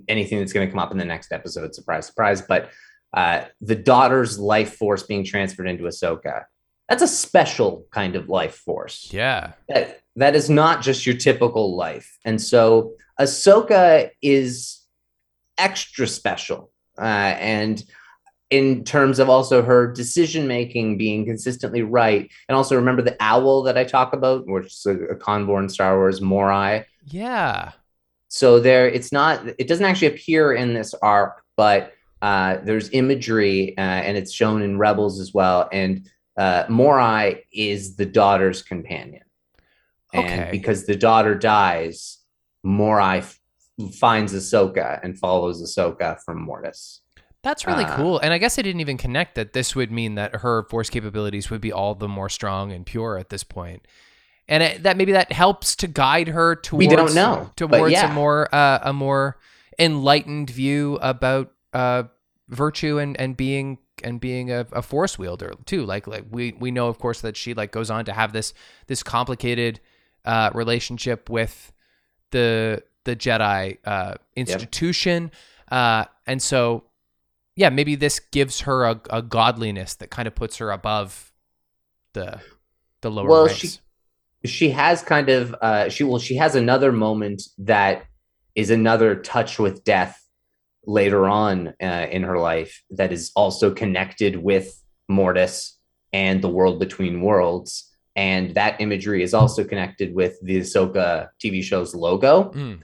anything 0.09 0.39
that's 0.39 0.53
going 0.53 0.67
to 0.67 0.71
come 0.71 0.79
up 0.81 0.93
in 0.93 0.99
the 0.99 1.05
next 1.05 1.33
episode. 1.33 1.75
Surprise, 1.75 2.07
surprise. 2.07 2.43
But 2.43 2.71
uh, 3.15 3.45
the 3.61 3.75
daughter's 3.77 4.39
life 4.39 4.75
force 4.77 5.03
being 5.03 5.25
transferred 5.25 5.69
into 5.69 5.85
Ahsoka. 5.85 6.45
That's 6.89 7.03
a 7.03 7.09
special 7.09 7.87
kind 7.91 8.17
of 8.17 8.29
life 8.29 8.55
force 8.55 9.09
Yeah. 9.13 9.53
that 9.69 10.01
that 10.17 10.35
is 10.35 10.49
not 10.51 10.83
just 10.83 11.07
your 11.07 11.17
typical 11.17 11.77
life. 11.77 12.19
And 12.25 12.41
so 12.41 12.95
Ahsoka 13.21 14.11
is 14.23 14.81
extra 15.59 16.07
special. 16.07 16.71
Uh, 16.99 17.03
and 17.39 17.85
in 18.51 18.83
terms 18.85 19.19
of 19.19 19.29
also 19.29 19.63
her 19.63 19.93
decision 19.93 20.49
making 20.49 20.97
being 20.99 21.25
consistently 21.27 21.83
right. 21.83 22.31
And 22.49 22.57
also 22.57 22.75
remember 22.77 23.03
the 23.03 23.17
owl 23.21 23.63
that 23.65 23.77
I 23.79 23.85
talk 23.85 24.13
about, 24.15 24.47
which 24.47 24.67
is 24.67 24.87
a, 24.87 24.95
a 24.95 25.15
convor 25.17 25.61
in 25.63 25.69
Star 25.69 25.97
Wars, 25.99 26.21
Morai. 26.21 26.85
Yeah. 27.07 27.73
So 28.29 28.61
there, 28.61 28.87
it's 28.89 29.11
not. 29.13 29.43
It 29.59 29.69
doesn't 29.69 29.85
actually 29.85 30.09
appear 30.09 30.53
in 30.53 30.75
this 30.75 30.95
arc, 31.03 31.43
but 31.57 31.93
uh, 32.21 32.59
there's 32.63 32.91
imagery, 32.91 33.77
uh, 33.79 33.81
and 33.81 34.17
it's 34.17 34.33
shown 34.33 34.63
in 34.63 34.79
Rebels 34.79 35.19
as 35.19 35.33
well. 35.33 35.69
And 35.73 36.09
uh, 36.37 36.65
Morai 36.69 37.45
is 37.53 37.97
the 37.97 38.07
daughter's 38.07 38.63
companion, 38.63 39.23
and 40.13 40.25
Okay. 40.25 40.49
because 40.53 40.85
the 40.87 40.97
daughter 40.97 41.35
dies, 41.35 42.19
Morai 42.63 43.19
f- 43.19 43.39
finds 43.99 44.35
Ahsoka 44.35 45.01
and 45.03 45.19
follows 45.19 45.63
Ahsoka 45.63 46.19
from 46.25 46.43
Mortis. 46.43 47.01
That's 47.43 47.67
really 47.67 47.85
Uh, 47.85 47.97
cool. 47.97 48.19
And 48.19 48.33
I 48.35 48.39
guess 48.39 48.59
I 48.59 48.63
didn't 48.63 48.81
even 48.81 48.99
connect 48.99 49.37
that 49.37 49.53
this 49.53 49.75
would 49.77 49.93
mean 49.93 50.17
that 50.17 50.37
her 50.37 50.65
force 50.65 50.91
capabilities 50.91 51.51
would 51.51 51.61
be 51.61 51.73
all 51.73 51.95
the 51.95 52.09
more 52.09 52.29
strong 52.29 52.73
and 52.73 52.85
pure 52.85 53.17
at 53.17 53.31
this 53.31 53.45
point. 53.45 53.87
And 54.49 54.63
it, 54.63 54.83
that 54.85 54.97
maybe 54.97 55.13
that 55.13 55.31
helps 55.31 55.77
to 55.77 55.87
guide 55.87 56.29
her 56.29 56.57
towards 56.57 56.87
We 56.87 56.95
don't 56.95 57.15
know, 57.15 57.51
towards 57.57 57.93
yeah. 57.93 58.11
a 58.11 58.15
more 58.15 58.49
uh, 58.55 58.79
a 58.83 58.93
more 58.93 59.37
enlightened 59.79 60.51
view 60.51 60.99
about 61.03 61.53
uh, 61.73 62.05
virtue 62.49 62.99
and, 62.99 63.19
and 63.21 63.37
being 63.37 63.79
and 64.03 64.21
being 64.21 64.51
a, 64.51 64.67
a 64.73 64.81
force 64.81 65.19
wielder 65.19 65.53
too. 65.67 65.85
Like 65.85 66.07
like 66.07 66.25
we 66.31 66.55
we 66.59 66.71
know 66.71 66.89
of 66.89 66.99
course 66.99 67.21
that 67.21 67.37
she 67.37 67.53
like 67.53 67.73
goes 67.73 67.91
on 67.91 68.05
to 68.07 68.13
have 68.13 68.33
this 68.33 68.55
this 68.87 69.03
complicated 69.03 69.81
uh, 70.25 70.51
relationship 70.55 71.29
with 71.29 71.73
the 72.31 72.83
the 73.05 73.17
Jedi 73.17 73.79
uh, 73.85 74.15
institution, 74.37 75.31
uh, 75.71 76.05
and 76.27 76.41
so 76.43 76.85
yeah, 77.55 77.71
maybe 77.71 77.97
this 77.97 78.19
gives 78.21 78.61
her 78.61 78.85
a, 78.85 79.01
a 79.11 79.21
godliness 79.21 79.95
that 79.97 80.11
kind 80.11 80.27
of 80.29 80.35
puts 80.35 80.57
her 80.59 80.71
above 80.71 81.33
the 82.15 82.41
the 83.03 83.11
lower 83.11 83.29
Well, 83.29 83.47
ranks. 83.47 83.59
she- 83.61 83.79
she 84.45 84.71
has 84.71 85.03
kind 85.03 85.29
of 85.29 85.55
uh 85.61 85.89
she 85.89 86.05
well 86.05 86.19
she 86.19 86.37
has 86.37 86.55
another 86.55 86.93
moment 86.93 87.43
that 87.59 88.05
is 88.55 88.71
another 88.71 89.15
touch 89.17 89.59
with 89.59 89.85
death 89.85 90.25
later 90.87 91.29
on 91.29 91.75
uh, 91.83 92.07
in 92.11 92.23
her 92.23 92.39
life 92.39 92.83
that 92.91 93.13
is 93.13 93.31
also 93.37 93.73
connected 93.73 94.37
with 94.43 94.83
Mortis 95.09 95.77
and 96.13 96.41
the 96.43 96.49
world 96.49 96.79
between 96.79 97.21
worlds 97.21 97.85
and 98.17 98.55
that 98.55 98.81
imagery 98.81 99.23
is 99.23 99.35
also 99.35 99.65
connected 99.65 100.15
with 100.15 100.39
the 100.43 100.61
Ahsoka 100.61 101.29
TV 101.43 101.63
show's 101.63 101.95
logo 101.95 102.51
Mm. 102.53 102.81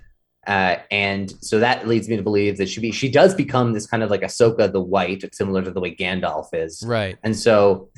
uh, 0.47 0.77
and 0.90 1.33
so 1.40 1.59
that 1.61 1.88
leads 1.88 2.09
me 2.09 2.17
to 2.17 2.23
believe 2.23 2.59
that 2.59 2.69
she 2.69 2.81
be, 2.81 2.93
she 2.93 3.09
does 3.11 3.35
become 3.35 3.73
this 3.73 3.87
kind 3.87 4.03
of 4.03 4.11
like 4.11 4.21
Ahsoka 4.21 4.71
the 4.71 4.81
White 4.81 5.25
similar 5.35 5.62
to 5.62 5.71
the 5.71 5.81
way 5.81 5.95
Gandalf 5.95 6.49
is 6.53 6.83
right. 6.87 7.17
and 7.23 7.35
so, 7.37 7.88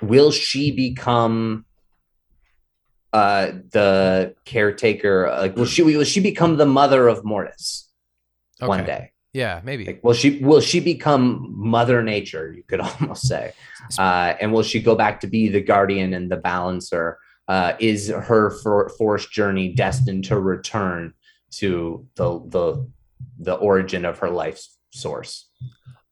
will 0.00 0.30
she 0.30 0.70
become 0.70 1.66
uh 3.12 3.52
the 3.70 4.34
caretaker? 4.44 5.28
Like, 5.30 5.56
will 5.56 5.66
she 5.66 5.82
will 5.82 6.04
she 6.04 6.20
become 6.20 6.56
the 6.56 6.66
mother 6.66 7.08
of 7.08 7.24
Mortis 7.24 7.88
one 8.60 8.84
day? 8.84 9.12
Yeah, 9.32 9.60
maybe. 9.62 9.84
Like, 9.84 10.02
will 10.02 10.14
she 10.14 10.40
will 10.42 10.60
she 10.60 10.80
become 10.80 11.54
Mother 11.56 12.02
Nature? 12.02 12.52
You 12.52 12.62
could 12.62 12.80
almost 13.00 13.28
say, 13.28 13.52
uh, 13.98 14.34
and 14.40 14.52
will 14.52 14.62
she 14.62 14.80
go 14.80 14.94
back 14.94 15.20
to 15.20 15.26
be 15.26 15.48
the 15.48 15.60
guardian 15.60 16.14
and 16.14 16.30
the 16.30 16.36
balancer? 16.36 17.18
Uh, 17.46 17.74
is 17.78 18.08
her 18.08 18.50
for, 18.62 18.90
force 18.98 19.26
journey 19.26 19.72
destined 19.72 20.24
to 20.24 20.38
return 20.38 21.14
to 21.50 22.06
the 22.16 22.40
the 22.48 22.90
the 23.38 23.54
origin 23.54 24.04
of 24.04 24.18
her 24.18 24.30
life's 24.30 24.76
source? 24.90 25.48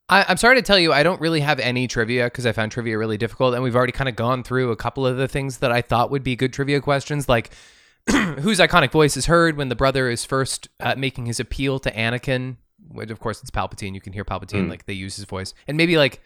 I, 0.09 0.25
I'm 0.29 0.37
sorry 0.37 0.57
to 0.57 0.63
tell 0.63 0.79
you, 0.79 0.93
I 0.93 1.03
don't 1.03 1.21
really 1.21 1.41
have 1.41 1.59
any 1.59 1.89
trivia 1.89 2.25
because 2.27 2.47
I 2.47 2.53
found 2.53 2.71
trivia 2.73 2.97
really 2.97 3.17
difficult, 3.19 3.55
and 3.55 3.63
we've 3.63 3.75
already 3.75 3.93
kind 3.93 4.09
of 4.09 4.15
gone 4.17 4.43
through 4.45 4.71
a 4.71 4.77
couple 4.77 5.07
of 5.07 5.17
the 5.17 5.27
things 5.29 5.59
that 5.59 5.73
I 5.73 5.83
thought 5.83 6.11
would 6.11 6.23
be 6.23 6.37
good 6.37 6.53
trivia 6.53 6.81
questions, 6.81 7.29
like 7.29 7.51
whose 8.11 8.61
iconic 8.61 8.93
voice 8.93 9.17
is 9.17 9.27
heard 9.27 9.57
when 9.57 9.69
the 9.69 9.75
brother 9.75 10.09
is 10.09 10.25
first 10.25 10.69
uh, 10.79 10.95
making 10.97 11.27
his 11.27 11.41
appeal 11.41 11.79
to 11.81 11.91
Anakin. 11.91 12.57
Which, 12.89 13.11
of 13.11 13.19
course, 13.19 13.41
it's 13.43 13.51
Palpatine. 13.51 13.95
You 13.95 14.01
can 14.01 14.13
hear 14.13 14.25
Palpatine, 14.25 14.67
Mm. 14.67 14.71
like 14.71 14.87
they 14.87 14.93
use 14.93 15.17
his 15.17 15.25
voice, 15.25 15.55
and 15.67 15.77
maybe 15.77 15.97
like 15.97 16.21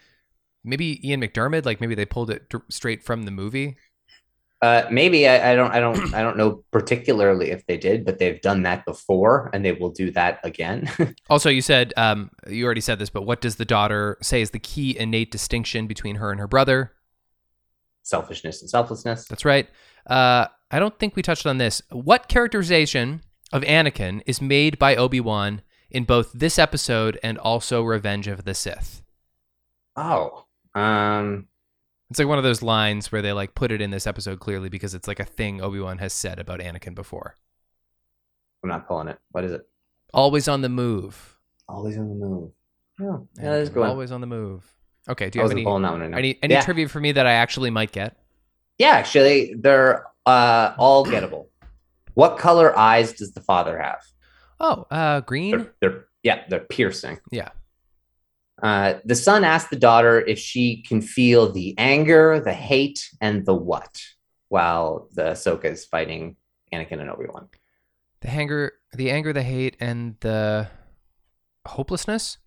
maybe 0.63 1.05
Ian 1.07 1.21
McDiarmid, 1.21 1.65
like 1.65 1.81
maybe 1.81 1.95
they 1.95 2.05
pulled 2.05 2.29
it 2.29 2.49
dr- 2.49 2.63
straight 2.69 3.01
from 3.01 3.23
the 3.23 3.31
movie. 3.31 3.77
Uh, 4.61 4.85
maybe 4.91 5.27
I, 5.27 5.53
I 5.53 5.55
don't 5.55 5.71
I 5.71 5.79
don't 5.79 6.13
I 6.13 6.21
don't 6.21 6.37
know 6.37 6.63
particularly 6.69 7.49
if 7.49 7.65
they 7.65 7.77
did, 7.77 8.05
but 8.05 8.19
they've 8.19 8.39
done 8.41 8.61
that 8.63 8.85
before 8.85 9.49
and 9.53 9.65
they 9.65 9.71
will 9.71 9.89
do 9.89 10.11
that 10.11 10.39
again. 10.43 10.89
Also, 11.29 11.49
you 11.49 11.61
said 11.61 11.93
um, 11.97 12.29
you 12.47 12.65
already 12.65 12.81
said 12.81 12.99
this, 12.99 13.09
but 13.09 13.23
what 13.23 13.41
does 13.41 13.55
the 13.55 13.65
daughter 13.65 14.17
say 14.21 14.41
is 14.41 14.51
the 14.51 14.59
key 14.59 14.97
innate 14.97 15.31
distinction 15.31 15.87
between 15.87 16.17
her 16.17 16.29
and 16.29 16.39
her 16.39 16.47
brother? 16.47 16.91
Selfishness 18.03 18.61
and 18.61 18.69
selflessness. 18.69 19.27
That's 19.27 19.45
right. 19.45 19.67
Uh, 20.05 20.47
I 20.69 20.79
don't 20.79 20.97
think 20.99 21.15
we 21.15 21.21
touched 21.21 21.45
on 21.45 21.57
this. 21.57 21.81
What 21.89 22.27
characterization 22.27 23.21
of 23.53 23.63
Anakin 23.63 24.21
is 24.25 24.41
made 24.41 24.77
by 24.77 24.95
Obi 24.95 25.19
Wan 25.19 25.61
in 25.89 26.03
both 26.03 26.31
this 26.33 26.59
episode 26.59 27.19
and 27.23 27.37
also 27.37 27.81
Revenge 27.81 28.27
of 28.27 28.43
the 28.43 28.53
Sith? 28.53 29.01
Oh, 29.95 30.45
um, 30.75 31.47
It's 32.11 32.19
like 32.19 32.27
one 32.27 32.37
of 32.37 32.43
those 32.43 32.61
lines 32.61 33.09
where 33.09 33.21
they 33.21 33.31
like 33.31 33.55
put 33.55 33.71
it 33.71 33.79
in 33.79 33.89
this 33.89 34.05
episode 34.05 34.41
clearly 34.41 34.67
because 34.67 34.93
it's 34.93 35.07
like 35.07 35.21
a 35.21 35.25
thing 35.25 35.61
Obi 35.61 35.79
Wan 35.79 35.97
has 35.99 36.11
said 36.11 36.39
about 36.39 36.59
Anakin 36.59 36.93
before. 36.93 37.37
I'm 38.61 38.69
not 38.69 38.85
pulling 38.85 39.07
it. 39.07 39.17
What 39.31 39.45
is 39.45 39.53
it? 39.53 39.65
Always 40.13 40.49
on 40.49 40.61
the 40.61 40.67
move. 40.67 41.37
Always 41.69 41.97
on 41.97 42.09
the 42.09 42.15
move. 42.15 42.51
Yeah, 42.99 43.17
yeah, 43.41 43.51
that 43.51 43.61
is 43.61 43.69
good. 43.69 43.87
Always 43.87 44.11
on 44.11 44.19
the 44.19 44.27
move. 44.27 44.69
Okay. 45.07 45.29
Do 45.29 45.39
I 45.39 45.43
you 45.43 45.47
have 45.47 45.51
any 45.51 45.63
that 45.63 45.69
one 45.69 45.83
right 45.83 46.13
any, 46.13 46.37
any 46.43 46.53
yeah. 46.53 46.61
trivia 46.61 46.89
for 46.89 46.99
me 46.99 47.13
that 47.13 47.25
I 47.25 47.31
actually 47.31 47.69
might 47.69 47.93
get? 47.93 48.17
yeah, 48.77 48.89
actually, 48.89 49.53
they're 49.57 50.05
Uh, 50.25 50.75
all 50.77 51.05
gettable. 51.05 51.47
What 52.13 52.37
color 52.37 52.77
eyes 52.77 53.13
does 53.13 53.31
the 53.31 53.41
father 53.41 53.79
have? 53.79 54.01
Oh, 54.59 54.85
uh, 54.91 55.21
green. 55.21 55.51
They're, 55.51 55.73
they're 55.79 56.05
yeah, 56.23 56.43
they're 56.49 56.59
piercing. 56.59 57.19
Yeah. 57.31 57.49
Uh, 58.61 58.95
the 59.05 59.15
son 59.15 59.43
asks 59.43 59.69
the 59.69 59.75
daughter 59.75 60.21
if 60.21 60.37
she 60.37 60.83
can 60.83 61.01
feel 61.01 61.51
the 61.51 61.73
anger, 61.77 62.39
the 62.39 62.53
hate, 62.53 63.09
and 63.19 63.45
the 63.45 63.55
what, 63.55 64.01
while 64.49 65.07
the 65.13 65.23
Ahsoka 65.31 65.65
is 65.65 65.85
fighting 65.85 66.35
Anakin 66.73 66.99
and 67.01 67.09
Obi 67.09 67.25
Wan. 67.27 67.47
The 68.21 68.29
anger, 68.29 68.73
the 68.93 69.09
anger, 69.09 69.33
the 69.33 69.41
hate, 69.41 69.77
and 69.79 70.15
the 70.19 70.67
hopelessness, 71.65 72.37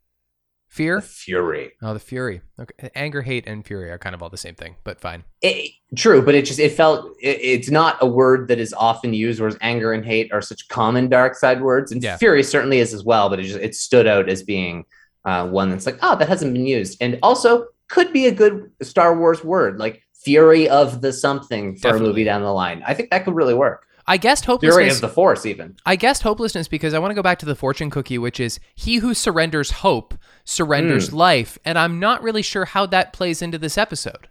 The 0.68 0.74
fear. 0.74 1.00
fury. 1.00 1.72
Oh, 1.82 1.94
the 1.94 2.00
fury. 2.00 2.42
Okay, 2.60 2.90
anger, 2.94 3.22
hate, 3.22 3.46
and 3.46 3.66
fury 3.66 3.90
are 3.90 3.98
kind 3.98 4.14
of 4.14 4.22
all 4.22 4.30
the 4.30 4.36
same 4.36 4.54
thing, 4.54 4.76
but 4.84 5.00
fine. 5.00 5.24
It, 5.42 5.72
true, 5.96 6.22
but 6.22 6.34
it 6.34 6.44
just 6.46 6.58
it 6.60 6.72
felt 6.72 7.16
it, 7.20 7.38
it's 7.40 7.70
not 7.70 7.96
a 8.00 8.06
word 8.06 8.48
that 8.48 8.58
is 8.58 8.72
often 8.72 9.14
used, 9.14 9.40
whereas 9.40 9.56
anger 9.60 9.92
and 9.92 10.04
hate 10.04 10.32
are 10.32 10.40
such 10.42 10.68
common 10.68 11.08
dark 11.08 11.34
side 11.34 11.60
words, 11.62 11.90
and 11.92 12.02
Yeah. 12.02 12.16
fury 12.18 12.42
certainly 12.42 12.78
is 12.78 12.94
as 12.94 13.04
well. 13.04 13.28
But 13.28 13.40
it 13.40 13.44
just 13.44 13.58
it 13.60 13.74
stood 13.74 14.06
out 14.06 14.28
as 14.28 14.42
being 14.42 14.84
uh, 15.24 15.48
one 15.48 15.70
that's 15.70 15.86
like, 15.86 15.98
oh, 16.02 16.16
that 16.16 16.28
hasn't 16.28 16.52
been 16.52 16.66
used, 16.66 16.98
and 17.00 17.18
also 17.22 17.66
could 17.88 18.12
be 18.12 18.26
a 18.26 18.32
good 18.32 18.70
Star 18.82 19.16
Wars 19.18 19.42
word, 19.44 19.78
like 19.78 20.02
fury 20.12 20.68
of 20.68 21.00
the 21.02 21.12
something 21.12 21.76
for 21.76 21.96
a 21.96 22.00
movie 22.00 22.24
down 22.24 22.42
the 22.42 22.52
line. 22.52 22.82
I 22.86 22.94
think 22.94 23.10
that 23.10 23.24
could 23.24 23.34
really 23.34 23.54
work. 23.54 23.86
I 24.06 24.18
guessed 24.18 24.44
Fury 24.44 24.56
hopelessness. 24.58 24.96
of 24.96 25.00
the 25.00 25.08
Force, 25.08 25.46
even. 25.46 25.76
I 25.86 25.96
guessed 25.96 26.22
hopelessness 26.22 26.68
because 26.68 26.92
I 26.92 26.98
want 26.98 27.10
to 27.12 27.14
go 27.14 27.22
back 27.22 27.38
to 27.38 27.46
the 27.46 27.54
fortune 27.54 27.88
cookie, 27.88 28.18
which 28.18 28.38
is 28.38 28.60
he 28.74 28.96
who 28.96 29.14
surrenders 29.14 29.70
hope 29.70 30.14
surrenders 30.44 31.08
Hmm. 31.08 31.16
life, 31.16 31.58
and 31.64 31.78
I'm 31.78 31.98
not 32.00 32.22
really 32.22 32.42
sure 32.42 32.66
how 32.66 32.84
that 32.86 33.14
plays 33.14 33.40
into 33.40 33.56
this 33.56 33.78
episode. 33.78 34.28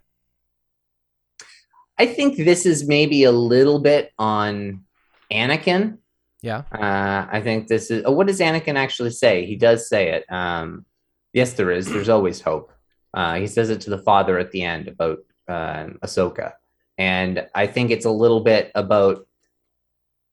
I 1.97 2.05
think 2.07 2.37
this 2.37 2.65
is 2.65 2.87
maybe 2.87 3.23
a 3.23 3.31
little 3.31 3.79
bit 3.79 4.13
on 4.19 4.83
Anakin. 5.31 5.97
Yeah. 6.43 6.63
Uh, 6.71 7.25
I 7.31 7.41
think 7.41 7.67
this 7.69 7.89
is. 7.89 8.03
Oh, 8.05 8.11
what 8.11 8.27
does 8.27 8.39
Anakin 8.41 8.75
actually 8.75 9.09
say? 9.11 9.45
He 9.45 9.55
does 9.55 9.87
say 9.89 10.09
it. 10.09 10.25
Um, 10.31 10.85
yes, 11.31 11.53
there 11.53 11.71
is. 11.71 11.87
There's 11.87 12.09
always 12.09 12.41
hope. 12.41 12.71
Uh, 13.13 13.35
he 13.35 13.47
says 13.47 13.69
it 13.71 13.81
to 13.81 13.89
the 13.89 13.97
father 13.97 14.37
at 14.37 14.51
the 14.51 14.61
end 14.63 14.87
about 14.89 15.19
um 15.47 15.99
Ahsoka, 16.03 16.51
and 16.97 17.47
I 17.55 17.65
think 17.67 17.89
it's 17.91 18.05
a 18.05 18.11
little 18.11 18.41
bit 18.41 18.71
about 18.75 19.25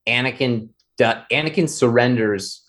Anakin. 0.06 0.70
Uh, 1.00 1.22
Anakin 1.32 1.68
surrenders 1.68 2.68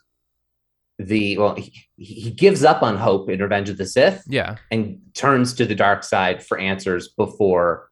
the 1.00 1.38
well. 1.40 1.56
He, 1.56 1.74
he 1.98 2.30
gives 2.32 2.64
up 2.64 2.84
on 2.84 2.96
hope 2.98 3.30
in 3.30 3.40
Revenge 3.42 3.70
of 3.70 3.78
the 3.78 3.86
Sith 3.86 4.24
Yeah. 4.28 4.58
and 4.72 5.00
turns 5.14 5.54
to 5.56 5.66
the 5.66 5.76
dark 5.76 6.04
side 6.04 6.44
for 6.46 6.58
answers 6.58 7.10
before 7.10 7.90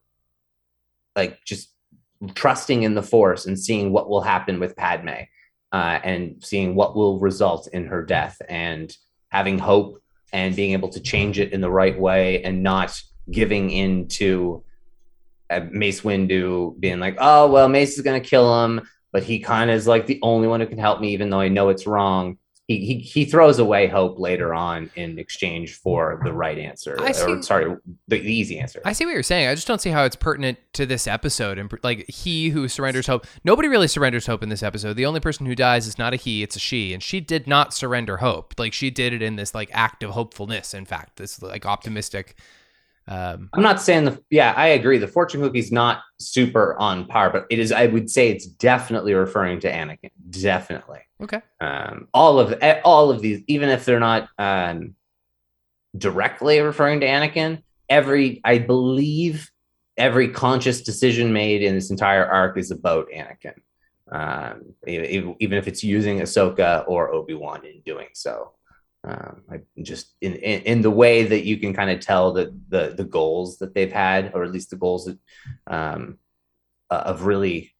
like 1.16 1.44
just 1.44 1.70
trusting 2.34 2.82
in 2.82 2.94
the 2.94 3.02
force 3.02 3.46
and 3.46 3.58
seeing 3.58 3.92
what 3.92 4.08
will 4.08 4.20
happen 4.20 4.58
with 4.60 4.76
Padme 4.76 5.10
uh, 5.72 6.00
and 6.02 6.36
seeing 6.42 6.74
what 6.74 6.96
will 6.96 7.18
result 7.18 7.68
in 7.68 7.86
her 7.86 8.02
death 8.02 8.40
and 8.48 8.96
having 9.28 9.58
hope 9.58 10.02
and 10.32 10.56
being 10.56 10.72
able 10.72 10.88
to 10.88 11.00
change 11.00 11.38
it 11.38 11.52
in 11.52 11.60
the 11.60 11.70
right 11.70 11.98
way 11.98 12.42
and 12.42 12.62
not 12.62 13.00
giving 13.30 13.70
in 13.70 14.08
to 14.08 14.62
uh, 15.50 15.60
Mace 15.70 16.02
Windu 16.02 16.78
being 16.78 17.00
like, 17.00 17.16
oh, 17.18 17.50
well, 17.50 17.68
Mace 17.68 17.96
is 17.96 18.02
going 18.02 18.20
to 18.20 18.28
kill 18.28 18.64
him, 18.64 18.86
but 19.12 19.22
he 19.22 19.38
kind 19.38 19.70
of 19.70 19.76
is 19.76 19.86
like 19.86 20.06
the 20.06 20.20
only 20.22 20.48
one 20.48 20.60
who 20.60 20.66
can 20.66 20.78
help 20.78 21.00
me, 21.00 21.12
even 21.12 21.30
though 21.30 21.40
I 21.40 21.48
know 21.48 21.68
it's 21.68 21.86
wrong. 21.86 22.38
He, 22.70 22.78
he, 22.86 22.98
he 23.00 23.24
throws 23.24 23.58
away 23.58 23.88
hope 23.88 24.20
later 24.20 24.54
on 24.54 24.92
in 24.94 25.18
exchange 25.18 25.74
for 25.74 26.20
the 26.24 26.32
right 26.32 26.56
answer, 26.56 26.96
I 27.00 27.10
or 27.10 27.14
see- 27.14 27.42
sorry, 27.42 27.74
the, 28.06 28.20
the 28.20 28.32
easy 28.32 28.60
answer. 28.60 28.80
I 28.84 28.92
see 28.92 29.04
what 29.04 29.12
you're 29.12 29.24
saying. 29.24 29.48
I 29.48 29.56
just 29.56 29.66
don't 29.66 29.80
see 29.80 29.90
how 29.90 30.04
it's 30.04 30.14
pertinent 30.14 30.56
to 30.74 30.86
this 30.86 31.08
episode. 31.08 31.58
And 31.58 31.68
like 31.82 32.08
he 32.08 32.50
who 32.50 32.68
surrenders 32.68 33.08
hope, 33.08 33.26
nobody 33.42 33.66
really 33.66 33.88
surrenders 33.88 34.26
hope 34.26 34.44
in 34.44 34.50
this 34.50 34.62
episode. 34.62 34.94
The 34.94 35.04
only 35.04 35.18
person 35.18 35.46
who 35.46 35.56
dies 35.56 35.88
is 35.88 35.98
not 35.98 36.12
a 36.12 36.16
he, 36.16 36.44
it's 36.44 36.54
a 36.54 36.60
she, 36.60 36.94
and 36.94 37.02
she 37.02 37.18
did 37.18 37.48
not 37.48 37.74
surrender 37.74 38.18
hope. 38.18 38.54
Like 38.56 38.72
she 38.72 38.88
did 38.88 39.12
it 39.12 39.20
in 39.20 39.34
this 39.34 39.52
like 39.52 39.70
act 39.72 40.04
of 40.04 40.12
hopefulness. 40.12 40.72
In 40.72 40.84
fact, 40.84 41.16
this 41.16 41.42
like 41.42 41.66
optimistic. 41.66 42.36
Um, 43.08 43.50
I'm 43.52 43.62
not 43.62 43.80
saying 43.80 44.04
the 44.04 44.22
yeah, 44.30 44.54
I 44.56 44.68
agree. 44.68 44.98
The 44.98 45.08
fortune 45.08 45.40
cookie's 45.40 45.72
not 45.72 46.02
super 46.18 46.78
on 46.78 47.06
par, 47.06 47.30
but 47.30 47.46
it 47.50 47.58
is. 47.58 47.72
I 47.72 47.86
would 47.86 48.08
say 48.08 48.30
it's 48.30 48.46
definitely 48.46 49.14
referring 49.14 49.60
to 49.60 49.70
Anakin. 49.70 50.10
Definitely. 50.30 51.00
okay. 51.20 51.40
Um, 51.60 52.08
all 52.14 52.38
of 52.38 52.54
eh, 52.60 52.80
all 52.84 53.10
of 53.10 53.20
these, 53.20 53.42
even 53.48 53.68
if 53.68 53.84
they're 53.84 53.98
not 53.98 54.28
um, 54.38 54.94
directly 55.96 56.60
referring 56.60 57.00
to 57.00 57.06
Anakin, 57.06 57.62
every 57.88 58.40
I 58.44 58.58
believe 58.58 59.50
every 59.96 60.28
conscious 60.28 60.80
decision 60.80 61.32
made 61.32 61.62
in 61.62 61.74
this 61.74 61.90
entire 61.90 62.24
arc 62.24 62.56
is 62.58 62.70
about 62.70 63.08
Anakin. 63.10 63.54
Um, 64.10 64.74
even 64.86 65.58
if 65.58 65.68
it's 65.68 65.84
using 65.84 66.18
Ahsoka 66.18 66.84
or 66.88 67.12
Obi 67.12 67.34
Wan 67.34 67.64
in 67.64 67.80
doing 67.84 68.08
so. 68.12 68.52
Um, 69.02 69.42
I 69.50 69.60
just 69.82 70.14
in, 70.20 70.34
in 70.34 70.60
in 70.62 70.82
the 70.82 70.90
way 70.90 71.24
that 71.24 71.44
you 71.44 71.56
can 71.56 71.72
kind 71.72 71.90
of 71.90 72.00
tell 72.00 72.34
that 72.34 72.50
the 72.68 72.94
the 72.96 73.04
goals 73.04 73.58
that 73.58 73.74
they've 73.74 73.92
had, 73.92 74.32
or 74.34 74.44
at 74.44 74.52
least 74.52 74.70
the 74.70 74.76
goals 74.76 75.06
that 75.06 75.18
um, 75.66 76.18
uh, 76.90 77.02
of 77.06 77.24
really 77.24 77.72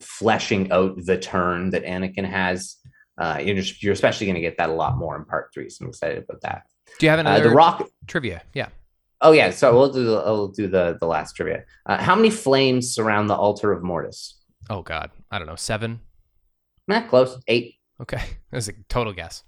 fleshing 0.00 0.70
out 0.72 0.96
the 1.04 1.18
turn 1.18 1.70
that 1.70 1.84
Anakin 1.84 2.24
has. 2.24 2.76
Uh, 3.18 3.38
you're, 3.42 3.56
just, 3.56 3.82
you're 3.82 3.92
especially 3.92 4.26
going 4.26 4.34
to 4.36 4.40
get 4.40 4.56
that 4.56 4.70
a 4.70 4.72
lot 4.72 4.96
more 4.96 5.14
in 5.14 5.26
part 5.26 5.50
three. 5.52 5.68
So 5.68 5.84
I'm 5.84 5.90
excited 5.90 6.24
about 6.24 6.40
that. 6.40 6.62
Do 6.98 7.04
you 7.04 7.10
have 7.10 7.18
Uh, 7.18 7.28
another 7.28 7.50
the 7.50 7.54
Rock. 7.54 7.86
trivia? 8.06 8.42
Yeah. 8.54 8.68
Oh 9.20 9.32
yeah, 9.32 9.50
so 9.50 9.74
we'll 9.74 9.92
do 9.92 10.04
the 10.04 10.22
we'll 10.24 10.48
do 10.48 10.66
the 10.68 10.96
the 10.98 11.06
last 11.06 11.34
trivia. 11.34 11.64
Uh, 11.84 11.98
how 11.98 12.14
many 12.16 12.30
flames 12.30 12.94
surround 12.94 13.28
the 13.28 13.34
altar 13.36 13.70
of 13.72 13.82
Mortis? 13.82 14.40
Oh 14.70 14.80
God, 14.80 15.10
I 15.30 15.38
don't 15.38 15.46
know. 15.46 15.56
Seven. 15.56 16.00
Nah, 16.88 17.06
close. 17.06 17.38
Eight. 17.46 17.74
Okay, 18.00 18.16
that 18.50 18.56
was 18.56 18.68
a 18.68 18.72
total 18.88 19.12
guess. 19.12 19.44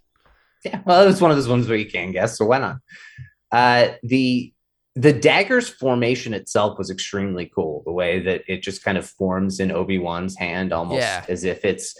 Yeah, 0.65 0.81
well, 0.85 1.09
it's 1.09 1.21
one 1.21 1.31
of 1.31 1.37
those 1.37 1.49
ones 1.49 1.69
where 1.69 1.77
you 1.79 1.91
can't 1.91 2.13
guess, 2.13 2.39
so 2.39 2.45
why 2.45 2.59
not? 2.59 2.77
Uh, 3.51 3.95
the 4.03 4.53
the 4.95 5.13
dagger's 5.13 5.69
formation 5.71 6.35
itself 6.35 6.77
was 6.79 6.91
extremely 6.91 7.47
cool. 7.55 7.83
The 7.87 7.93
way 7.93 8.21
that 8.21 8.43
it 8.47 8.63
just 8.63 8.85
kind 8.85 8.99
of 8.99 9.09
forms 9.09 9.59
in 9.59 9.71
Obi 9.73 9.99
Wan's 9.99 10.37
hand, 10.37 10.71
almost 10.73 11.01
Yeah. 11.01 11.25
as 11.29 11.45
if 11.45 11.65
it's 11.65 11.99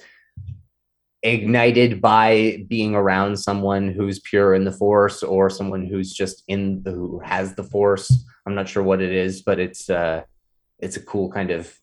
ignited 1.23 2.01
by 2.01 2.65
being 2.69 2.95
around 2.95 3.39
someone 3.39 3.89
who's 3.93 4.19
pure 4.21 4.55
in 4.55 4.65
the 4.65 4.73
Force 4.73 5.23
or 5.23 5.49
someone 5.49 5.87
who's 5.87 6.13
just 6.13 6.43
in 6.49 6.83
the 6.83 6.91
who 6.93 7.21
has 7.21 7.55
the 7.55 7.65
Force. 7.65 8.25
I'm 8.47 8.55
not 8.55 8.69
sure 8.69 8.83
what 8.83 9.01
it 9.01 9.13
is, 9.13 9.43
but 9.43 9.59
it's 9.59 9.89
uh, 9.89 10.23
it's 10.79 10.97
a 10.97 11.03
cool 11.03 11.31
kind 11.31 11.51
of 11.51 11.75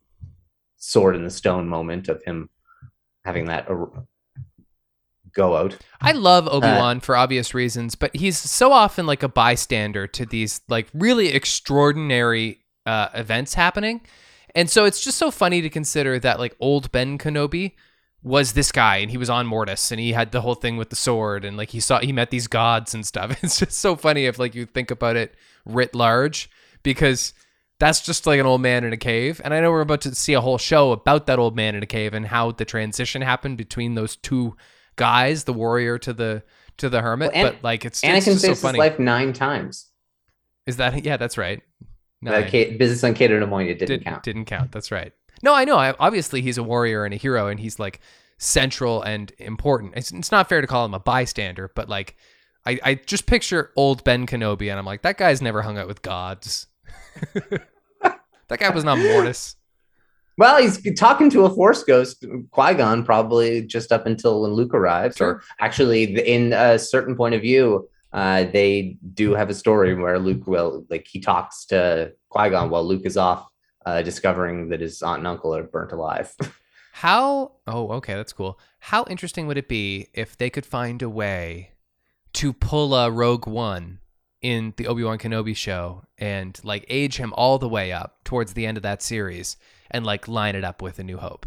sword 0.77 1.15
in 1.15 1.23
the 1.23 1.29
stone 1.29 1.67
moment 1.67 2.07
of 2.09 2.21
him 2.23 2.49
having 3.25 3.45
that 3.45 3.69
ar- 3.69 4.05
go 5.33 5.55
out. 5.55 5.77
I 6.01 6.11
love 6.11 6.47
Obi 6.47 6.67
Wan 6.67 6.99
for 6.99 7.15
obvious 7.15 7.53
reasons, 7.53 7.95
but 7.95 8.15
he's 8.15 8.37
so 8.37 8.71
often 8.71 9.05
like 9.05 9.23
a 9.23 9.29
bystander 9.29 10.07
to 10.07 10.25
these 10.25 10.61
like 10.67 10.87
really 10.93 11.29
extraordinary 11.29 12.59
uh, 12.85 13.09
events 13.13 13.53
happening, 13.53 14.01
and 14.55 14.69
so 14.69 14.85
it's 14.85 15.03
just 15.03 15.17
so 15.17 15.31
funny 15.31 15.61
to 15.61 15.69
consider 15.69 16.19
that 16.19 16.39
like 16.39 16.55
old 16.59 16.91
Ben 16.91 17.17
Kenobi 17.17 17.73
was 18.21 18.53
this 18.53 18.71
guy 18.71 18.97
and 18.97 19.11
he 19.11 19.17
was 19.17 19.29
on 19.29 19.47
Mortis 19.47 19.91
and 19.91 19.99
he 19.99 20.11
had 20.11 20.31
the 20.31 20.41
whole 20.41 20.55
thing 20.55 20.75
with 20.75 20.89
the 20.89 20.95
sword 20.95 21.45
and 21.45 21.55
like 21.55 21.69
he 21.69 21.79
saw 21.79 21.99
he 21.99 22.11
met 22.11 22.31
these 22.31 22.47
gods 22.47 22.93
and 22.93 23.05
stuff. 23.05 23.37
It's 23.43 23.59
just 23.59 23.79
so 23.79 23.95
funny 23.95 24.25
if 24.25 24.37
like 24.37 24.55
you 24.55 24.65
think 24.65 24.91
about 24.91 25.15
it 25.15 25.35
writ 25.65 25.95
large 25.95 26.49
because 26.83 27.33
that's 27.79 28.01
just 28.01 28.27
like 28.27 28.39
an 28.39 28.45
old 28.45 28.61
man 28.61 28.83
in 28.83 28.91
a 28.91 28.97
cave. 28.97 29.39
And 29.43 29.53
I 29.53 29.61
know 29.61 29.71
we're 29.71 29.81
about 29.81 30.01
to 30.01 30.13
see 30.13 30.33
a 30.33 30.41
whole 30.41 30.57
show 30.57 30.91
about 30.91 31.27
that 31.27 31.39
old 31.39 31.55
man 31.55 31.75
in 31.75 31.83
a 31.83 31.87
cave 31.87 32.13
and 32.13 32.27
how 32.27 32.51
the 32.51 32.65
transition 32.65 33.21
happened 33.21 33.57
between 33.57 33.95
those 33.95 34.17
two 34.17 34.57
guys, 34.99 35.45
the 35.45 35.53
warrior 35.53 35.97
to 35.97 36.13
the 36.13 36.43
to 36.77 36.89
the 36.89 37.01
hermit. 37.01 37.31
Well, 37.33 37.45
An- 37.47 37.53
but 37.53 37.63
like 37.63 37.85
it's, 37.85 38.03
it's 38.03 38.27
Anakin 38.27 38.33
so 38.33 38.37
saves 38.37 38.43
his 38.43 38.61
funny. 38.61 38.77
life 38.77 38.99
nine 38.99 39.33
times. 39.33 39.87
Is 40.67 40.77
that 40.77 41.03
yeah? 41.03 41.17
That's 41.17 41.37
right. 41.37 41.61
Nine. 42.21 42.47
Kate, 42.49 42.77
business 42.77 43.03
on 43.03 43.13
Cato 43.13 43.39
Neimoidia 43.39 43.79
didn't 43.79 43.87
Did- 43.87 44.03
count. 44.05 44.23
Didn't 44.23 44.45
count. 44.45 44.71
That's 44.71 44.91
right. 44.91 45.13
No, 45.41 45.53
I 45.55 45.63
know. 45.63 45.77
I, 45.77 45.95
obviously, 45.99 46.41
he's 46.41 46.57
a 46.57 46.63
warrior 46.63 47.05
and 47.05 47.13
a 47.13 47.17
hero, 47.17 47.47
and 47.47 47.59
he's 47.59 47.79
like 47.79 48.01
central 48.37 49.01
and 49.01 49.31
important. 49.37 49.93
It's, 49.95 50.11
it's 50.11 50.31
not 50.31 50.49
fair 50.49 50.59
to 50.59 50.67
call 50.67 50.83
him 50.85 50.93
a 50.93 50.99
bystander, 50.99 51.71
but 51.75 51.87
like, 51.87 52.17
I, 52.65 52.77
I 52.83 52.93
just 52.95 53.25
picture 53.25 53.71
old 53.77 54.03
Ben 54.03 54.27
Kenobi, 54.27 54.69
and 54.69 54.77
I'm 54.77 54.85
like, 54.85 55.03
that 55.03 55.17
guy's 55.17 55.41
never 55.41 55.61
hung 55.61 55.77
out 55.77 55.87
with 55.87 56.01
gods. 56.01 56.67
that 57.33 58.59
guy 58.59 58.69
was 58.69 58.83
not 58.83 58.97
Mortis. 58.99 59.55
Well, 60.39 60.61
he's 60.61 60.81
talking 60.97 61.29
to 61.31 61.43
a 61.43 61.53
Force 61.53 61.83
ghost, 61.83 62.23
Qui 62.51 62.73
Gon, 62.73 63.03
probably 63.03 63.61
just 63.61 63.91
up 63.91 64.05
until 64.05 64.41
when 64.41 64.53
Luke 64.53 64.73
arrives. 64.73 65.17
Sure. 65.17 65.27
Or 65.27 65.43
actually, 65.59 66.17
in 66.17 66.53
a 66.53 66.79
certain 66.79 67.17
point 67.17 67.35
of 67.35 67.41
view, 67.41 67.89
uh, 68.13 68.45
they 68.45 68.97
do 69.13 69.33
have 69.33 69.49
a 69.49 69.53
story 69.53 69.93
where 69.95 70.17
Luke 70.17 70.47
will, 70.47 70.85
like, 70.89 71.07
he 71.09 71.19
talks 71.19 71.65
to 71.65 72.13
Qui 72.29 72.51
Gon 72.51 72.69
while 72.69 72.87
Luke 72.87 73.01
is 73.03 73.17
off, 73.17 73.49
uh, 73.85 74.01
discovering 74.01 74.69
that 74.69 74.79
his 74.79 75.01
aunt 75.01 75.17
and 75.17 75.27
uncle 75.27 75.53
are 75.53 75.63
burnt 75.63 75.91
alive. 75.91 76.33
How? 76.93 77.51
Oh, 77.67 77.91
okay, 77.97 78.13
that's 78.13 78.31
cool. 78.31 78.57
How 78.79 79.03
interesting 79.09 79.45
would 79.47 79.57
it 79.57 79.67
be 79.67 80.07
if 80.13 80.37
they 80.37 80.49
could 80.49 80.65
find 80.65 81.01
a 81.01 81.09
way 81.09 81.71
to 82.31 82.53
pull 82.53 82.95
a 82.95 83.11
Rogue 83.11 83.45
One 83.45 83.99
in 84.41 84.73
the 84.77 84.87
Obi 84.87 85.03
Wan 85.03 85.17
Kenobi 85.17 85.55
show 85.55 86.03
and 86.17 86.59
like 86.63 86.85
age 86.89 87.17
him 87.17 87.33
all 87.33 87.57
the 87.57 87.67
way 87.67 87.91
up 87.91 88.23
towards 88.23 88.53
the 88.53 88.65
end 88.65 88.77
of 88.77 88.83
that 88.83 89.01
series 89.01 89.57
and 89.91 90.05
like 90.05 90.27
line 90.27 90.55
it 90.55 90.63
up 90.63 90.81
with 90.81 90.99
A 90.99 91.03
New 91.03 91.17
Hope. 91.17 91.45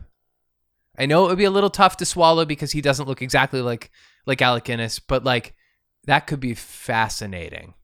I 0.98 1.06
know 1.06 1.24
it 1.24 1.28
would 1.28 1.38
be 1.38 1.44
a 1.44 1.50
little 1.50 1.70
tough 1.70 1.96
to 1.98 2.04
swallow 2.04 2.44
because 2.44 2.72
he 2.72 2.80
doesn't 2.82 3.08
look 3.08 3.22
exactly 3.22 3.62
like 3.62 3.90
like 4.26 4.42
Alec 4.42 4.64
Guinness, 4.64 4.98
but 4.98 5.24
like 5.24 5.54
that 6.04 6.26
could 6.26 6.40
be 6.40 6.54
fascinating. 6.54 7.74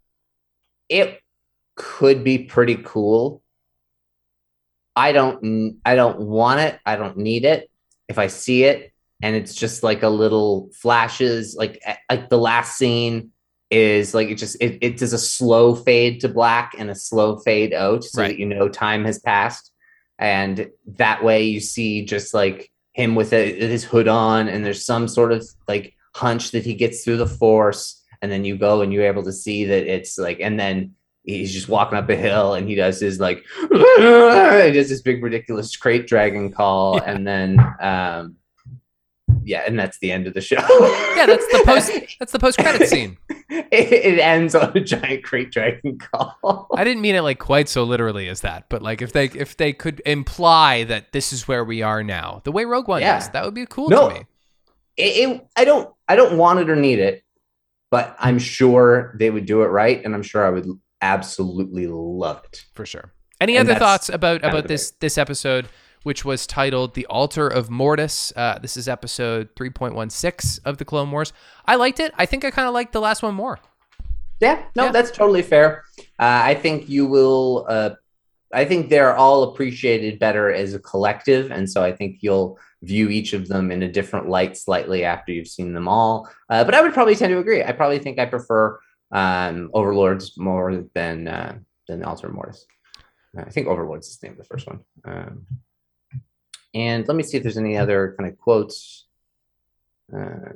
It 0.88 1.22
could 1.74 2.22
be 2.22 2.38
pretty 2.38 2.76
cool. 2.84 3.42
I 4.94 5.12
don't 5.12 5.80
I 5.86 5.94
don't 5.94 6.20
want 6.20 6.60
it. 6.60 6.78
I 6.84 6.96
don't 6.96 7.16
need 7.16 7.44
it. 7.44 7.70
If 8.08 8.18
I 8.18 8.26
see 8.26 8.64
it 8.64 8.92
and 9.22 9.34
it's 9.34 9.54
just 9.54 9.82
like 9.82 10.02
a 10.02 10.08
little 10.08 10.70
flashes 10.74 11.56
like 11.56 11.82
like 12.10 12.28
the 12.28 12.38
last 12.38 12.76
scene 12.76 13.32
is 13.70 14.14
like 14.14 14.28
it 14.28 14.36
just 14.36 14.56
it, 14.60 14.78
it 14.80 14.96
does 14.96 15.12
a 15.12 15.18
slow 15.18 15.74
fade 15.74 16.20
to 16.20 16.28
black 16.28 16.74
and 16.78 16.90
a 16.90 16.94
slow 16.94 17.36
fade 17.36 17.74
out 17.74 18.02
so 18.04 18.22
Right. 18.22 18.28
that 18.28 18.38
you 18.38 18.46
know 18.46 18.68
time 18.68 19.04
has 19.04 19.18
passed 19.18 19.70
and 20.18 20.70
that 20.96 21.22
way 21.22 21.44
you 21.44 21.60
see 21.60 22.04
just 22.04 22.32
like 22.34 22.70
him 22.92 23.14
with 23.14 23.32
a, 23.32 23.52
his 23.60 23.84
hood 23.84 24.08
on 24.08 24.48
and 24.48 24.64
there's 24.64 24.84
some 24.84 25.06
sort 25.06 25.32
of 25.32 25.46
like 25.68 25.94
hunch 26.14 26.50
that 26.52 26.64
he 26.64 26.74
gets 26.74 27.04
through 27.04 27.18
the 27.18 27.26
force 27.26 28.02
and 28.22 28.32
then 28.32 28.44
you 28.44 28.56
go 28.56 28.80
and 28.80 28.92
you're 28.92 29.04
able 29.06 29.22
to 29.22 29.32
see 29.32 29.66
that 29.66 29.86
it's 29.86 30.16
like 30.18 30.40
and 30.40 30.58
then 30.58 30.94
he's 31.24 31.52
just 31.52 31.68
walking 31.68 31.98
up 31.98 32.08
a 32.08 32.16
hill 32.16 32.54
and 32.54 32.66
he 32.66 32.74
does 32.74 32.98
his 33.00 33.20
like 33.20 33.44
he 33.60 34.72
does 34.72 34.88
this 34.88 35.02
big 35.02 35.22
ridiculous 35.22 35.76
krayt 35.76 36.06
dragon 36.06 36.50
call 36.50 36.96
Yeah. 36.96 37.10
and 37.12 37.26
then 37.26 37.60
um 37.80 38.36
yeah 39.44 39.62
and 39.66 39.78
that's 39.78 39.98
the 39.98 40.10
end 40.12 40.26
of 40.26 40.34
the 40.34 40.40
show 40.40 40.56
Yeah, 41.16 41.26
that's 41.26 41.46
the 41.48 41.62
post 41.64 41.92
that's 42.18 42.32
the 42.32 42.38
post 42.38 42.58
credit 42.58 42.88
scene. 42.88 43.16
it, 43.50 43.66
it 43.72 44.18
ends 44.18 44.54
on 44.54 44.76
a 44.76 44.80
giant 44.80 45.24
krayt 45.24 45.50
dragon 45.50 45.98
call 45.98 46.68
I 46.74 46.84
didn't 46.84 47.02
mean 47.02 47.14
it 47.14 47.22
like 47.22 47.38
quite 47.38 47.68
so 47.68 47.82
literally 47.84 48.28
as 48.28 48.40
that, 48.42 48.66
but 48.68 48.82
like 48.82 49.02
if 49.02 49.12
they 49.12 49.26
if 49.26 49.56
they 49.56 49.72
could 49.72 50.00
imply 50.06 50.84
that 50.84 51.12
this 51.12 51.32
is 51.32 51.48
where 51.48 51.64
we 51.64 51.82
are 51.82 52.02
now, 52.02 52.40
the 52.44 52.52
way 52.52 52.64
Rogue 52.64 52.88
One 52.88 53.00
Yeah. 53.02 53.18
is, 53.18 53.28
that 53.30 53.44
would 53.44 53.54
be 53.54 53.66
cool 53.66 53.88
No. 53.90 54.08
to 54.08 54.14
me. 54.14 54.20
it, 54.96 55.28
it, 55.30 55.46
I 55.56 55.64
don't 55.64 55.92
I 56.08 56.16
don't 56.16 56.36
want 56.38 56.60
it 56.60 56.70
or 56.70 56.76
need 56.76 56.98
it, 56.98 57.22
but 57.90 58.16
I'm 58.18 58.38
sure 58.38 59.14
they 59.18 59.30
would 59.30 59.46
do 59.46 59.62
it 59.62 59.66
right, 59.68 60.04
and 60.04 60.14
I'm 60.14 60.22
sure 60.22 60.46
I 60.46 60.50
would 60.50 60.66
absolutely 61.02 61.86
love 61.86 62.42
it. 62.44 62.64
for 62.74 62.84
sure. 62.86 63.12
Any 63.40 63.56
And 63.56 63.68
other 63.68 63.78
thoughts 63.78 64.08
about 64.08 64.44
about 64.44 64.68
this 64.68 64.90
this 65.00 65.16
episode, 65.18 65.68
which 66.02 66.24
was 66.24 66.46
titled 66.46 66.94
"The 66.94 67.06
Altar 67.06 67.48
of 67.48 67.70
Mortis"? 67.70 68.32
Uh, 68.36 68.58
this 68.60 68.76
is 68.76 68.88
episode 68.88 69.48
three 69.56 69.70
point 69.70 69.94
one 69.94 70.10
six 70.10 70.58
of 70.58 70.78
the 70.78 70.84
Clone 70.84 71.10
Wars. 71.10 71.32
I 71.66 71.76
liked 71.76 72.00
it. 72.00 72.12
I 72.16 72.26
think 72.26 72.44
I 72.44 72.50
kind 72.50 72.68
of 72.68 72.74
liked 72.74 72.92
the 72.92 73.00
last 73.00 73.22
one 73.22 73.34
more. 73.34 73.58
Yeah, 74.40 74.62
no, 74.76 74.84
Yeah. 74.84 74.92
that's 74.92 75.10
totally 75.10 75.42
fair. 75.42 75.84
Uh, 75.98 76.04
I 76.44 76.54
think 76.54 76.88
you 76.88 77.06
will. 77.06 77.66
Uh, 77.68 77.90
I 78.52 78.64
think 78.64 78.88
they're 78.88 79.14
all 79.16 79.42
appreciated 79.42 80.18
better 80.18 80.50
as 80.52 80.72
a 80.72 80.78
collective, 80.78 81.50
and 81.50 81.68
so 81.70 81.82
I 81.84 81.92
think 81.92 82.18
you'll 82.22 82.58
view 82.82 83.08
each 83.10 83.32
of 83.34 83.48
them 83.48 83.70
in 83.70 83.82
a 83.82 83.92
different 83.92 84.28
light 84.28 84.56
slightly 84.56 85.04
after 85.04 85.32
you've 85.32 85.48
seen 85.48 85.74
them 85.74 85.86
all. 85.88 86.30
Uh, 86.48 86.64
but 86.64 86.72
I 86.74 86.80
would 86.80 86.94
probably 86.94 87.14
tend 87.16 87.32
to 87.32 87.38
agree. 87.38 87.62
I 87.62 87.72
probably 87.72 87.98
think 87.98 88.18
I 88.18 88.24
prefer 88.24 88.78
um, 89.12 89.70
Overlords 89.74 90.38
more 90.38 90.84
than 90.94 91.28
uh, 91.28 91.58
than 91.88 92.02
Altar 92.04 92.28
of 92.28 92.34
Mortis. 92.34 92.64
I 93.36 93.50
think 93.50 93.66
Overlords 93.66 94.08
is 94.08 94.18
the 94.18 94.28
name 94.28 94.32
of 94.32 94.38
the 94.38 94.44
first 94.44 94.66
one. 94.66 94.80
Um, 95.04 95.46
and 96.74 97.06
let 97.08 97.16
me 97.16 97.22
see 97.22 97.36
if 97.36 97.42
there's 97.42 97.58
any 97.58 97.76
other 97.76 98.14
kind 98.18 98.30
of 98.30 98.38
quotes. 98.38 99.06
Uh, 100.14 100.52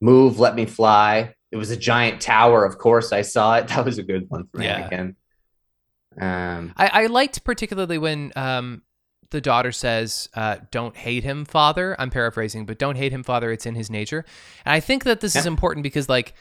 Move, 0.00 0.38
let 0.40 0.54
me 0.54 0.64
fly. 0.64 1.34
It 1.52 1.56
was 1.56 1.70
a 1.70 1.76
giant 1.76 2.20
tower. 2.20 2.64
Of 2.64 2.78
course, 2.78 3.12
I 3.12 3.22
saw 3.22 3.56
it. 3.56 3.68
That 3.68 3.84
was 3.84 3.98
a 3.98 4.02
good 4.02 4.30
one 4.30 4.48
for 4.52 4.62
Yeah. 4.62 4.86
again. 4.86 5.16
Um, 6.20 6.72
I, 6.76 7.04
I 7.04 7.06
liked 7.06 7.44
particularly 7.44 7.98
when 7.98 8.32
um, 8.34 8.82
the 9.30 9.40
daughter 9.40 9.72
says, 9.72 10.28
uh, 10.34 10.56
"Don't 10.70 10.96
hate 10.96 11.22
him, 11.22 11.44
father." 11.44 11.94
I'm 11.98 12.10
paraphrasing, 12.10 12.66
but 12.66 12.78
"Don't 12.78 12.96
hate 12.96 13.12
him, 13.12 13.22
father." 13.22 13.52
It's 13.52 13.66
in 13.66 13.74
his 13.74 13.90
nature, 13.90 14.24
and 14.64 14.72
I 14.72 14.80
think 14.80 15.04
that 15.04 15.20
this 15.20 15.36
is 15.36 15.46
important 15.46 15.84
because, 15.84 16.08
like, 16.08 16.34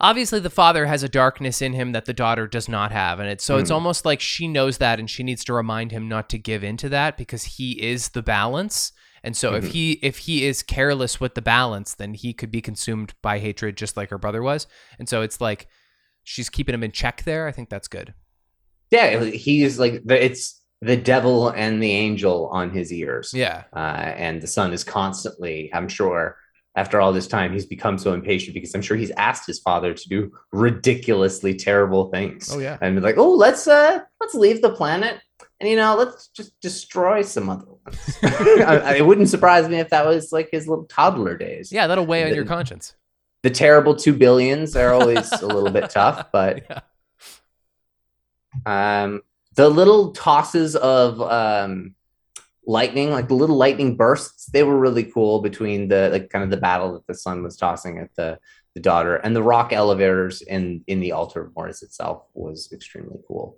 obviously 0.00 0.40
the 0.40 0.50
father 0.50 0.86
has 0.86 1.02
a 1.02 1.08
darkness 1.08 1.60
in 1.62 1.72
him 1.72 1.92
that 1.92 2.04
the 2.04 2.12
daughter 2.12 2.46
does 2.46 2.68
not 2.68 2.92
have, 2.92 3.18
and 3.20 3.28
it's 3.28 3.44
so 3.44 3.56
it's 3.58 3.70
Mhm. 3.70 3.74
almost 3.74 4.04
like 4.04 4.20
she 4.20 4.46
knows 4.48 4.78
that, 4.78 4.98
and 4.98 5.08
she 5.10 5.22
needs 5.22 5.44
to 5.44 5.52
remind 5.52 5.92
him 5.92 6.08
not 6.08 6.28
to 6.30 6.38
give 6.38 6.62
into 6.64 6.88
that 6.90 7.16
because 7.16 7.44
he 7.44 7.72
is 7.82 8.10
the 8.10 8.22
balance. 8.22 8.92
And 9.24 9.36
so 9.36 9.54
if 9.54 9.64
Mhm. 9.64 9.68
he 9.72 9.92
if 10.02 10.18
he 10.18 10.44
is 10.46 10.62
careless 10.62 11.18
with 11.20 11.34
the 11.34 11.42
balance, 11.42 11.94
then 11.94 12.14
he 12.14 12.32
could 12.32 12.50
be 12.50 12.60
consumed 12.60 13.14
by 13.22 13.38
hatred 13.40 13.76
just 13.76 13.96
like 13.96 14.10
her 14.10 14.18
brother 14.18 14.42
was. 14.42 14.66
And 14.98 15.08
so 15.08 15.22
it's 15.22 15.40
like 15.40 15.66
she's 16.22 16.48
keeping 16.48 16.74
him 16.74 16.84
in 16.84 16.92
check 16.92 17.22
there. 17.24 17.46
I 17.48 17.52
think 17.52 17.68
that's 17.68 17.88
good. 17.88 18.14
yeah, 18.90 19.22
he's 19.24 19.78
like 19.78 20.02
it's 20.08 20.62
the 20.80 20.96
devil 20.96 21.48
and 21.50 21.82
the 21.82 21.90
angel 21.92 22.48
on 22.52 22.70
his 22.70 22.92
ears. 22.92 23.32
Yeah. 23.34 23.64
uh, 23.74 24.12
and 24.16 24.40
the 24.40 24.46
son 24.46 24.72
is 24.72 24.84
constantly 24.84 25.68
i'm 25.74 25.88
sure 25.88 26.36
after 26.78 27.00
all 27.00 27.12
this 27.12 27.26
time 27.26 27.52
he's 27.52 27.66
become 27.66 27.98
so 27.98 28.12
impatient 28.14 28.54
because 28.54 28.72
i'm 28.74 28.82
sure 28.82 28.96
he's 28.96 29.10
asked 29.16 29.46
his 29.46 29.58
father 29.58 29.92
to 29.92 30.08
do 30.08 30.32
ridiculously 30.52 31.52
terrible 31.54 32.08
things 32.10 32.50
Oh, 32.54 32.58
yeah. 32.60 32.78
and 32.80 32.94
be 32.96 33.00
like 33.02 33.18
oh 33.18 33.32
let's 33.34 33.66
uh 33.66 33.98
let's 34.20 34.34
leave 34.34 34.62
the 34.62 34.70
planet 34.70 35.16
and 35.60 35.68
you 35.68 35.76
know 35.76 35.96
let's 35.96 36.28
just 36.28 36.58
destroy 36.60 37.22
some 37.22 37.50
other 37.50 37.66
ones 37.66 38.18
I- 38.22 38.82
I- 38.90 38.94
it 39.00 39.06
wouldn't 39.06 39.28
surprise 39.28 39.68
me 39.68 39.78
if 39.80 39.90
that 39.90 40.06
was 40.06 40.30
like 40.32 40.48
his 40.52 40.68
little 40.68 40.84
toddler 40.84 41.36
days 41.36 41.72
Yeah, 41.72 41.86
that'll 41.88 42.06
weigh 42.06 42.22
on 42.24 42.30
The- 42.30 42.36
your 42.36 42.44
conscience. 42.44 42.94
the 43.42 43.50
terrible 43.50 43.94
two 43.96 44.14
billions 44.14 44.76
are 44.76 44.92
always 44.92 45.30
a 45.32 45.46
little 45.46 45.70
bit 45.70 45.90
tough 45.90 46.26
but 46.32 46.64
Yeah. 46.70 46.80
um 48.66 49.22
the 49.56 49.68
little 49.68 50.12
tosses 50.12 50.76
of 50.76 51.20
um 51.20 51.94
lightning 52.68 53.10
like 53.10 53.28
the 53.28 53.34
little 53.34 53.56
lightning 53.56 53.96
bursts 53.96 54.46
they 54.52 54.62
were 54.62 54.78
really 54.78 55.02
cool 55.02 55.40
between 55.40 55.88
the 55.88 56.10
like 56.12 56.28
kind 56.28 56.44
of 56.44 56.50
the 56.50 56.56
battle 56.56 56.92
that 56.92 57.06
the 57.06 57.14
son 57.14 57.42
was 57.42 57.56
tossing 57.56 57.98
at 57.98 58.14
the 58.14 58.38
the 58.74 58.80
daughter 58.80 59.16
and 59.16 59.34
the 59.34 59.42
rock 59.42 59.72
elevators 59.72 60.42
in 60.42 60.84
in 60.86 61.00
the 61.00 61.10
altar 61.10 61.40
of 61.40 61.56
mortis 61.56 61.82
itself 61.82 62.26
was 62.34 62.70
extremely 62.70 63.18
cool 63.26 63.56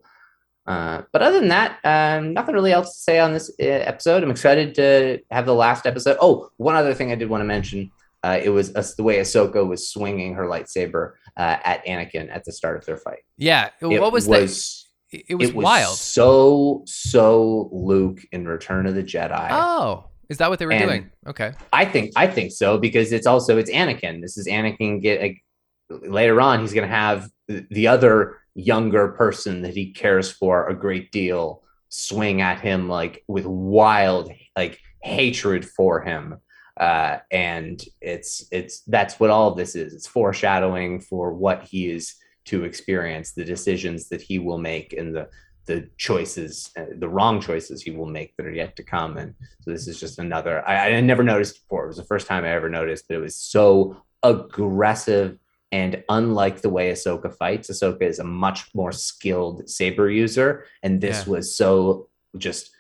uh, 0.66 1.02
but 1.10 1.20
other 1.20 1.40
than 1.40 1.48
that, 1.48 1.78
um, 1.82 2.32
nothing 2.32 2.54
really 2.54 2.70
else 2.70 2.94
to 2.94 3.00
say 3.00 3.18
on 3.18 3.32
this 3.32 3.50
uh, 3.58 3.64
episode. 3.64 4.22
I'm 4.22 4.30
excited 4.30 4.74
to 4.76 5.18
have 5.30 5.44
the 5.44 5.54
last 5.54 5.84
episode. 5.84 6.16
Oh, 6.20 6.50
one 6.58 6.76
other 6.76 6.94
thing 6.94 7.10
I 7.10 7.16
did 7.16 7.28
want 7.28 7.40
to 7.40 7.46
mention: 7.46 7.90
uh, 8.22 8.38
it 8.40 8.50
was 8.50 8.74
uh, 8.76 8.84
the 8.96 9.02
way 9.02 9.18
Ahsoka 9.18 9.66
was 9.66 9.88
swinging 9.88 10.34
her 10.34 10.44
lightsaber 10.44 11.14
uh, 11.36 11.56
at 11.64 11.84
Anakin 11.86 12.32
at 12.32 12.44
the 12.44 12.52
start 12.52 12.76
of 12.76 12.84
their 12.84 12.98
fight. 12.98 13.20
Yeah. 13.36 13.70
It 13.80 14.00
what 14.00 14.12
was, 14.12 14.28
was 14.28 14.79
that? 14.79 14.79
It 15.12 15.34
was 15.36 15.48
it 15.50 15.54
was 15.56 15.64
wild. 15.64 15.96
So 15.96 16.82
so 16.86 17.68
Luke 17.72 18.20
in 18.32 18.46
Return 18.46 18.86
of 18.86 18.94
the 18.94 19.02
Jedi. 19.02 19.48
Oh, 19.50 20.04
is 20.28 20.38
that 20.38 20.50
what 20.50 20.58
they 20.58 20.66
were 20.66 20.72
And- 20.72 20.84
doing? 20.88 21.10
Okay. 21.26 21.52
I 21.72 21.84
think 21.84 22.12
I 22.16 22.26
think 22.26 22.52
so 22.52 22.78
because 22.78 23.12
it's 23.12 23.26
also 23.26 23.58
it's 23.58 23.70
Anakin. 23.70 24.20
This 24.20 24.38
is 24.38 24.46
Anakin 24.46 25.02
get 25.02 25.20
like, 25.20 25.42
later 25.90 26.40
on 26.40 26.60
he's 26.60 26.72
going 26.72 26.88
to 26.88 26.94
have 26.94 27.28
the- 27.48 27.66
the 27.70 27.86
other 27.88 28.38
younger 28.54 29.08
person 29.08 29.62
that 29.62 29.74
he 29.74 29.92
cares 29.92 30.30
for 30.30 30.68
a 30.68 30.74
great 30.74 31.10
deal 31.12 31.62
swing 31.88 32.40
at 32.40 32.60
him 32.60 32.88
like 32.88 33.24
with 33.26 33.46
wild 33.46 34.30
like 34.56 34.78
hatred 35.02 35.64
for 35.68 36.00
him. 36.02 36.36
Uh, 36.76 37.18
and 37.32 37.82
it's 38.00 38.46
it's 38.52 38.80
that's 38.82 39.18
what 39.18 39.28
all 39.30 39.50
of 39.50 39.56
this 39.56 39.74
is. 39.74 39.92
It's 39.92 40.06
foreshadowing 40.06 41.00
for 41.00 41.32
what 41.34 41.64
he 41.64 41.90
is 41.90 42.14
to 42.50 42.64
experience, 42.64 43.32
the 43.32 43.44
decisions 43.44 44.08
that 44.08 44.20
he 44.20 44.38
will 44.38 44.58
make, 44.58 44.92
and 44.92 45.14
the 45.14 45.28
the 45.66 45.88
choices, 45.98 46.70
uh, 46.76 46.84
the 46.98 47.08
wrong 47.08 47.40
choices 47.40 47.80
he 47.82 47.92
will 47.92 48.06
make 48.06 48.34
that 48.36 48.46
are 48.46 48.52
yet 48.52 48.74
to 48.74 48.82
come. 48.82 49.18
And 49.18 49.34
so 49.60 49.70
this 49.70 49.86
is 49.86 50.00
just 50.00 50.18
another. 50.18 50.66
I, 50.66 50.96
I 50.96 51.00
never 51.00 51.22
noticed 51.22 51.60
before. 51.60 51.84
It 51.84 51.88
was 51.88 51.96
the 51.98 52.04
first 52.04 52.26
time 52.26 52.44
I 52.44 52.48
ever 52.48 52.68
noticed 52.68 53.06
that 53.06 53.14
it 53.14 53.20
was 53.20 53.36
so 53.36 54.02
aggressive 54.24 55.38
and 55.70 56.02
unlike 56.08 56.62
the 56.62 56.70
way 56.70 56.90
Ahsoka 56.90 57.32
fights. 57.36 57.70
Ahsoka 57.70 58.02
is 58.02 58.18
a 58.18 58.24
much 58.24 58.74
more 58.74 58.90
skilled 58.90 59.68
saber 59.70 60.10
user, 60.10 60.64
and 60.82 61.00
this 61.00 61.24
Yeah. 61.24 61.32
was 61.34 61.54
so 61.54 62.08
just 62.36 62.70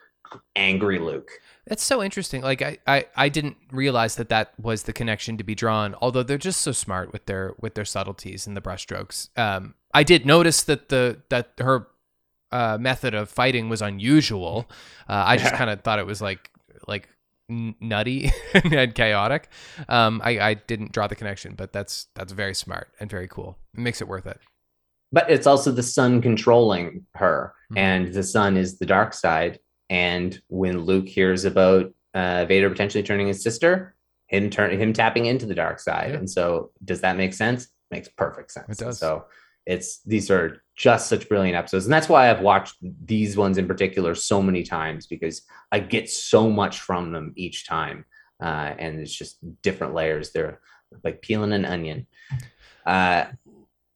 angry 0.56 0.98
Luke. 0.98 1.30
That's 1.66 1.82
so 1.84 2.02
interesting. 2.02 2.42
Like 2.42 2.62
I, 2.62 2.78
I, 2.86 3.06
I 3.16 3.28
didn't 3.28 3.56
realize 3.70 4.16
that 4.16 4.28
that 4.30 4.52
was 4.60 4.84
the 4.84 4.92
connection 4.92 5.36
to 5.36 5.44
be 5.44 5.54
drawn. 5.54 5.94
Although 6.00 6.22
they're 6.22 6.38
just 6.38 6.60
so 6.62 6.72
smart 6.72 7.12
with 7.12 7.26
their 7.26 7.54
with 7.60 7.74
their 7.74 7.84
subtleties 7.84 8.46
and 8.46 8.56
the 8.56 8.60
brushstrokes. 8.60 9.28
Um, 9.38 9.74
I 9.94 10.02
did 10.02 10.24
notice 10.26 10.62
that 10.64 10.88
the 10.88 11.20
that 11.28 11.52
her 11.58 11.86
uh, 12.52 12.78
method 12.80 13.14
of 13.14 13.28
fighting 13.30 13.68
was 13.68 13.82
unusual. 13.82 14.68
Uh, 15.08 15.22
I 15.26 15.36
just 15.36 15.54
kind 15.54 15.70
of 15.70 15.82
thought 15.82 15.98
it 15.98 16.06
was 16.06 16.20
like 16.20 16.50
like 16.88 17.08
n- 17.48 17.74
nutty 17.80 18.32
and 18.54 18.94
chaotic. 18.94 19.48
Um, 19.88 20.20
I, 20.24 20.40
I 20.40 20.54
didn't 20.54 20.92
draw 20.92 21.06
the 21.06 21.14
connection, 21.16 21.54
but 21.54 21.72
that's 21.72 22.06
that's 22.14 22.32
very 22.32 22.54
smart 22.54 22.88
and 22.98 23.08
very 23.10 23.28
cool. 23.28 23.56
It 23.74 23.80
makes 23.80 24.00
it 24.00 24.08
worth 24.08 24.26
it. 24.26 24.40
but 25.12 25.30
it's 25.30 25.46
also 25.46 25.70
the 25.70 25.82
son 25.82 26.20
controlling 26.22 27.06
her 27.14 27.52
Mhm. 27.72 27.78
and 27.78 28.12
the 28.14 28.22
son 28.24 28.56
is 28.56 28.78
the 28.78 28.86
dark 28.86 29.12
side 29.14 29.60
and 29.90 30.40
when 30.48 30.84
luke 30.84 31.08
hears 31.08 31.44
about 31.44 31.92
uh, 32.14 32.46
vader 32.46 32.70
potentially 32.70 33.02
turning 33.02 33.26
his 33.26 33.42
sister 33.42 33.94
him 34.28 34.48
turn 34.48 34.70
him 34.70 34.92
tapping 34.94 35.26
into 35.26 35.44
the 35.44 35.54
dark 35.54 35.78
side 35.78 36.10
Yeah. 36.12 36.16
and 36.18 36.30
so 36.30 36.70
does 36.84 37.02
that 37.02 37.16
make 37.18 37.34
sense 37.34 37.68
makes 37.90 38.08
perfect 38.08 38.50
sense 38.52 38.80
It 38.80 38.84
does. 38.84 38.98
so 38.98 39.26
it's 39.66 40.00
these 40.04 40.30
are 40.30 40.62
just 40.74 41.08
such 41.10 41.28
brilliant 41.28 41.54
episodes, 41.54 41.84
and 41.84 41.92
that's 41.92 42.08
why 42.08 42.30
I've 42.30 42.40
watched 42.40 42.76
these 43.04 43.36
ones 43.36 43.58
in 43.58 43.68
particular 43.68 44.14
so 44.14 44.40
many 44.42 44.62
times 44.62 45.06
because 45.06 45.42
I 45.70 45.80
get 45.80 46.08
so 46.08 46.48
much 46.50 46.80
from 46.80 47.12
them 47.12 47.34
each 47.36 47.66
time, 47.68 48.06
uh, 48.42 48.72
and 48.78 48.98
it's 48.98 49.14
just 49.14 49.36
different 49.60 49.92
layers. 49.92 50.32
They're 50.32 50.60
like 51.04 51.20
peeling 51.20 51.52
an 51.52 51.66
onion. 51.66 52.06
Uh, 52.86 53.26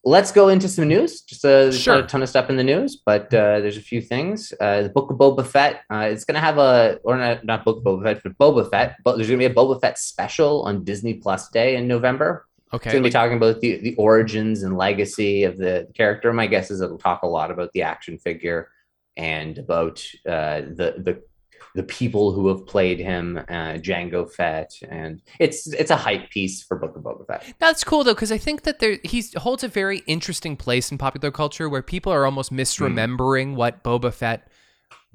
let's 0.05 0.31
go 0.33 0.49
into 0.49 0.69
some 0.69 0.87
news. 0.89 1.23
Just 1.23 1.45
a, 1.45 1.73
Sure. 1.73 1.99
a 2.01 2.03
ton 2.07 2.23
of 2.23 2.29
stuff 2.29 2.51
in 2.51 2.57
the 2.57 2.65
news, 2.65 3.01
but 3.05 3.33
uh, 3.35 3.61
there's 3.61 3.77
a 3.77 3.81
few 3.83 4.01
things. 4.01 4.53
Uh, 4.61 4.83
the 4.83 4.89
Book 4.89 5.11
of 5.11 5.17
Boba 5.17 5.45
Fett. 5.47 5.83
Uh, 5.91 6.09
it's 6.11 6.25
gonna 6.25 6.41
have 6.41 6.59
a 6.59 6.99
or 7.05 7.17
not 7.17 7.45
not 7.45 7.65
Book 7.65 7.79
of 7.79 7.85
Boba 7.85 8.03
Fett, 8.05 8.23
but 8.23 8.39
Boba 8.39 8.71
Fett. 8.71 8.97
But 9.05 9.17
there's 9.17 9.29
gonna 9.29 9.39
be 9.39 9.45
a 9.47 9.55
Boba 9.55 9.81
Fett 9.81 9.99
special 9.99 10.63
on 10.63 10.85
Disney 10.85 11.15
Plus 11.15 11.49
Day 11.51 11.77
in 11.77 11.89
November. 11.89 12.47
Okay. 12.73 12.91
It's 12.91 12.97
to 12.97 13.03
be 13.03 13.11
talking 13.11 13.37
about 13.37 13.61
the, 13.61 13.77
the 13.77 13.95
origins 13.95 14.65
and 14.65 14.77
legacy 14.77 15.45
of 15.45 15.59
the 15.59 15.87
character. 15.95 16.33
My 16.33 16.49
guess 16.49 16.73
is 16.73 16.81
it'll 16.81 16.99
talk 16.99 17.23
a 17.23 17.27
lot 17.29 17.53
about 17.53 17.71
the 17.73 17.83
action 17.83 18.19
figure 18.19 18.69
and 19.17 19.59
about 19.59 20.05
uh, 20.27 20.63
the 20.63 20.95
the 20.99 21.23
the 21.75 21.83
people 21.83 22.33
who 22.33 22.49
have 22.49 22.65
played 22.67 23.01
him, 23.01 23.37
uh, 23.49 23.75
Jango 23.75 24.31
Fett, 24.31 24.73
and 24.89 25.21
it's 25.41 25.67
it's 25.73 25.91
a 25.91 25.97
hype 25.97 26.31
piece 26.31 26.63
for 26.63 26.77
Book 26.79 26.95
of 26.97 27.03
Boba 27.03 27.27
Fett. 27.27 27.53
That's 27.59 27.83
cool 27.83 28.05
though, 28.05 28.15
because 28.15 28.31
I 28.33 28.39
think 28.39 28.63
that 28.63 28.79
there 28.79 28.99
he 29.05 29.25
holds 29.37 29.65
a 29.65 29.69
very 29.69 29.99
interesting 30.07 30.57
place 30.57 30.91
in 30.93 30.99
popular 30.99 31.31
culture 31.31 31.69
where 31.69 31.83
people 31.83 32.13
are 32.13 32.25
almost 32.25 32.53
misremembering 32.53 33.55
what 33.57 33.83
Boba 33.83 34.13
Fett 34.13 34.49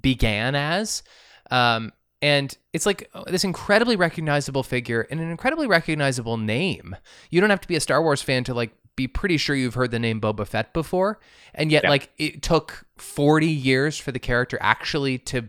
began 0.02 0.56
as. 0.56 1.04
Um, 1.52 1.94
and 2.22 2.56
it's 2.74 2.86
like 2.86 3.10
uh, 3.14 3.24
this 3.28 3.44
incredibly 3.46 3.96
recognizable 3.96 4.64
figure 4.64 5.08
and 5.10 5.20
an 5.22 5.32
incredibly 5.32 5.68
recognizable 5.68 6.36
name. 6.38 6.96
You 7.30 7.40
don't 7.40 7.50
have 7.50 7.62
to 7.62 7.68
be 7.68 7.76
a 7.76 7.80
Star 7.80 8.02
Wars 8.04 8.22
fan 8.22 8.44
to 8.44 8.54
like 8.54 8.72
be 8.98 9.08
pretty 9.08 9.38
sure 9.38 9.56
you've 9.56 9.76
heard 9.76 9.92
the 9.92 10.00
name 10.00 10.20
Boba 10.20 10.46
Fett 10.46 10.74
before. 10.74 11.22
And 11.56 11.72
yet, 11.72 11.84
Yeah. 11.84 11.90
like, 11.90 12.10
it 12.18 12.42
took 12.42 12.86
40 12.98 13.48
years 13.48 13.98
for 13.98 14.12
the 14.12 14.20
character 14.20 14.58
actually 14.60 15.18
to 15.20 15.46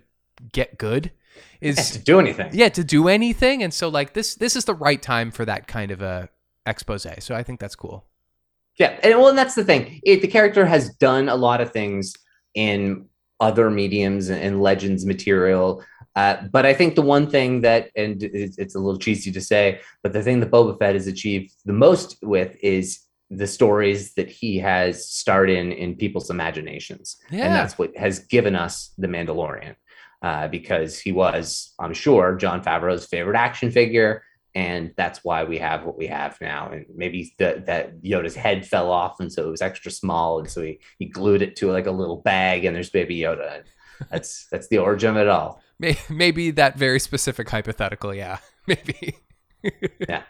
get 0.52 0.78
good. 0.78 1.12
Is 1.60 1.90
to 1.90 1.98
do 1.98 2.18
anything. 2.18 2.50
yeah 2.52 2.70
to 2.70 2.82
do 2.82 3.06
anything 3.08 3.62
and 3.62 3.72
so 3.72 3.88
like 3.88 4.14
this 4.14 4.34
this 4.34 4.56
is 4.56 4.64
the 4.64 4.74
right 4.74 5.00
time 5.00 5.30
for 5.30 5.44
that 5.44 5.66
kind 5.66 5.90
of 5.90 6.00
a 6.02 6.28
expose 6.66 7.06
so 7.20 7.34
i 7.34 7.42
think 7.42 7.60
that's 7.60 7.76
cool 7.76 8.06
Yeah, 8.78 8.98
and 9.02 9.18
well, 9.18 9.28
and 9.28 9.36
that's 9.38 9.54
the 9.54 9.64
thing. 9.64 10.00
It, 10.04 10.22
the 10.22 10.28
character 10.28 10.64
has 10.66 10.94
done 10.96 11.28
a 11.28 11.36
lot 11.36 11.60
of 11.60 11.70
things 11.70 12.14
in 12.54 13.06
other 13.38 13.70
mediums 13.70 14.30
and 14.30 14.62
legends 14.62 15.04
material. 15.04 15.82
Uh, 16.16 16.36
but 16.50 16.64
I 16.66 16.72
think 16.74 16.94
the 16.94 17.02
one 17.16 17.28
thing 17.30 17.60
that, 17.62 17.90
and 17.94 18.22
it's, 18.22 18.56
it's 18.58 18.74
a 18.74 18.78
little 18.78 18.98
cheesy 18.98 19.30
to 19.32 19.40
say, 19.40 19.80
but 20.02 20.12
the 20.12 20.22
thing 20.22 20.40
that 20.40 20.50
Boba 20.50 20.78
Fett 20.78 20.94
has 20.94 21.06
achieved 21.06 21.52
the 21.66 21.72
most 21.74 22.16
with 22.22 22.56
is 22.62 23.00
the 23.30 23.46
stories 23.46 24.14
that 24.14 24.28
he 24.28 24.58
has 24.58 25.08
starred 25.08 25.50
in 25.50 25.72
in 25.72 25.94
people's 25.96 26.30
imaginations, 26.30 27.16
Yeah. 27.30 27.44
and 27.44 27.54
that's 27.54 27.78
what 27.78 27.94
has 27.96 28.18
given 28.20 28.54
us 28.56 28.92
the 28.98 29.06
Mandalorian, 29.08 29.74
uh, 30.22 30.48
because 30.48 30.98
he 30.98 31.12
was, 31.12 31.72
I'm 31.78 31.94
sure, 31.94 32.36
Jon 32.36 32.62
Favreau's 32.62 33.06
favorite 33.06 33.36
action 33.36 33.70
figure 33.70 34.22
and 34.54 34.92
that's 34.96 35.22
why 35.22 35.44
we 35.44 35.58
have 35.58 35.84
what 35.84 35.96
we 35.96 36.08
have 36.08 36.36
now. 36.40 36.70
And 36.70 36.84
maybe 36.94 37.32
the, 37.38 37.62
that 37.66 38.02
Yoda's 38.02 38.34
head 38.34 38.66
fell 38.66 38.90
off, 38.90 39.20
and 39.20 39.32
so 39.32 39.46
it 39.46 39.50
was 39.50 39.62
extra 39.62 39.92
small, 39.92 40.40
and 40.40 40.50
so 40.50 40.62
he, 40.62 40.80
he 40.98 41.06
glued 41.06 41.42
it 41.42 41.54
to 41.56 41.70
like 41.70 41.86
a 41.86 41.92
little 41.92 42.16
bag, 42.16 42.64
and 42.64 42.74
there's 42.74 42.90
Baby 42.90 43.18
Yoda. 43.18 43.58
And 43.58 43.64
that's 44.10 44.48
that's 44.50 44.68
the 44.68 44.78
origin 44.78 45.10
of 45.10 45.16
it 45.18 45.28
all. 45.28 45.62
Maybe 46.10 46.50
that 46.50 46.76
very 46.76 46.98
specific 47.00 47.48
hypothetical 47.48 48.14
yeah 48.14 48.38
maybe 48.66 49.16
yeah. 50.08 50.22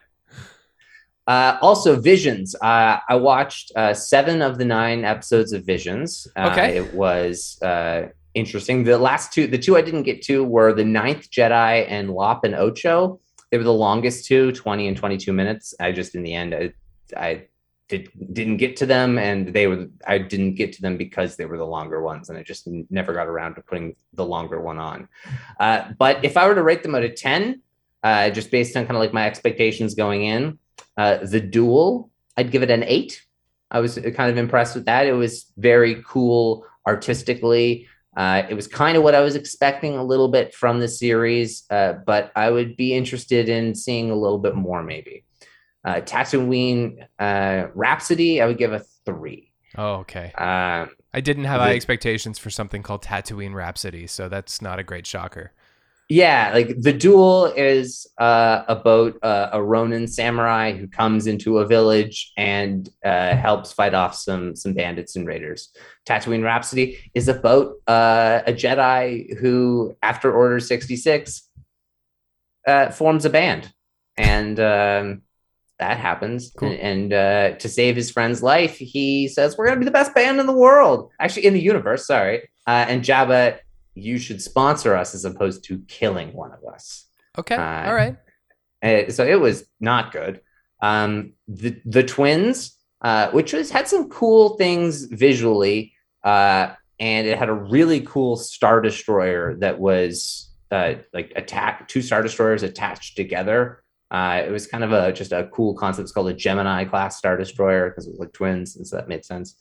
Uh, 1.27 1.57
also, 1.63 2.01
Visions. 2.01 2.55
Uh, 2.57 2.99
I 3.09 3.15
watched 3.15 3.71
uh, 3.77 3.95
seven 3.95 4.43
of 4.43 4.59
the 4.59 4.65
nine 4.65 5.05
episodes 5.05 5.53
of 5.53 5.65
Visions. 5.65 6.27
Uh, 6.37 6.51
Okay. 6.53 6.77
it 6.77 6.93
was 6.95 7.61
uh, 7.63 8.09
interesting. 8.35 8.85
The 8.85 8.99
last 8.99 9.33
two, 9.33 9.47
the 9.47 9.59
two 9.59 9.77
I 9.77 9.83
didn't 9.83 10.05
get 10.05 10.23
to 10.23 10.45
were 10.45 10.73
the 10.73 10.85
Ninth 10.85 11.31
Jedi 11.31 11.87
and 11.89 12.11
Lop 12.11 12.45
and 12.45 12.55
Ocho. 12.55 13.21
They 13.51 13.59
were 13.59 13.65
the 13.65 13.73
longest 13.73 14.27
two, 14.27 14.53
20 14.53 14.89
and 14.89 14.97
22 14.97 15.33
minutes. 15.33 15.75
I 15.81 15.93
just, 15.93 16.15
in 16.15 16.23
the 16.23 16.35
end, 16.35 16.55
I, 16.55 16.73
I 17.17 17.47
did, 17.89 18.11
didn't 18.33 18.59
get 18.59 18.77
to 18.77 18.87
them, 18.87 19.19
and 19.19 19.53
they 19.53 19.67
were, 19.67 19.89
I 20.07 20.19
didn't 20.19 20.55
get 20.55 20.73
to 20.75 20.83
them 20.83 20.97
because 20.97 21.37
they 21.37 21.47
were 21.47 21.59
the 21.59 21.67
longer 21.67 22.01
ones, 22.01 22.29
and 22.29 22.39
I 22.39 22.43
just 22.43 22.69
never 22.91 23.13
got 23.13 23.27
around 23.27 23.57
to 23.57 23.63
putting 23.63 23.97
the 24.15 24.25
longer 24.25 24.61
one 24.61 24.79
on. 24.79 25.09
Uh, 25.59 25.91
but 25.99 26.25
if 26.25 26.37
I 26.37 26.47
were 26.47 26.55
to 26.55 26.63
rate 26.63 26.85
them 26.85 26.95
out 26.95 27.03
of 27.03 27.17
10, 27.17 27.61
uh, 28.03 28.31
just 28.31 28.51
based 28.51 28.77
on 28.77 28.87
kind 28.87 28.97
of 28.97 29.01
like 29.01 29.13
my 29.13 29.27
expectations 29.27 29.95
going 29.95 30.25
in, 30.25 30.59
uh, 30.97 31.19
the 31.19 31.41
duel, 31.41 32.11
I'd 32.37 32.53
give 32.53 32.63
it 32.63 32.71
an 32.71 32.85
eight. 32.85 33.23
I 33.71 33.81
was 33.81 33.97
kind 33.97 34.31
of 34.31 34.39
impressed 34.39 34.75
with 34.75 34.87
that. 34.87 35.07
It 35.07 35.13
was 35.13 35.53
very 35.57 36.03
cool 36.07 36.65
artistically. 36.87 37.89
Uh, 38.17 38.43
it 38.49 38.55
was 38.55 38.67
kind 38.67 38.97
of 38.97 39.03
what 39.05 39.15
I 39.15 39.21
was 39.21 39.37
expecting 39.37 39.97
a 39.97 40.03
little 40.05 40.29
bit 40.29 40.53
from 40.55 40.81
the 40.81 40.89
series, 40.89 41.65
uh, 41.71 41.95
but 42.05 42.33
I 42.35 42.51
would 42.51 42.77
be 42.77 42.93
interested 42.95 43.49
in 43.49 43.75
seeing 43.75 44.11
a 44.11 44.17
little 44.17 44.39
bit 44.39 44.55
more 44.57 44.83
maybe. 44.83 45.25
Uh, 45.85 46.01
Tatooine 46.01 47.07
uh, 47.19 47.69
Rhapsody, 47.75 48.41
I 48.43 48.47
would 48.47 48.59
give 48.59 48.73
a 48.73 48.81
three. 49.07 49.53
oh 49.79 49.95
okay 50.05 50.33
Um, 50.37 50.91
i 51.15 51.21
didn't 51.21 51.45
have 51.45 51.61
The- 51.61 51.65
high 51.67 51.75
expectations 51.75 52.39
for 52.39 52.51
something 52.51 52.83
called 52.83 53.03
tatooine 53.03 53.55
rhapsody 53.55 54.07
so 54.07 54.29
that's 54.29 54.61
not 54.61 54.79
a 54.79 54.83
great 54.83 55.07
shocker 55.07 55.53
yeah, 56.11 56.51
like 56.53 56.75
the 56.77 56.93
duel 56.93 57.47
is 57.47 58.05
uh, 58.19 58.65
about 58.67 59.15
uh, 59.23 59.51
a 59.53 59.63
Ronin 59.63 60.09
samurai 60.09 60.73
who 60.73 60.89
comes 60.89 61.29
into 61.29 61.59
a 61.59 61.67
village 61.67 62.33
and 62.37 62.89
uh, 63.05 63.37
helps 63.37 63.73
fight 63.73 63.95
off 63.95 64.17
some 64.17 64.57
some 64.57 64.75
bandits 64.75 65.15
and 65.15 65.25
raiders. 65.25 65.73
Tatooine 66.09 66.43
Rhapsody 66.43 66.99
is 67.15 67.29
about 67.29 67.75
uh, 67.87 68.41
a 68.45 68.53
Jedi 68.53 69.39
who, 69.39 69.97
after 70.03 70.33
Order 70.33 70.59
sixty 70.59 70.97
six, 70.97 71.49
uh, 72.67 72.91
forms 72.91 73.25
a 73.25 73.31
band, 73.31 73.73
and 74.17 74.59
um, 74.59 75.23
that 75.79 75.97
happens. 75.97 76.53
Cool. 76.57 76.71
And, 76.71 76.81
and 76.81 77.13
uh, 77.13 77.59
to 77.59 77.69
save 77.69 77.95
his 77.95 78.11
friend's 78.11 78.43
life, 78.43 78.77
he 78.79 79.29
says, 79.29 79.57
"We're 79.57 79.69
gonna 79.69 79.79
be 79.79 79.85
the 79.85 79.93
best 79.93 80.13
band 80.13 80.41
in 80.41 80.47
the 80.47 80.53
world, 80.53 81.13
actually 81.21 81.47
in 81.47 81.55
the 81.55 81.63
universe." 81.63 82.05
Sorry, 82.05 82.49
uh, 82.67 82.87
and 82.89 83.05
Jabba 83.05 83.61
you 83.95 84.19
should 84.19 84.41
sponsor 84.41 84.95
us 84.97 85.15
as 85.15 85.25
opposed 85.25 85.65
to 85.65 85.81
killing 85.89 86.33
one 86.33 86.53
of 86.53 86.65
us. 86.73 87.07
okay 87.39 87.57
Uh, 87.57 87.87
all 87.89 87.95
right 87.95 88.17
Uh, 88.83 89.11
so 89.11 89.25
it 89.27 89.41
was 89.41 89.65
not 89.81 90.13
good. 90.13 90.41
Um, 90.83 91.35
the 91.47 91.81
the 91.85 92.03
twins, 92.03 92.79
uh, 93.03 93.31
which 93.31 93.53
was 93.53 93.71
had 93.71 93.87
some 93.89 94.09
cool 94.09 94.57
things 94.57 95.05
visually, 95.05 95.93
uh, 96.25 96.75
and 96.99 97.27
it 97.27 97.39
had 97.39 97.49
a 97.49 97.55
really 97.55 98.01
cool 98.01 98.37
star 98.37 98.81
destroyer 98.81 99.57
that 99.57 99.79
was 99.79 100.51
uh, 100.71 100.95
like 101.13 101.33
attack 101.37 101.89
two 101.89 102.01
star 102.03 102.23
destroyers 102.23 102.63
attached 102.63 103.17
together. 103.17 103.83
Uh, 104.11 104.43
it 104.45 104.51
was 104.51 104.67
kind 104.67 104.83
of 104.83 104.93
a 104.93 105.13
just 105.13 105.33
a 105.33 105.49
cool 105.53 105.75
concept. 105.75 106.05
It's 106.05 106.13
called 106.13 106.29
a 106.29 106.35
Gemini 106.35 106.85
class 106.85 107.17
star 107.17 107.37
destroyer 107.37 107.91
because 107.91 108.07
it 108.07 108.11
was 108.11 108.21
like 108.21 108.33
twins, 108.33 108.77
and 108.77 108.87
so 108.87 108.97
that 108.97 109.09
made 109.09 109.25
sense. 109.25 109.57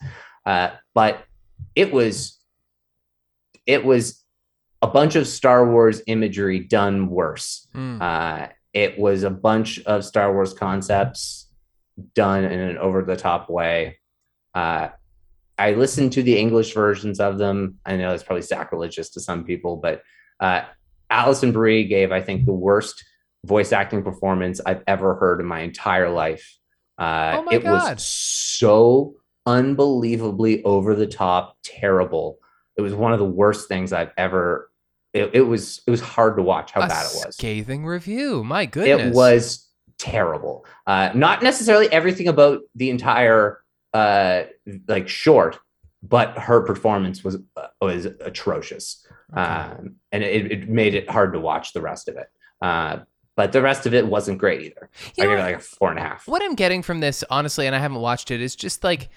Uh, 0.46 0.70
but 0.94 1.24
it 1.74 1.92
was 1.92 2.38
it 3.66 3.84
was 3.84 4.19
a 4.82 4.86
bunch 4.86 5.14
of 5.16 5.26
Star 5.26 5.66
Wars 5.70 6.02
imagery 6.06 6.60
done 6.60 7.08
worse. 7.08 7.68
Mm. 7.74 8.00
Uh, 8.00 8.48
it 8.72 8.98
was 8.98 9.22
a 9.24 9.30
bunch 9.30 9.80
of 9.80 10.04
Star 10.04 10.32
Wars 10.32 10.52
concepts 10.54 11.48
done 12.14 12.44
in 12.44 12.58
an 12.60 12.78
over 12.78 13.02
the 13.02 13.16
top 13.16 13.50
way. 13.50 13.98
Uh, 14.54 14.88
I 15.58 15.72
listened 15.72 16.12
to 16.14 16.22
the 16.22 16.38
English 16.38 16.72
versions 16.72 17.20
of 17.20 17.36
them. 17.36 17.78
I 17.84 17.96
know 17.96 18.14
it's 18.14 18.22
probably 18.22 18.42
sacrilegious 18.42 19.10
to 19.10 19.20
some 19.20 19.44
people, 19.44 19.76
but 19.76 20.02
uh, 20.40 20.62
Alison 21.10 21.52
Brie 21.52 21.84
gave, 21.84 22.12
I 22.12 22.22
think, 22.22 22.46
the 22.46 22.52
worst 22.54 23.04
voice 23.44 23.72
acting 23.72 24.02
performance 24.02 24.60
I've 24.64 24.82
ever 24.86 25.16
heard 25.16 25.40
in 25.40 25.46
my 25.46 25.60
entire 25.60 26.08
life. 26.08 26.56
Uh, 26.98 27.36
Oh 27.38 27.42
my 27.42 27.52
it 27.56 27.62
God. 27.64 27.96
was 27.96 28.06
so 28.06 29.16
unbelievably 29.46 30.62
over 30.64 30.94
the 30.94 31.06
top, 31.06 31.56
terrible. 31.62 32.38
It 32.76 32.82
was 32.82 32.94
one 32.94 33.12
of 33.12 33.18
the 33.18 33.24
worst 33.26 33.68
things 33.68 33.92
I've 33.92 34.12
ever. 34.16 34.69
It, 35.12 35.30
it 35.34 35.42
was 35.42 35.82
it 35.86 35.90
was 35.90 36.00
hard 36.00 36.36
to 36.36 36.42
watch 36.42 36.70
how 36.72 36.82
a 36.82 36.88
bad 36.88 37.06
it 37.06 37.26
was 37.26 37.34
scathing 37.36 37.84
review 37.84 38.44
my 38.44 38.64
goodness 38.66 39.08
it 39.08 39.14
was 39.14 39.66
terrible. 39.98 40.64
Uh, 40.86 41.10
not 41.14 41.42
necessarily 41.42 41.86
everything 41.92 42.28
about 42.28 42.60
the 42.74 42.88
entire 42.90 43.58
uh, 43.92 44.44
like 44.88 45.08
short, 45.08 45.58
but 46.02 46.38
her 46.38 46.62
performance 46.62 47.22
was 47.24 47.36
uh, 47.56 47.66
was 47.82 48.06
atrocious, 48.06 49.04
Okay. 49.32 49.40
um, 49.42 49.96
and 50.12 50.22
it, 50.24 50.50
it 50.52 50.68
made 50.70 50.94
it 50.94 51.10
hard 51.10 51.32
to 51.34 51.40
watch 51.40 51.72
the 51.74 51.80
rest 51.82 52.08
of 52.08 52.16
it. 52.16 52.28
Uh, 52.62 53.00
but 53.36 53.52
the 53.52 53.60
rest 53.60 53.84
of 53.86 53.92
it 53.94 54.06
wasn't 54.06 54.38
great 54.38 54.62
either. 54.62 54.88
You 55.16 55.24
I 55.24 55.26
know 55.26 55.32
give 55.32 55.38
it 55.40 55.42
like 55.42 55.56
a 55.56 55.60
four 55.60 55.90
and 55.90 55.98
a 55.98 56.02
half. 56.02 56.26
what 56.26 56.42
I'm 56.42 56.54
getting 56.54 56.82
from 56.82 57.00
this, 57.00 57.22
honestly, 57.28 57.66
and 57.66 57.74
I 57.76 57.78
haven't 57.78 58.00
watched 58.00 58.30
it, 58.30 58.40
is 58.40 58.56
just 58.56 58.82
like 58.84 59.08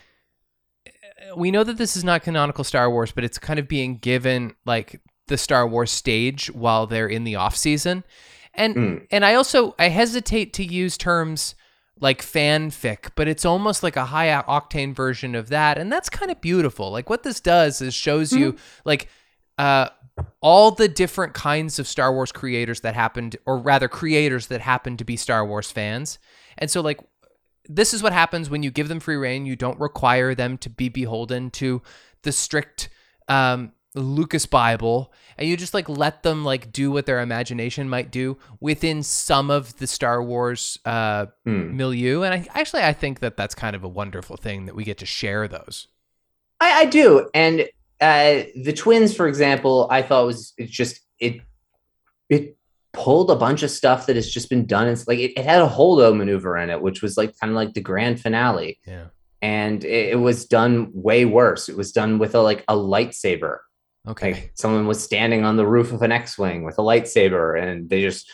we 1.37 1.51
know 1.51 1.63
that 1.63 1.77
this 1.77 1.95
is 1.95 2.03
not 2.03 2.23
canonical 2.23 2.63
Star 2.63 2.89
Wars, 2.89 3.11
but 3.11 3.23
it's 3.23 3.37
kind 3.37 3.59
of 3.59 3.67
being 3.67 3.97
given 3.99 4.53
like 4.65 4.99
the 5.27 5.37
Star 5.37 5.67
Wars 5.67 5.91
stage 5.91 6.47
while 6.51 6.87
they're 6.87 7.07
in 7.07 7.23
the 7.23 7.35
off 7.35 7.55
season, 7.55 8.03
and 8.53 8.75
Mm. 8.75 9.07
and 9.11 9.25
I 9.25 9.35
also 9.35 9.75
I 9.79 9.89
hesitate 9.89 10.53
to 10.53 10.63
use 10.63 10.97
terms 10.97 11.55
like 11.99 12.21
fanfic, 12.21 13.11
but 13.15 13.27
it's 13.27 13.45
almost 13.45 13.83
like 13.83 13.95
a 13.95 14.05
high 14.05 14.27
octane 14.47 14.93
version 14.93 15.35
of 15.35 15.49
that, 15.49 15.77
and 15.77 15.91
that's 15.91 16.09
kind 16.09 16.31
of 16.31 16.41
beautiful. 16.41 16.91
Like 16.91 17.09
what 17.09 17.23
this 17.23 17.39
does 17.39 17.81
is 17.81 17.93
shows 17.93 18.31
mm-hmm. 18.31 18.43
you 18.43 18.55
like 18.85 19.07
uh 19.57 19.89
all 20.41 20.71
the 20.71 20.87
different 20.87 21.33
kinds 21.33 21.79
of 21.79 21.87
Star 21.87 22.13
Wars 22.13 22.31
creators 22.31 22.81
that 22.81 22.95
happened, 22.95 23.35
or 23.45 23.57
rather 23.57 23.87
creators 23.87 24.47
that 24.47 24.61
happened 24.61 24.99
to 24.99 25.05
be 25.05 25.17
Star 25.17 25.45
Wars 25.45 25.71
fans. 25.71 26.19
And 26.57 26.69
so, 26.69 26.81
like, 26.81 26.99
this 27.67 27.93
is 27.93 28.03
what 28.03 28.13
happens 28.13 28.49
when 28.49 28.61
you 28.61 28.69
give 28.69 28.89
them 28.89 28.99
free 28.99 29.15
reign. 29.15 29.45
You 29.45 29.55
don't 29.55 29.79
require 29.79 30.35
them 30.35 30.57
to 30.59 30.69
be 30.69 30.89
beholden 30.89 31.49
to 31.51 31.81
the 32.21 32.31
strict 32.31 32.89
um, 33.27 33.71
Lucas 33.95 34.45
Bible, 34.45 35.13
and 35.37 35.47
you 35.47 35.57
just 35.57 35.73
like 35.73 35.87
let 35.89 36.23
them 36.23 36.43
like 36.43 36.71
do 36.71 36.91
what 36.91 37.05
their 37.05 37.19
imagination 37.19 37.89
might 37.89 38.11
do 38.11 38.37
within 38.59 39.03
some 39.03 39.49
of 39.49 39.77
the 39.77 39.87
Star 39.87 40.21
Wars 40.21 40.77
uh, 40.85 41.27
mm. 41.47 41.73
milieu. 41.73 42.23
And 42.23 42.33
I 42.33 42.47
actually 42.59 42.83
I 42.83 42.93
think 42.93 43.19
that 43.19 43.37
that's 43.37 43.55
kind 43.55 43.75
of 43.75 43.83
a 43.83 43.87
wonderful 43.87 44.37
thing 44.37 44.65
that 44.65 44.75
we 44.75 44.83
get 44.83 44.97
to 44.99 45.05
share 45.05 45.47
those. 45.47 45.87
I, 46.59 46.81
I 46.81 46.85
do, 46.85 47.29
and 47.33 47.67
uh, 48.01 48.43
the 48.55 48.73
twins, 48.73 49.15
for 49.15 49.27
example, 49.27 49.87
I 49.89 50.01
thought 50.01 50.25
was 50.25 50.53
it's 50.57 50.71
just 50.71 50.99
it 51.19 51.41
it 52.29 52.57
pulled 52.93 53.31
a 53.31 53.35
bunch 53.35 53.63
of 53.63 53.71
stuff 53.71 54.05
that 54.05 54.15
has 54.15 54.29
just 54.29 54.49
been 54.49 54.65
done. 54.65 54.87
It's 54.87 55.07
like 55.07 55.19
it, 55.19 55.33
it 55.37 55.45
had 55.45 55.61
a 55.61 55.67
holdo 55.67 56.15
maneuver 56.15 56.57
in 56.57 56.69
it, 56.69 56.81
which 56.81 57.01
was 57.01 57.17
like 57.17 57.37
kind 57.39 57.51
of 57.51 57.55
like 57.55 57.73
the 57.73 57.81
grand 57.81 58.21
finale. 58.21 58.79
Yeah. 58.85 59.05
And 59.41 59.83
it, 59.83 60.13
it, 60.13 60.19
was 60.19 60.45
done 60.45 60.89
way 60.93 61.25
worse. 61.25 61.67
It 61.67 61.75
was 61.75 61.91
done 61.91 62.17
with 62.17 62.33
a 62.33 62.39
like 62.39 62.63
a 62.67 62.75
lightsaber. 62.75 63.57
Okay. 64.07 64.33
Like 64.33 64.51
someone 64.55 64.87
was 64.87 65.03
standing 65.03 65.45
on 65.45 65.55
the 65.55 65.65
roof 65.65 65.93
of 65.93 66.01
an 66.01 66.11
X-wing 66.11 66.63
with 66.63 66.77
a 66.77 66.81
lightsaber, 66.81 67.61
and 67.61 67.89
they 67.89 68.01
just 68.01 68.29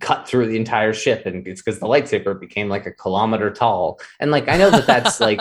cut 0.00 0.28
through 0.28 0.46
the 0.48 0.56
entire 0.56 0.92
ship. 0.92 1.24
And 1.26 1.46
it's 1.46 1.62
because 1.62 1.80
the 1.80 1.86
lightsaber 1.86 2.38
became 2.38 2.68
like 2.68 2.86
a 2.86 2.92
kilometer 2.92 3.50
tall. 3.50 4.00
And 4.20 4.30
like 4.30 4.48
I 4.48 4.56
know 4.56 4.70
that 4.70 4.86
that's 4.86 5.20
like. 5.20 5.40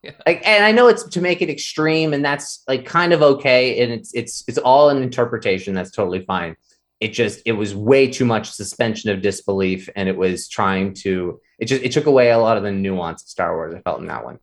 Yeah. 0.00 0.12
Like, 0.28 0.46
and 0.46 0.64
I 0.64 0.70
know 0.70 0.86
it's 0.86 1.02
to 1.02 1.20
make 1.20 1.42
it 1.42 1.50
extreme, 1.50 2.14
and 2.14 2.24
that's 2.24 2.62
like 2.68 2.84
kind 2.86 3.12
of 3.12 3.20
okay, 3.20 3.82
and 3.82 3.92
it's 3.92 4.14
it's 4.14 4.44
it's 4.46 4.56
all 4.56 4.90
an 4.90 5.02
interpretation. 5.02 5.74
That's 5.74 5.90
totally 5.90 6.24
fine 6.24 6.56
it 7.00 7.12
just 7.12 7.40
it 7.44 7.52
was 7.52 7.74
way 7.74 8.08
too 8.08 8.24
much 8.24 8.50
suspension 8.50 9.10
of 9.10 9.22
disbelief 9.22 9.88
and 9.94 10.08
it 10.08 10.16
was 10.16 10.48
trying 10.48 10.92
to 10.92 11.40
it 11.58 11.66
just 11.66 11.82
it 11.82 11.92
took 11.92 12.06
away 12.06 12.30
a 12.30 12.38
lot 12.38 12.56
of 12.56 12.62
the 12.62 12.72
nuance 12.72 13.22
of 13.22 13.28
star 13.28 13.54
wars 13.54 13.74
i 13.74 13.80
felt 13.80 14.00
in 14.00 14.06
that 14.06 14.24
one 14.24 14.38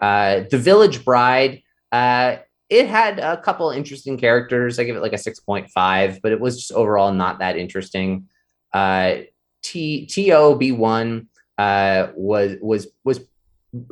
uh 0.00 0.40
the 0.50 0.58
village 0.58 1.04
bride 1.04 1.62
uh 1.92 2.36
it 2.68 2.86
had 2.88 3.18
a 3.18 3.36
couple 3.40 3.70
interesting 3.70 4.18
characters. 4.18 4.78
I 4.78 4.84
give 4.84 4.96
it 4.96 5.02
like 5.02 5.12
a 5.12 5.16
6.5 5.16 6.20
but 6.22 6.32
it 6.32 6.40
was 6.40 6.56
just 6.56 6.72
overall 6.72 7.12
not 7.12 7.38
that 7.40 7.56
interesting. 7.56 8.28
Uh 8.72 9.18
t 9.62 10.06
T0-B1 10.06 11.26
uh 11.58 12.08
was 12.14 12.56
was 12.60 12.88
was 13.04 13.20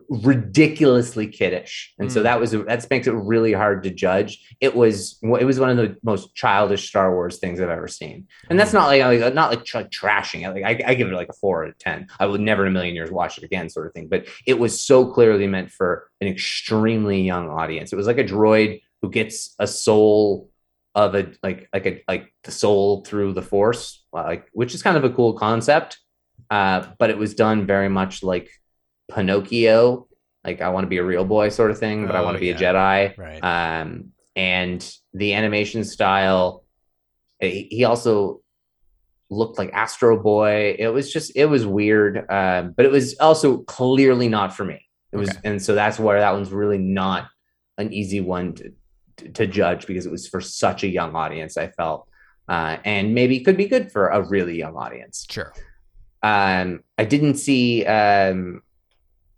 ridiculously 0.09 1.27
kiddish. 1.27 1.95
And 1.99 2.09
mm. 2.09 2.13
so 2.13 2.21
hmm. 2.21 2.25
that 2.25 2.41
was 2.41 2.53
that 2.53 2.87
makes 2.91 3.07
it 3.07 3.13
really 3.13 3.53
hard 3.53 3.83
to 3.83 3.91
judge. 3.91 4.57
It 4.61 4.75
was 4.75 5.19
it 5.23 5.45
was 5.45 5.61
one 5.61 5.71
of 5.71 5.77
the 5.77 5.97
most 6.03 6.35
childish 6.35 6.89
star 6.89 7.13
wars 7.13 7.39
things 7.39 7.61
i've 7.61 7.69
ever 7.69 7.89
seen. 7.89 8.27
And 8.49 8.59
that's 8.59 8.71
hmm. 8.71 8.79
not 8.79 8.87
like, 8.87 9.03
like 9.03 9.35
not 9.35 9.51
like, 9.51 9.75
like 9.75 9.91
trashing 9.91 10.47
it. 10.47 10.53
Like 10.53 10.65
I, 10.65 10.91
I, 10.91 10.95
give 10.95 11.09
it 11.09 11.15
like 11.15 11.29
a 11.29 11.35
four 11.35 11.65
out 11.65 11.71
of 11.71 11.79
ten. 11.79 12.09
I 12.19 12.27
would 12.27 12.41
never 12.41 12.65
in 12.65 12.69
a 12.69 12.73
million 12.73 12.95
years 12.95 13.11
watch 13.11 13.37
it 13.37 13.45
again 13.45 13.69
sort 13.69 13.87
of 13.87 13.93
thing. 13.93 14.09
But 14.09 14.27
it 14.47 14.59
was 14.59 14.81
so 14.81 15.07
clearly 15.13 15.47
meant 15.47 15.71
for 15.71 16.09
an 16.21 16.29
extremely 16.29 17.23
young 17.23 17.49
audience. 17.51 17.93
It 17.93 17.97
was 17.97 18.07
like 18.07 18.19
a 18.19 18.25
droid 18.25 18.81
who 19.03 19.11
gets 19.11 19.55
a 19.59 19.67
soul 19.67 20.51
of 20.95 21.15
a 21.15 21.33
like 21.43 21.69
like 21.75 21.87
a 21.87 22.03
like 22.09 22.33
the 22.45 22.51
soul 22.51 23.05
through 23.05 23.35
the 23.35 23.43
force 23.43 24.03
like 24.15 24.49
which 24.53 24.75
is 24.75 24.83
kind 24.83 24.97
of 24.97 25.05
a 25.05 25.11
cool 25.11 25.35
concept. 25.35 25.99
Uh 26.49 26.87
but 26.99 27.11
it 27.11 27.19
was 27.19 27.35
done 27.35 27.67
very 27.67 27.91
much 27.91 28.23
like 28.23 28.49
Pinocchio, 29.13 30.09
like 30.45 30.61
I 30.61 30.69
want 30.69 30.85
to 30.85 30.89
be 30.89 30.99
a 30.99 31.05
real 31.05 31.25
boy 31.25 31.49
sort 31.49 31.71
of 31.71 31.79
thing, 31.79 32.07
but 32.07 32.15
oh, 32.15 32.19
I 32.19 32.23
want 32.23 32.37
to 32.37 32.41
be 32.41 32.49
yeah. 32.49 32.57
a 32.57 32.59
Jedi. 32.59 33.19
Right. 33.19 33.41
Um, 33.41 34.13
and 34.35 34.97
the 35.15 35.35
animation 35.35 35.85
style, 35.85 36.65
he 37.41 37.85
also 37.85 38.43
looked 39.29 39.59
like 39.59 39.73
Astro 39.73 40.23
Boy. 40.23 40.77
It 40.79 40.89
was 40.89 41.13
just, 41.13 41.33
it 41.35 41.47
was 41.47 41.67
weird, 41.67 42.31
um, 42.31 42.73
but 42.77 42.85
it 42.85 42.93
was 42.93 43.17
also 43.19 43.59
clearly 43.59 44.29
not 44.29 44.55
for 44.55 44.65
me. 44.65 44.87
It 45.13 45.17
was, 45.17 45.31
okay. 45.31 45.41
and 45.45 45.63
so 45.63 45.75
that's 45.75 45.99
where 45.99 46.21
that 46.21 46.33
one's 46.33 46.53
really 46.53 46.79
not 46.79 47.29
an 47.79 47.93
easy 47.93 48.21
one 48.21 48.55
to, 48.55 48.73
to 49.35 49.47
judge 49.47 49.87
because 49.87 50.07
it 50.07 50.13
was 50.13 50.29
for 50.29 50.41
such 50.41 50.85
a 50.85 50.89
young 50.89 51.15
audience. 51.15 51.57
I 51.57 51.69
felt, 51.69 52.09
uh, 52.49 52.77
and 52.85 53.15
maybe 53.15 53.41
could 53.41 53.57
be 53.57 53.67
good 53.67 53.91
for 53.91 54.09
a 54.09 54.23
really 54.23 54.57
young 54.57 54.77
audience. 54.77 55.27
Sure. 55.29 55.53
Um, 56.23 56.85
I 56.99 57.05
didn't 57.05 57.37
see 57.37 57.85
um, 57.87 58.63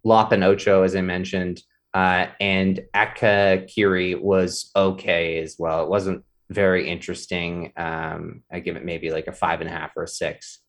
Lop 0.09 0.33
Ocho, 0.33 0.83
as 0.83 0.97
I 0.97 1.03
mentioned, 1.03 1.63
uh, 1.95 2.27
and 2.41 2.81
Akakiri 2.95 4.21
was 4.21 4.71
okay 4.75 5.41
as 5.41 5.57
well. 5.59 5.85
It 5.85 5.89
wasn't 5.89 6.25
very 6.51 6.89
interesting. 6.89 7.73
Um, 7.77 8.43
I 8.51 8.61
give 8.61 8.77
it 8.77 8.85
maybe 8.85 9.11
like 9.11 9.27
a 9.27 9.33
five 9.33 9.61
and 9.61 9.69
a 9.69 9.73
half 9.73 9.97
or 9.97 10.05
a 10.05 10.09
six, 10.09 10.61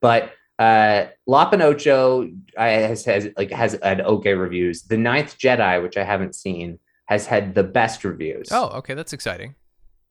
but 0.00 0.32
uh, 0.58 1.06
Lop 1.26 1.54
Ocho 1.54 2.28
has, 2.56 3.04
has 3.04 3.28
like 3.36 3.50
has 3.50 3.78
had 3.82 4.00
okay 4.00 4.34
reviews. 4.34 4.82
The 4.82 4.98
Ninth 4.98 5.38
Jedi, 5.38 5.82
which 5.82 5.96
I 5.96 6.04
haven't 6.04 6.34
seen, 6.34 6.78
has 7.06 7.26
had 7.26 7.54
the 7.54 7.64
best 7.64 8.04
reviews. 8.04 8.48
Oh, 8.50 8.68
okay, 8.78 8.94
that's 8.94 9.12
exciting. 9.12 9.54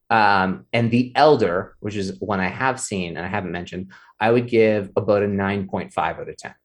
Um, 0.09 0.65
and 0.73 0.89
The 0.89 1.11
Elder, 1.15 1.75
which 1.81 1.95
is 1.95 2.19
one 2.19 2.39
I 2.39 2.47
have 2.47 2.79
seen 2.79 3.15
and 3.15 3.23
I 3.23 3.29
haven't 3.29 3.51
mentioned, 3.51 3.91
I 4.19 4.31
would 4.31 4.47
give 4.47 4.89
about 4.95 5.21
a 5.21 5.27
nine 5.27 5.67
point 5.67 5.93
five 5.93 6.17
out 6.17 6.29
of 6.29 6.37
ten 6.37 6.55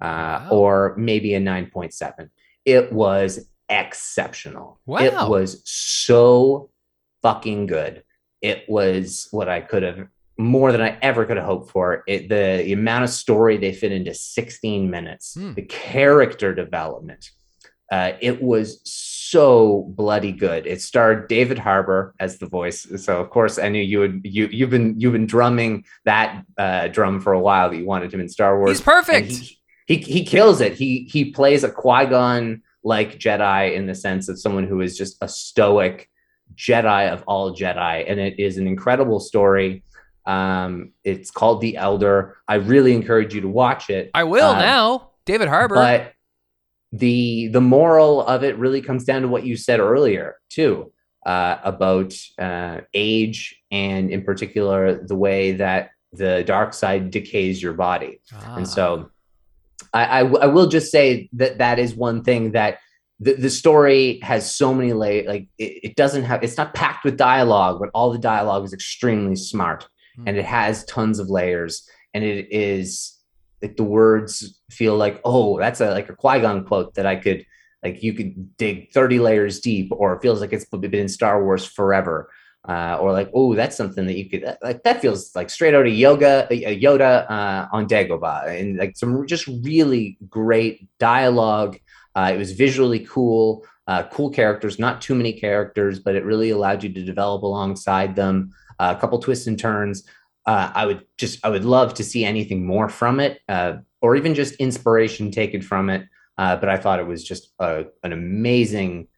uh, 0.00 0.04
wow. 0.44 0.48
or 0.50 0.94
maybe 0.96 1.34
a 1.34 1.40
9.7. 1.40 2.30
It 2.64 2.92
was 2.92 3.48
exceptional. 3.68 4.80
Wow. 4.86 4.98
It 5.00 5.30
was 5.30 5.62
so 5.64 6.70
fucking 7.22 7.66
good. 7.66 8.02
It 8.42 8.68
was 8.68 9.28
what 9.30 9.48
I 9.48 9.60
could 9.60 9.82
have 9.82 10.06
more 10.38 10.70
than 10.70 10.82
I 10.82 10.98
ever 11.00 11.24
could 11.24 11.38
have 11.38 11.46
hoped 11.46 11.70
for. 11.70 12.04
It, 12.06 12.28
the, 12.28 12.62
the 12.64 12.72
amount 12.72 13.04
of 13.04 13.10
story 13.10 13.56
they 13.56 13.72
fit 13.72 13.92
into 13.92 14.14
16 14.14 14.90
minutes, 14.90 15.34
hmm. 15.34 15.54
the 15.54 15.62
character 15.62 16.54
development. 16.54 17.30
Uh, 17.90 18.12
it 18.20 18.42
was 18.42 18.80
so 18.84 19.84
bloody 19.96 20.32
good. 20.32 20.66
It 20.66 20.82
starred 20.82 21.28
David 21.28 21.58
Harbour 21.58 22.14
as 22.18 22.38
the 22.38 22.46
voice. 22.46 22.86
So 22.96 23.20
of 23.20 23.30
course 23.30 23.58
I 23.58 23.68
knew 23.68 23.82
you 23.82 24.00
would 24.00 24.20
you 24.24 24.48
you've 24.50 24.70
been 24.70 24.98
you've 24.98 25.12
been 25.12 25.26
drumming 25.26 25.84
that 26.04 26.44
uh, 26.58 26.88
drum 26.88 27.20
for 27.20 27.32
a 27.32 27.38
while 27.38 27.70
that 27.70 27.76
you 27.76 27.86
wanted 27.86 28.12
him 28.12 28.20
in 28.20 28.28
Star 28.28 28.58
Wars. 28.58 28.70
He's 28.70 28.80
perfect. 28.80 29.28
He, 29.28 29.58
he 29.86 29.96
he 29.96 30.24
kills 30.24 30.60
it. 30.60 30.74
He 30.74 31.08
he 31.10 31.30
plays 31.30 31.64
a 31.64 31.70
Qui 31.70 32.06
Gon 32.06 32.62
like 32.84 33.18
Jedi 33.18 33.74
in 33.74 33.86
the 33.86 33.94
sense 33.94 34.28
of 34.28 34.38
someone 34.38 34.66
who 34.66 34.80
is 34.80 34.96
just 34.96 35.16
a 35.20 35.28
stoic 35.28 36.08
Jedi 36.54 37.10
of 37.12 37.24
all 37.26 37.54
Jedi, 37.54 38.04
and 38.08 38.20
it 38.20 38.38
is 38.38 38.58
an 38.58 38.66
incredible 38.66 39.20
story. 39.20 39.82
Um, 40.26 40.92
it's 41.04 41.30
called 41.30 41.60
The 41.60 41.76
Elder. 41.76 42.36
I 42.48 42.56
really 42.56 42.94
encourage 42.94 43.34
you 43.34 43.40
to 43.42 43.48
watch 43.48 43.90
it. 43.90 44.10
I 44.12 44.24
will 44.24 44.50
uh, 44.50 44.58
now. 44.60 45.10
David 45.24 45.48
Harbour. 45.48 45.74
But 45.74 46.12
the 46.92 47.48
the 47.48 47.60
moral 47.60 48.24
of 48.26 48.44
it 48.44 48.58
really 48.58 48.80
comes 48.80 49.04
down 49.04 49.22
to 49.22 49.28
what 49.28 49.44
you 49.44 49.56
said 49.56 49.80
earlier 49.80 50.36
too 50.48 50.92
uh, 51.26 51.58
about 51.64 52.14
uh, 52.38 52.80
age 52.94 53.60
and 53.70 54.10
in 54.10 54.22
particular 54.22 55.04
the 55.04 55.16
way 55.16 55.52
that 55.52 55.90
the 56.12 56.44
dark 56.44 56.72
side 56.72 57.10
decays 57.10 57.60
your 57.62 57.74
body. 57.74 58.20
Ah. 58.32 58.56
And 58.56 58.68
so 58.68 59.10
I, 59.92 60.04
I, 60.04 60.18
I 60.20 60.46
will 60.46 60.66
just 60.66 60.90
say 60.90 61.28
that 61.34 61.58
that 61.58 61.78
is 61.78 61.94
one 61.94 62.22
thing 62.22 62.52
that 62.52 62.78
the, 63.20 63.34
the 63.34 63.50
story 63.50 64.20
has 64.22 64.54
so 64.54 64.74
many 64.74 64.92
layers. 64.92 65.26
Like 65.26 65.48
it, 65.58 65.80
it, 65.82 65.96
doesn't 65.96 66.24
have, 66.24 66.42
it's 66.42 66.56
not 66.56 66.74
packed 66.74 67.04
with 67.04 67.16
dialogue, 67.16 67.78
but 67.80 67.90
all 67.94 68.12
the 68.12 68.18
dialogue 68.18 68.64
is 68.64 68.72
extremely 68.72 69.36
smart 69.36 69.88
mm. 70.18 70.24
and 70.26 70.36
it 70.36 70.44
has 70.44 70.84
tons 70.84 71.18
of 71.18 71.30
layers. 71.30 71.88
And 72.14 72.24
it 72.24 72.48
is 72.50 73.18
like 73.62 73.76
the 73.76 73.84
words 73.84 74.60
feel 74.70 74.96
like, 74.96 75.20
oh, 75.24 75.58
that's 75.58 75.80
a 75.80 75.90
like 75.90 76.08
a 76.08 76.14
Qui 76.14 76.40
Gon 76.40 76.64
quote 76.64 76.94
that 76.94 77.06
I 77.06 77.16
could 77.16 77.44
like 77.82 78.02
you 78.02 78.14
could 78.14 78.56
dig 78.56 78.90
30 78.92 79.18
layers 79.18 79.60
deep, 79.60 79.90
or 79.92 80.14
it 80.14 80.22
feels 80.22 80.40
like 80.40 80.52
it's 80.52 80.64
been 80.64 80.94
in 80.94 81.08
Star 81.08 81.42
Wars 81.42 81.64
forever 81.64 82.30
uh, 82.68 82.98
or 83.00 83.12
like, 83.12 83.30
oh, 83.32 83.54
that's 83.54 83.76
something 83.76 84.06
that 84.06 84.16
you 84.16 84.28
could 84.28 84.56
like. 84.62 84.82
That 84.82 85.00
feels 85.00 85.34
like 85.36 85.50
straight 85.50 85.74
out 85.74 85.86
of 85.86 85.92
yoga, 85.92 86.46
a 86.50 86.80
Yoda 86.80 87.30
uh, 87.30 87.68
on 87.72 87.86
Dagobah, 87.86 88.48
and 88.48 88.76
like 88.76 88.96
some 88.96 89.26
just 89.26 89.46
really 89.46 90.18
great 90.28 90.88
dialogue. 90.98 91.78
Uh, 92.14 92.32
it 92.34 92.38
was 92.38 92.52
visually 92.52 93.00
cool, 93.00 93.64
uh, 93.86 94.02
cool 94.04 94.30
characters, 94.30 94.78
not 94.78 95.00
too 95.00 95.14
many 95.14 95.32
characters, 95.32 96.00
but 96.00 96.16
it 96.16 96.24
really 96.24 96.50
allowed 96.50 96.82
you 96.82 96.92
to 96.92 97.04
develop 97.04 97.42
alongside 97.42 98.16
them. 98.16 98.52
Uh, 98.78 98.94
a 98.96 99.00
couple 99.00 99.18
twists 99.18 99.46
and 99.46 99.58
turns. 99.58 100.04
Uh, 100.44 100.70
I 100.74 100.86
would 100.86 101.04
just, 101.18 101.44
I 101.44 101.50
would 101.50 101.64
love 101.64 101.94
to 101.94 102.04
see 102.04 102.24
anything 102.24 102.66
more 102.66 102.88
from 102.88 103.20
it, 103.20 103.40
or 104.00 104.16
even 104.16 104.34
just 104.34 104.54
inspiration 104.54 105.30
taken 105.30 105.62
from 105.62 105.88
it. 105.88 106.06
but 106.36 106.68
I 106.68 106.76
thought 106.76 107.00
it 107.00 107.06
was 107.06 107.22
just 107.22 107.52
a, 107.60 107.84
an 108.02 108.12
amazing 108.12 109.08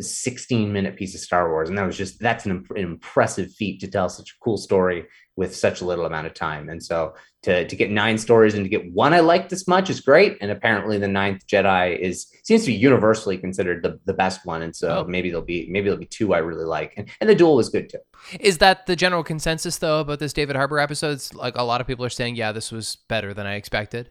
16 0.00 0.72
minute 0.72 0.96
piece 0.96 1.14
of 1.14 1.20
Star 1.20 1.50
Wars. 1.50 1.68
And 1.68 1.78
that 1.78 1.86
was 1.86 1.96
just, 1.96 2.18
that's 2.18 2.44
an, 2.46 2.50
imp- 2.50 2.70
an, 2.70 2.78
impressive 2.78 3.52
feat 3.52 3.80
to 3.80 3.88
tell 3.88 4.08
such 4.08 4.30
a 4.30 4.34
cool 4.42 4.56
story 4.56 5.06
with 5.36 5.54
such 5.54 5.80
a 5.80 5.84
little 5.84 6.06
amount 6.06 6.26
of 6.26 6.34
time. 6.34 6.68
And 6.68 6.82
so 6.82 7.14
to, 7.42 7.66
to 7.66 7.76
get 7.76 7.90
nine 7.90 8.18
stories 8.18 8.54
and 8.54 8.64
to 8.64 8.68
get 8.68 8.92
one 8.92 9.12
I 9.12 9.20
like 9.20 9.48
this 9.48 9.68
much 9.68 9.90
is 9.90 10.00
great. 10.00 10.36
And 10.40 10.50
apparently 10.50 10.98
the 10.98 11.08
ninth 11.08 11.46
Jedi 11.46 11.98
is, 11.98 12.26
seems 12.42 12.62
to 12.62 12.68
be 12.68 12.74
universally 12.74 13.38
considered 13.38 13.82
the, 13.82 14.00
the 14.04 14.14
best 14.14 14.44
one. 14.44 14.62
And 14.62 14.74
so 14.74 15.04
oh. 15.04 15.08
maybe 15.08 15.30
there'll 15.30 15.44
be, 15.44 15.68
maybe 15.70 15.84
there'll 15.84 15.98
be 15.98 16.06
two 16.06 16.34
I 16.34 16.38
really 16.38 16.64
like. 16.64 16.94
And, 16.96 17.08
and 17.20 17.30
the 17.30 17.34
duel 17.34 17.56
was 17.56 17.68
good 17.68 17.88
too. 17.88 17.98
Is 18.40 18.58
that 18.58 18.86
the 18.86 18.96
general 18.96 19.22
consensus 19.22 19.78
though 19.78 20.00
about 20.00 20.18
this 20.18 20.32
David 20.32 20.56
Harbour 20.56 20.78
episodes? 20.78 21.34
Like 21.34 21.56
a 21.56 21.62
lot 21.62 21.80
of 21.80 21.86
people 21.86 22.04
are 22.04 22.10
saying, 22.10 22.36
yeah, 22.36 22.52
this 22.52 22.72
was 22.72 22.96
better 23.08 23.32
than 23.32 23.46
I 23.46 23.54
expected. 23.54 24.10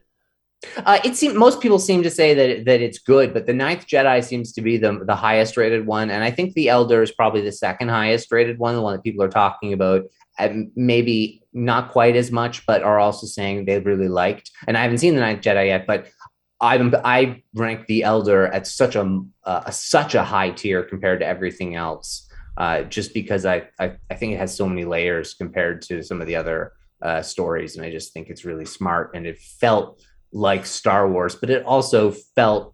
Uh, 0.77 0.99
it 1.03 1.15
seems 1.15 1.35
most 1.35 1.61
people 1.61 1.79
seem 1.79 2.03
to 2.03 2.09
say 2.09 2.33
that 2.33 2.65
that 2.65 2.81
it's 2.81 2.99
good, 2.99 3.33
but 3.33 3.45
the 3.45 3.53
Ninth 3.53 3.87
Jedi 3.87 4.23
seems 4.23 4.53
to 4.53 4.61
be 4.61 4.77
the 4.77 5.03
the 5.05 5.15
highest 5.15 5.57
rated 5.57 5.85
one, 5.85 6.09
and 6.09 6.23
I 6.23 6.31
think 6.31 6.53
the 6.53 6.69
Elder 6.69 7.01
is 7.01 7.11
probably 7.11 7.41
the 7.41 7.51
second 7.51 7.89
highest 7.89 8.31
rated 8.31 8.59
one, 8.59 8.75
the 8.75 8.81
one 8.81 8.93
that 8.93 9.03
people 9.03 9.23
are 9.23 9.29
talking 9.29 9.73
about. 9.73 10.03
And 10.39 10.71
maybe 10.75 11.43
not 11.53 11.91
quite 11.91 12.15
as 12.15 12.31
much, 12.31 12.65
but 12.65 12.81
are 12.81 12.99
also 12.99 13.27
saying 13.27 13.65
they 13.65 13.79
really 13.79 14.07
liked. 14.07 14.49
And 14.65 14.75
I 14.75 14.81
haven't 14.81 14.97
seen 14.97 15.13
the 15.13 15.21
Ninth 15.21 15.41
Jedi 15.41 15.67
yet, 15.67 15.85
but 15.85 16.07
I 16.59 16.77
I 17.03 17.43
rank 17.53 17.85
the 17.85 18.03
Elder 18.03 18.47
at 18.47 18.65
such 18.65 18.95
a, 18.95 19.21
uh, 19.43 19.69
such 19.69 20.15
a 20.15 20.23
high 20.23 20.49
tier 20.49 20.81
compared 20.81 21.19
to 21.19 21.27
everything 21.27 21.75
else, 21.75 22.27
uh, 22.57 22.81
just 22.83 23.13
because 23.13 23.45
I, 23.45 23.67
I 23.79 23.97
I 24.09 24.15
think 24.15 24.33
it 24.33 24.39
has 24.39 24.55
so 24.55 24.67
many 24.67 24.85
layers 24.85 25.35
compared 25.35 25.83
to 25.83 26.01
some 26.01 26.21
of 26.21 26.25
the 26.25 26.35
other 26.35 26.73
uh, 27.01 27.21
stories, 27.21 27.75
and 27.75 27.85
I 27.85 27.91
just 27.91 28.13
think 28.13 28.29
it's 28.29 28.45
really 28.45 28.65
smart, 28.65 29.11
and 29.13 29.27
it 29.27 29.37
felt 29.37 30.01
like 30.33 30.65
Star 30.65 31.09
Wars, 31.09 31.35
but 31.35 31.49
it 31.49 31.63
also 31.63 32.11
felt 32.11 32.73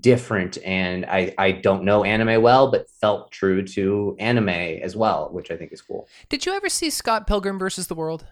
different 0.00 0.58
and 0.64 1.04
I, 1.06 1.34
I 1.36 1.52
don't 1.52 1.84
know 1.84 2.04
anime 2.04 2.42
well, 2.42 2.70
but 2.70 2.88
felt 3.00 3.32
true 3.32 3.62
to 3.68 4.16
anime 4.18 4.48
as 4.48 4.94
well, 4.94 5.30
which 5.32 5.50
I 5.50 5.56
think 5.56 5.72
is 5.72 5.82
cool. 5.82 6.08
Did 6.28 6.46
you 6.46 6.52
ever 6.52 6.68
see 6.68 6.90
Scott 6.90 7.26
Pilgrim 7.26 7.58
versus 7.58 7.86
the 7.86 7.94
World? 7.94 8.26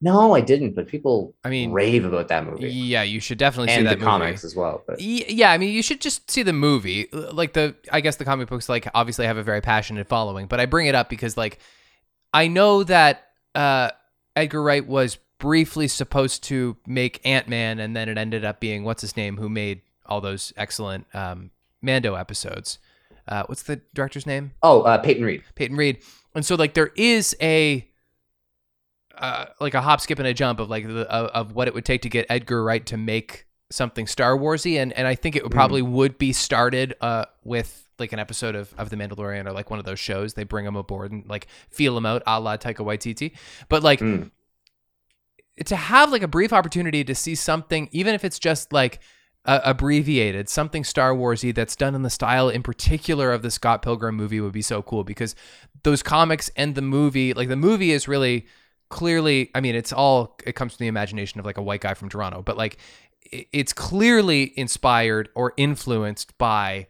No, 0.00 0.34
I 0.34 0.42
didn't, 0.42 0.74
but 0.74 0.88
people 0.88 1.34
I 1.42 1.48
mean 1.48 1.72
rave 1.72 2.04
about 2.04 2.28
that 2.28 2.44
movie. 2.44 2.68
Yeah, 2.68 3.02
you 3.02 3.18
should 3.18 3.38
definitely 3.38 3.72
and 3.72 3.80
see 3.80 3.84
that 3.84 3.98
the 3.98 4.04
comics 4.04 4.44
as 4.44 4.54
well. 4.54 4.82
But. 4.86 5.00
Yeah, 5.00 5.50
I 5.50 5.58
mean 5.58 5.72
you 5.72 5.82
should 5.82 6.02
just 6.02 6.30
see 6.30 6.42
the 6.42 6.52
movie. 6.52 7.08
Like 7.12 7.54
the 7.54 7.74
I 7.90 8.02
guess 8.02 8.16
the 8.16 8.26
comic 8.26 8.48
books 8.48 8.68
like 8.68 8.86
obviously 8.94 9.24
have 9.24 9.38
a 9.38 9.42
very 9.42 9.62
passionate 9.62 10.06
following, 10.06 10.46
but 10.48 10.60
I 10.60 10.66
bring 10.66 10.86
it 10.86 10.94
up 10.94 11.08
because 11.08 11.38
like 11.38 11.60
I 12.34 12.48
know 12.48 12.84
that 12.84 13.28
uh 13.54 13.90
Edgar 14.34 14.62
Wright 14.62 14.86
was 14.86 15.16
briefly 15.38 15.88
supposed 15.88 16.42
to 16.44 16.76
make 16.86 17.20
Ant 17.24 17.48
Man, 17.48 17.78
and 17.78 17.94
then 17.94 18.08
it 18.08 18.18
ended 18.18 18.44
up 18.44 18.60
being 18.60 18.84
what's 18.84 19.02
his 19.02 19.16
name 19.16 19.36
who 19.36 19.48
made 19.48 19.82
all 20.06 20.20
those 20.20 20.52
excellent 20.56 21.06
um, 21.14 21.50
Mando 21.82 22.14
episodes. 22.14 22.78
Uh, 23.28 23.42
what's 23.46 23.64
the 23.64 23.80
director's 23.94 24.26
name? 24.26 24.52
Oh, 24.62 24.82
uh, 24.82 24.98
Peyton 24.98 25.24
Reed. 25.24 25.42
Peyton 25.54 25.76
Reed. 25.76 25.98
And 26.34 26.44
so 26.44 26.54
like 26.54 26.74
there 26.74 26.92
is 26.96 27.34
a 27.40 27.88
uh, 29.16 29.46
like 29.60 29.74
a 29.74 29.80
hop, 29.80 30.00
skip, 30.00 30.18
and 30.18 30.28
a 30.28 30.34
jump 30.34 30.60
of 30.60 30.68
like 30.68 30.86
the, 30.86 31.10
of, 31.10 31.26
of 31.30 31.54
what 31.54 31.68
it 31.68 31.74
would 31.74 31.84
take 31.84 32.02
to 32.02 32.08
get 32.08 32.26
Edgar 32.28 32.62
Wright 32.62 32.84
to 32.86 32.96
make 32.96 33.46
something 33.70 34.06
Star 34.06 34.36
Warsy, 34.36 34.76
and 34.80 34.92
and 34.92 35.06
I 35.08 35.14
think 35.14 35.36
it 35.36 35.42
would 35.42 35.52
probably 35.52 35.82
mm. 35.82 35.90
would 35.90 36.18
be 36.18 36.32
started 36.32 36.94
uh, 37.00 37.24
with 37.42 37.88
like 37.98 38.12
an 38.12 38.18
episode 38.18 38.54
of, 38.54 38.74
of 38.76 38.90
The 38.90 38.96
Mandalorian 38.96 39.46
or 39.46 39.52
like 39.52 39.70
one 39.70 39.78
of 39.78 39.86
those 39.86 39.98
shows. 39.98 40.34
They 40.34 40.44
bring 40.44 40.66
him 40.66 40.76
aboard 40.76 41.12
and 41.12 41.26
like 41.26 41.46
feel 41.70 41.96
him 41.96 42.04
out, 42.04 42.22
a 42.26 42.38
la 42.38 42.58
Taika 42.58 42.84
Waititi. 42.84 43.32
But 43.68 43.82
like 43.82 44.00
mm 44.00 44.30
to 45.64 45.76
have 45.76 46.12
like 46.12 46.22
a 46.22 46.28
brief 46.28 46.52
opportunity 46.52 47.02
to 47.04 47.14
see 47.14 47.34
something, 47.34 47.88
even 47.92 48.14
if 48.14 48.24
it's 48.24 48.38
just 48.38 48.72
like 48.72 49.00
uh, 49.46 49.60
abbreviated, 49.64 50.48
something 50.48 50.84
Star 50.84 51.14
Warsy 51.14 51.54
that's 51.54 51.76
done 51.76 51.94
in 51.94 52.02
the 52.02 52.10
style, 52.10 52.48
in 52.48 52.62
particular, 52.62 53.32
of 53.32 53.42
the 53.42 53.50
Scott 53.50 53.80
Pilgrim 53.80 54.16
movie 54.16 54.40
would 54.40 54.52
be 54.52 54.62
so 54.62 54.82
cool 54.82 55.04
because 55.04 55.34
those 55.84 56.02
comics 56.02 56.50
and 56.56 56.74
the 56.74 56.82
movie, 56.82 57.32
like 57.32 57.48
the 57.48 57.56
movie, 57.56 57.92
is 57.92 58.08
really 58.08 58.46
clearly. 58.90 59.50
I 59.54 59.60
mean, 59.60 59.74
it's 59.74 59.92
all 59.92 60.36
it 60.44 60.52
comes 60.54 60.74
from 60.74 60.84
the 60.84 60.88
imagination 60.88 61.40
of 61.40 61.46
like 61.46 61.58
a 61.58 61.62
white 61.62 61.80
guy 61.80 61.94
from 61.94 62.08
Toronto, 62.08 62.42
but 62.42 62.56
like 62.56 62.78
it's 63.30 63.72
clearly 63.72 64.52
inspired 64.58 65.28
or 65.34 65.52
influenced 65.56 66.36
by 66.38 66.88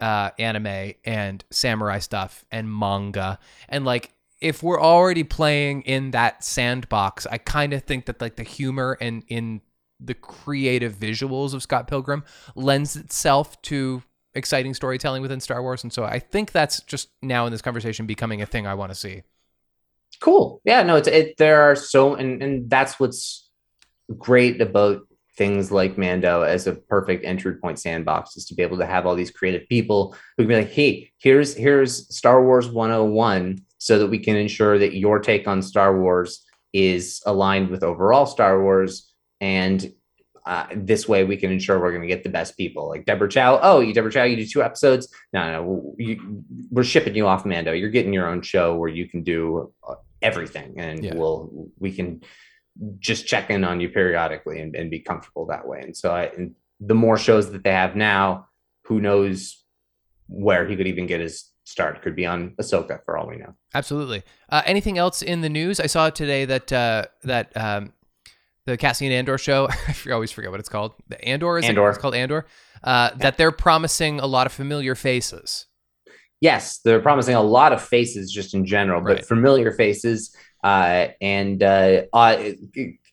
uh, 0.00 0.30
anime 0.38 0.92
and 1.04 1.44
samurai 1.50 1.98
stuff 1.98 2.44
and 2.50 2.72
manga 2.72 3.38
and 3.68 3.84
like 3.84 4.12
if 4.40 4.62
we're 4.62 4.80
already 4.80 5.24
playing 5.24 5.82
in 5.82 6.10
that 6.12 6.44
sandbox, 6.44 7.26
I 7.26 7.38
kind 7.38 7.72
of 7.72 7.84
think 7.84 8.06
that 8.06 8.20
like 8.20 8.36
the 8.36 8.42
humor 8.42 8.98
and 9.00 9.22
in 9.28 9.60
the 10.00 10.14
creative 10.14 10.94
visuals 10.94 11.54
of 11.54 11.62
Scott 11.62 11.86
Pilgrim 11.86 12.24
lends 12.54 12.96
itself 12.96 13.60
to 13.62 14.02
exciting 14.34 14.74
storytelling 14.74 15.22
within 15.22 15.40
Star 15.40 15.62
Wars, 15.62 15.82
and 15.82 15.92
so 15.92 16.04
I 16.04 16.18
think 16.18 16.52
that's 16.52 16.80
just 16.82 17.08
now 17.22 17.46
in 17.46 17.52
this 17.52 17.62
conversation 17.62 18.06
becoming 18.06 18.42
a 18.42 18.46
thing 18.46 18.66
I 18.66 18.74
want 18.74 18.90
to 18.90 18.96
see. 18.96 19.22
Cool. 20.20 20.60
Yeah. 20.64 20.82
No. 20.82 20.96
It's 20.96 21.08
it. 21.08 21.36
There 21.38 21.62
are 21.62 21.76
so, 21.76 22.14
and 22.14 22.42
and 22.42 22.70
that's 22.70 23.00
what's 23.00 23.50
great 24.18 24.60
about 24.60 25.02
things 25.36 25.72
like 25.72 25.98
Mando 25.98 26.42
as 26.42 26.66
a 26.66 26.74
perfect 26.74 27.24
entry 27.24 27.56
point 27.56 27.78
sandbox 27.78 28.36
is 28.36 28.44
to 28.46 28.54
be 28.54 28.62
able 28.62 28.78
to 28.78 28.86
have 28.86 29.06
all 29.06 29.16
these 29.16 29.30
creative 29.30 29.68
people 29.68 30.14
who 30.36 30.44
can 30.44 30.48
be 30.48 30.56
like, 30.56 30.70
hey, 30.70 31.10
here's 31.18 31.54
here's 31.54 32.14
Star 32.14 32.44
Wars 32.44 32.68
101 32.68 33.58
so 33.84 33.98
that 33.98 34.06
we 34.06 34.18
can 34.18 34.34
ensure 34.34 34.78
that 34.78 34.96
your 34.96 35.18
take 35.18 35.46
on 35.46 35.60
Star 35.60 36.00
Wars 36.00 36.42
is 36.72 37.20
aligned 37.26 37.68
with 37.68 37.82
overall 37.82 38.24
Star 38.24 38.62
Wars. 38.62 39.12
And 39.42 39.92
uh, 40.46 40.68
this 40.74 41.06
way 41.06 41.24
we 41.24 41.36
can 41.36 41.52
ensure 41.52 41.78
we're 41.78 41.90
going 41.90 42.00
to 42.00 42.08
get 42.08 42.24
the 42.24 42.30
best 42.30 42.56
people 42.56 42.88
like 42.88 43.04
Deborah 43.04 43.28
Chow. 43.28 43.60
Oh, 43.62 43.80
you 43.80 43.92
Deborah 43.92 44.10
Chow, 44.10 44.22
you 44.22 44.36
do 44.36 44.46
two 44.46 44.62
episodes. 44.62 45.14
No, 45.34 45.52
no, 45.52 45.94
you, 45.98 46.42
we're 46.70 46.82
shipping 46.82 47.14
you 47.14 47.26
off 47.26 47.44
Mando. 47.44 47.72
You're 47.72 47.90
getting 47.90 48.14
your 48.14 48.26
own 48.26 48.40
show 48.40 48.74
where 48.74 48.88
you 48.88 49.06
can 49.06 49.22
do 49.22 49.70
uh, 49.86 49.96
everything, 50.22 50.76
and 50.78 51.04
yeah. 51.04 51.14
we'll 51.14 51.68
we 51.78 51.92
can 51.92 52.22
just 53.00 53.26
check 53.26 53.50
in 53.50 53.64
on 53.64 53.82
you 53.82 53.90
periodically 53.90 54.62
and, 54.62 54.74
and 54.74 54.90
be 54.90 55.00
comfortable 55.00 55.44
that 55.48 55.68
way. 55.68 55.80
And 55.82 55.94
so, 55.94 56.10
I, 56.10 56.24
and 56.24 56.54
the 56.80 56.94
more 56.94 57.18
shows 57.18 57.50
that 57.52 57.64
they 57.64 57.72
have 57.72 57.96
now, 57.96 58.48
who 58.84 58.98
knows 58.98 59.62
where 60.26 60.66
he 60.66 60.74
could 60.74 60.86
even 60.86 61.06
get 61.06 61.20
his 61.20 61.50
start. 61.64 62.02
Could 62.02 62.14
be 62.14 62.26
on 62.26 62.50
Ahsoka 62.60 63.04
for 63.04 63.18
all 63.18 63.26
we 63.26 63.36
know. 63.36 63.54
Absolutely. 63.74 64.22
Uh, 64.48 64.62
anything 64.64 64.98
else 64.98 65.22
in 65.22 65.40
the 65.40 65.48
news? 65.48 65.80
I 65.80 65.86
saw 65.86 66.10
today 66.10 66.44
that 66.44 66.72
uh, 66.72 67.06
that 67.24 67.56
um, 67.56 67.92
the 68.66 68.76
Cassian 68.76 69.10
Andor 69.10 69.38
show. 69.38 69.68
I 70.06 70.10
always 70.12 70.30
forget 70.30 70.50
what 70.50 70.60
it's 70.60 70.68
called. 70.68 70.94
The 71.08 71.22
Andor 71.24 71.58
is 71.58 71.64
Andor. 71.64 71.88
It? 71.88 71.90
It's 71.90 71.98
called 71.98 72.14
Andor. 72.14 72.46
Uh, 72.82 73.10
yeah. 73.12 73.18
That 73.18 73.38
they're 73.38 73.52
promising 73.52 74.20
a 74.20 74.26
lot 74.26 74.46
of 74.46 74.52
familiar 74.52 74.94
faces. 74.94 75.66
Yes, 76.40 76.78
they're 76.78 77.00
promising 77.00 77.34
a 77.34 77.42
lot 77.42 77.72
of 77.72 77.82
faces 77.82 78.30
just 78.30 78.52
in 78.52 78.66
general, 78.66 79.00
but 79.00 79.16
right. 79.16 79.24
familiar 79.24 79.72
faces. 79.72 80.36
Uh, 80.62 81.08
and 81.20 81.62
uh, 81.62 82.02
uh, 82.12 82.52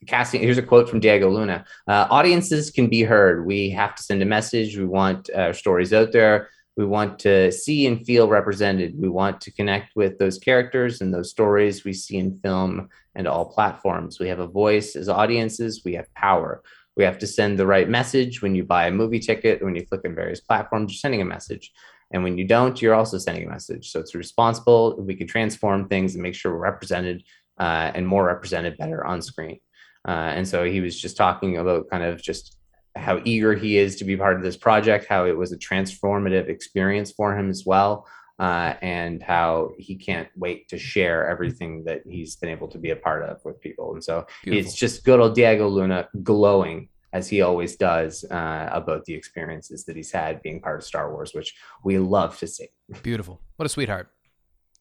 casting. 0.07 0.41
Here's 0.41 0.57
a 0.57 0.61
quote 0.61 0.89
from 0.89 1.01
Diego 1.01 1.29
Luna: 1.29 1.65
"Audiences 1.87 2.71
can 2.71 2.87
be 2.87 3.03
heard. 3.03 3.45
We 3.45 3.69
have 3.71 3.95
to 3.95 4.03
send 4.03 4.21
a 4.21 4.25
message. 4.25 4.77
We 4.77 4.85
want 4.85 5.29
stories 5.53 5.93
out 5.93 6.11
there." 6.11 6.49
We 6.82 6.88
want 6.88 7.19
to 7.19 7.51
see 7.51 7.86
and 7.86 8.03
feel 8.03 8.27
represented. 8.27 8.99
We 8.99 9.07
want 9.07 9.39
to 9.41 9.51
connect 9.51 9.95
with 9.95 10.17
those 10.17 10.39
characters 10.39 10.99
and 10.99 11.13
those 11.13 11.29
stories 11.29 11.86
we 11.86 11.93
see 11.93 12.17
in 12.17 12.39
film 12.39 12.89
and 13.13 13.27
all 13.27 13.45
platforms. 13.45 14.19
We 14.19 14.29
have 14.29 14.39
a 14.39 14.47
voice 14.47 14.95
as 14.95 15.07
audiences, 15.07 15.84
we 15.86 15.93
have 15.93 16.11
power. 16.15 16.63
We 16.97 17.03
have 17.03 17.19
to 17.19 17.27
send 17.27 17.59
the 17.59 17.67
right 17.67 17.88
message 17.88 18.41
when 18.41 18.55
you 18.55 18.63
buy 18.63 18.88
a 18.88 18.91
movie 18.91 19.19
ticket, 19.19 19.63
when 19.63 19.75
you 19.75 19.86
click 19.86 20.01
on 20.05 20.15
various 20.15 20.41
platforms, 20.41 20.91
you're 20.91 20.97
sending 20.97 21.21
a 21.21 21.25
message. 21.25 21.71
And 22.11 22.23
when 22.23 22.39
you 22.39 22.47
don't, 22.47 22.82
you're 22.82 22.95
also 22.95 23.19
sending 23.19 23.45
a 23.45 23.51
message. 23.51 23.91
So 23.91 23.99
it's 23.99 24.15
responsible. 24.15 24.95
We 24.99 25.13
can 25.13 25.27
transform 25.27 25.88
things 25.88 26.15
and 26.15 26.23
make 26.23 26.34
sure 26.34 26.51
we're 26.51 26.71
represented 26.71 27.21
uh, 27.59 27.91
and 27.93 28.07
more 28.07 28.25
represented 28.25 28.79
better 28.79 29.05
on 29.05 29.21
screen. 29.21 29.59
Uh, 30.07 30.34
and 30.36 30.47
so 30.47 30.63
he 30.63 30.82
was 30.82 30.99
just 30.99 31.15
talking 31.15 31.57
about 31.57 31.91
kind 31.91 32.03
of 32.03 32.23
just 32.23 32.57
how 32.95 33.21
eager 33.23 33.53
he 33.53 33.77
is 33.77 33.95
to 33.97 34.05
be 34.05 34.17
part 34.17 34.35
of 34.35 34.43
this 34.43 34.57
project, 34.57 35.05
how 35.07 35.25
it 35.25 35.37
was 35.37 35.51
a 35.51 35.57
transformative 35.57 36.49
experience 36.49 37.11
for 37.11 37.37
him 37.37 37.49
as 37.49 37.65
well, 37.65 38.07
uh, 38.39 38.73
and 38.81 39.21
how 39.21 39.71
he 39.77 39.95
can't 39.95 40.27
wait 40.35 40.67
to 40.69 40.77
share 40.77 41.29
everything 41.29 41.83
that 41.85 42.01
he's 42.05 42.35
been 42.35 42.49
able 42.49 42.67
to 42.67 42.77
be 42.77 42.89
a 42.89 42.95
part 42.95 43.23
of 43.23 43.43
with 43.45 43.61
people. 43.61 43.93
And 43.93 44.03
so 44.03 44.25
Beautiful. 44.43 44.67
it's 44.67 44.75
just 44.75 45.03
good 45.03 45.19
old 45.19 45.35
Diego 45.35 45.67
Luna 45.67 46.09
glowing 46.23 46.89
as 47.13 47.27
he 47.27 47.41
always 47.41 47.75
does 47.75 48.23
uh, 48.31 48.69
about 48.71 49.05
the 49.05 49.13
experiences 49.13 49.85
that 49.85 49.95
he's 49.95 50.11
had 50.11 50.41
being 50.41 50.61
part 50.61 50.79
of 50.79 50.85
Star 50.85 51.11
Wars, 51.11 51.33
which 51.33 51.53
we 51.83 51.97
love 51.97 52.37
to 52.39 52.47
see. 52.47 52.69
Beautiful. 53.03 53.41
What 53.57 53.65
a 53.65 53.69
sweetheart. 53.69 54.09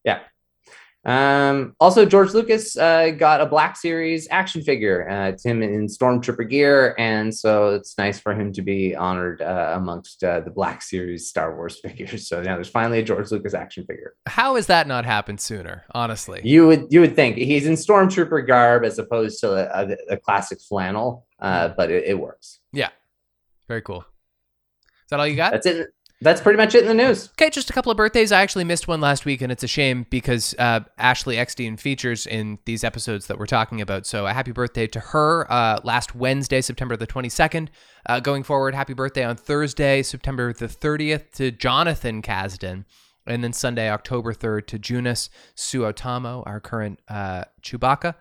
Yeah. 0.05 0.21
Um, 1.05 1.75
also, 1.81 2.05
George 2.05 2.35
Lucas 2.35 2.77
uh, 2.77 3.11
got 3.11 3.41
a 3.41 3.47
Black 3.47 3.77
Series 3.77 4.29
action 4.31 4.63
figure. 4.63 5.09
Uh, 5.09 5.29
it's 5.29 5.45
him 5.45 5.63
in 5.63 5.87
Stormtrooper 5.87 6.49
gear, 6.49 6.95
and 6.99 7.35
so 7.35 7.71
it's 7.75 7.97
nice 7.97 8.21
for 8.21 8.35
him 8.35 8.53
to 8.53 8.63
be 8.63 8.95
honored 8.95 9.41
uh, 9.41 9.73
amongst 9.77 10.23
uh, 10.23 10.41
the 10.41 10.51
Black 10.51 10.83
Series 10.83 11.29
Star 11.29 11.57
Wars 11.57 11.81
figures. 11.83 12.29
So 12.29 12.43
now 12.43 12.57
there's 12.57 12.69
finally 12.69 12.99
a 12.99 13.03
George 13.03 13.31
Lucas 13.31 13.55
action 13.55 13.85
figure. 13.87 14.15
How 14.27 14.57
has 14.57 14.67
that 14.67 14.87
not 14.87 15.07
happened 15.07 15.41
sooner? 15.41 15.85
Honestly, 15.93 16.43
you 16.45 16.67
would 16.67 16.87
you 16.91 17.01
would 17.01 17.17
think 17.17 17.37
he's 17.37 17.67
in 17.67 17.75
Stormtrooper 17.75 18.47
garb 18.47 18.85
as 18.85 18.99
opposed 18.99 19.41
to 19.41 19.53
a, 19.53 19.85
a, 19.85 19.97
a 20.11 20.17
classic 20.19 20.61
flannel, 20.61 21.27
uh, 21.39 21.69
but 21.77 21.91
it, 21.91 22.05
it 22.05 22.19
works. 22.19 22.61
Yeah, 22.73 22.91
very 23.69 23.83
cool. 23.83 24.01
Is 24.01 25.11
that 25.11 25.19
all 25.19 25.27
you 25.27 25.37
got? 25.37 25.53
That's 25.53 25.67
it. 25.67 25.89
That's 26.23 26.43
pretty 26.43 26.59
much 26.59 26.75
it 26.75 26.83
in 26.83 26.89
the 26.89 26.95
news. 26.95 27.31
Okay, 27.31 27.49
just 27.49 27.71
a 27.71 27.73
couple 27.73 27.91
of 27.91 27.97
birthdays. 27.97 28.31
I 28.31 28.43
actually 28.43 28.65
missed 28.65 28.87
one 28.87 29.01
last 29.01 29.25
week, 29.25 29.41
and 29.41 29.51
it's 29.51 29.63
a 29.63 29.69
shame 29.69 30.05
because 30.11 30.55
uh, 30.59 30.81
Ashley 30.99 31.39
Eckstein 31.39 31.79
features 31.79 32.27
in 32.27 32.59
these 32.67 32.85
episodes 32.85 33.27
that 33.29 33.39
we're 33.39 33.47
talking 33.47 33.81
about. 33.81 34.05
So, 34.05 34.27
a 34.27 34.35
happy 34.35 34.53
birthday 34.53 34.87
to 34.89 35.01
her 35.01 35.51
uh, 35.51 35.81
last 35.83 36.15
Wednesday, 36.15 36.61
September 36.61 36.95
the 36.95 37.07
22nd. 37.07 37.69
Uh, 38.05 38.21
going 38.21 38.43
forward, 38.43 38.75
happy 38.75 38.93
birthday 38.93 39.25
on 39.25 39.37
Thursday, 39.37 40.03
September 40.03 40.53
the 40.53 40.67
30th 40.67 41.33
to 41.37 41.51
Jonathan 41.51 42.21
Kasdan. 42.21 42.85
And 43.27 43.43
then 43.43 43.55
Sunday, 43.55 43.89
October 43.91 44.35
3rd 44.35 44.67
to 44.69 44.79
Joonas 44.79 45.31
Suotamo, 45.57 46.43
our 46.47 46.61
current 46.61 47.01
uh, 47.09 47.45
Chewbacca. 47.63 48.15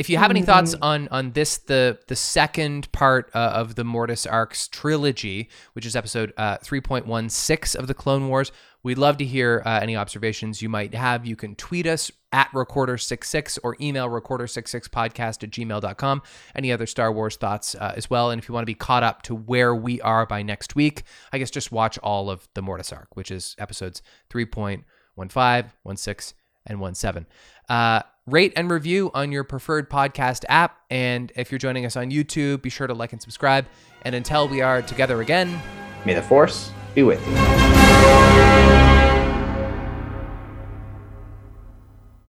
If 0.00 0.08
you 0.08 0.16
have 0.16 0.30
any 0.30 0.40
thoughts 0.40 0.74
on 0.80 1.08
on 1.08 1.32
this, 1.32 1.58
the 1.58 1.98
the 2.06 2.16
second 2.16 2.90
part 2.90 3.30
uh, 3.34 3.52
of 3.54 3.74
the 3.74 3.84
Mortis 3.84 4.24
Arcs 4.24 4.66
trilogy, 4.66 5.50
which 5.74 5.84
is 5.84 5.94
episode 5.94 6.32
uh, 6.38 6.56
3.16 6.56 7.76
of 7.76 7.86
the 7.86 7.92
Clone 7.92 8.28
Wars, 8.28 8.50
we'd 8.82 8.96
love 8.96 9.18
to 9.18 9.26
hear 9.26 9.62
uh, 9.66 9.78
any 9.82 9.96
observations 9.96 10.62
you 10.62 10.70
might 10.70 10.94
have. 10.94 11.26
You 11.26 11.36
can 11.36 11.54
tweet 11.54 11.86
us 11.86 12.10
at 12.32 12.50
recorder66 12.52 13.58
or 13.62 13.76
email 13.78 14.08
recorder66podcast 14.08 15.42
at 15.42 15.50
gmail.com. 15.50 16.22
Any 16.54 16.72
other 16.72 16.86
Star 16.86 17.12
Wars 17.12 17.36
thoughts 17.36 17.74
uh, 17.74 17.92
as 17.94 18.08
well. 18.08 18.30
And 18.30 18.40
if 18.40 18.48
you 18.48 18.54
want 18.54 18.62
to 18.62 18.72
be 18.72 18.74
caught 18.74 19.02
up 19.02 19.20
to 19.24 19.34
where 19.34 19.74
we 19.74 20.00
are 20.00 20.24
by 20.24 20.40
next 20.40 20.74
week, 20.74 21.02
I 21.30 21.36
guess 21.36 21.50
just 21.50 21.72
watch 21.72 21.98
all 21.98 22.30
of 22.30 22.48
the 22.54 22.62
Mortis 22.62 22.90
Arc, 22.90 23.16
which 23.16 23.30
is 23.30 23.54
episodes 23.58 24.00
3.15, 24.30 25.98
16, 25.98 26.38
and 26.64 26.96
17. 26.96 27.26
Uh, 27.68 28.02
rate 28.26 28.52
and 28.56 28.70
review 28.70 29.10
on 29.14 29.32
your 29.32 29.44
preferred 29.44 29.90
podcast 29.90 30.44
app. 30.48 30.80
And 30.90 31.32
if 31.36 31.50
you're 31.50 31.58
joining 31.58 31.86
us 31.86 31.96
on 31.96 32.10
YouTube, 32.10 32.62
be 32.62 32.70
sure 32.70 32.86
to 32.86 32.94
like 32.94 33.12
and 33.12 33.20
subscribe. 33.20 33.66
And 34.02 34.14
until 34.14 34.48
we 34.48 34.60
are 34.60 34.82
together 34.82 35.20
again, 35.20 35.60
May 36.04 36.14
the 36.14 36.22
force 36.22 36.72
be 36.94 37.02
with 37.02 37.24
you. 37.26 39.09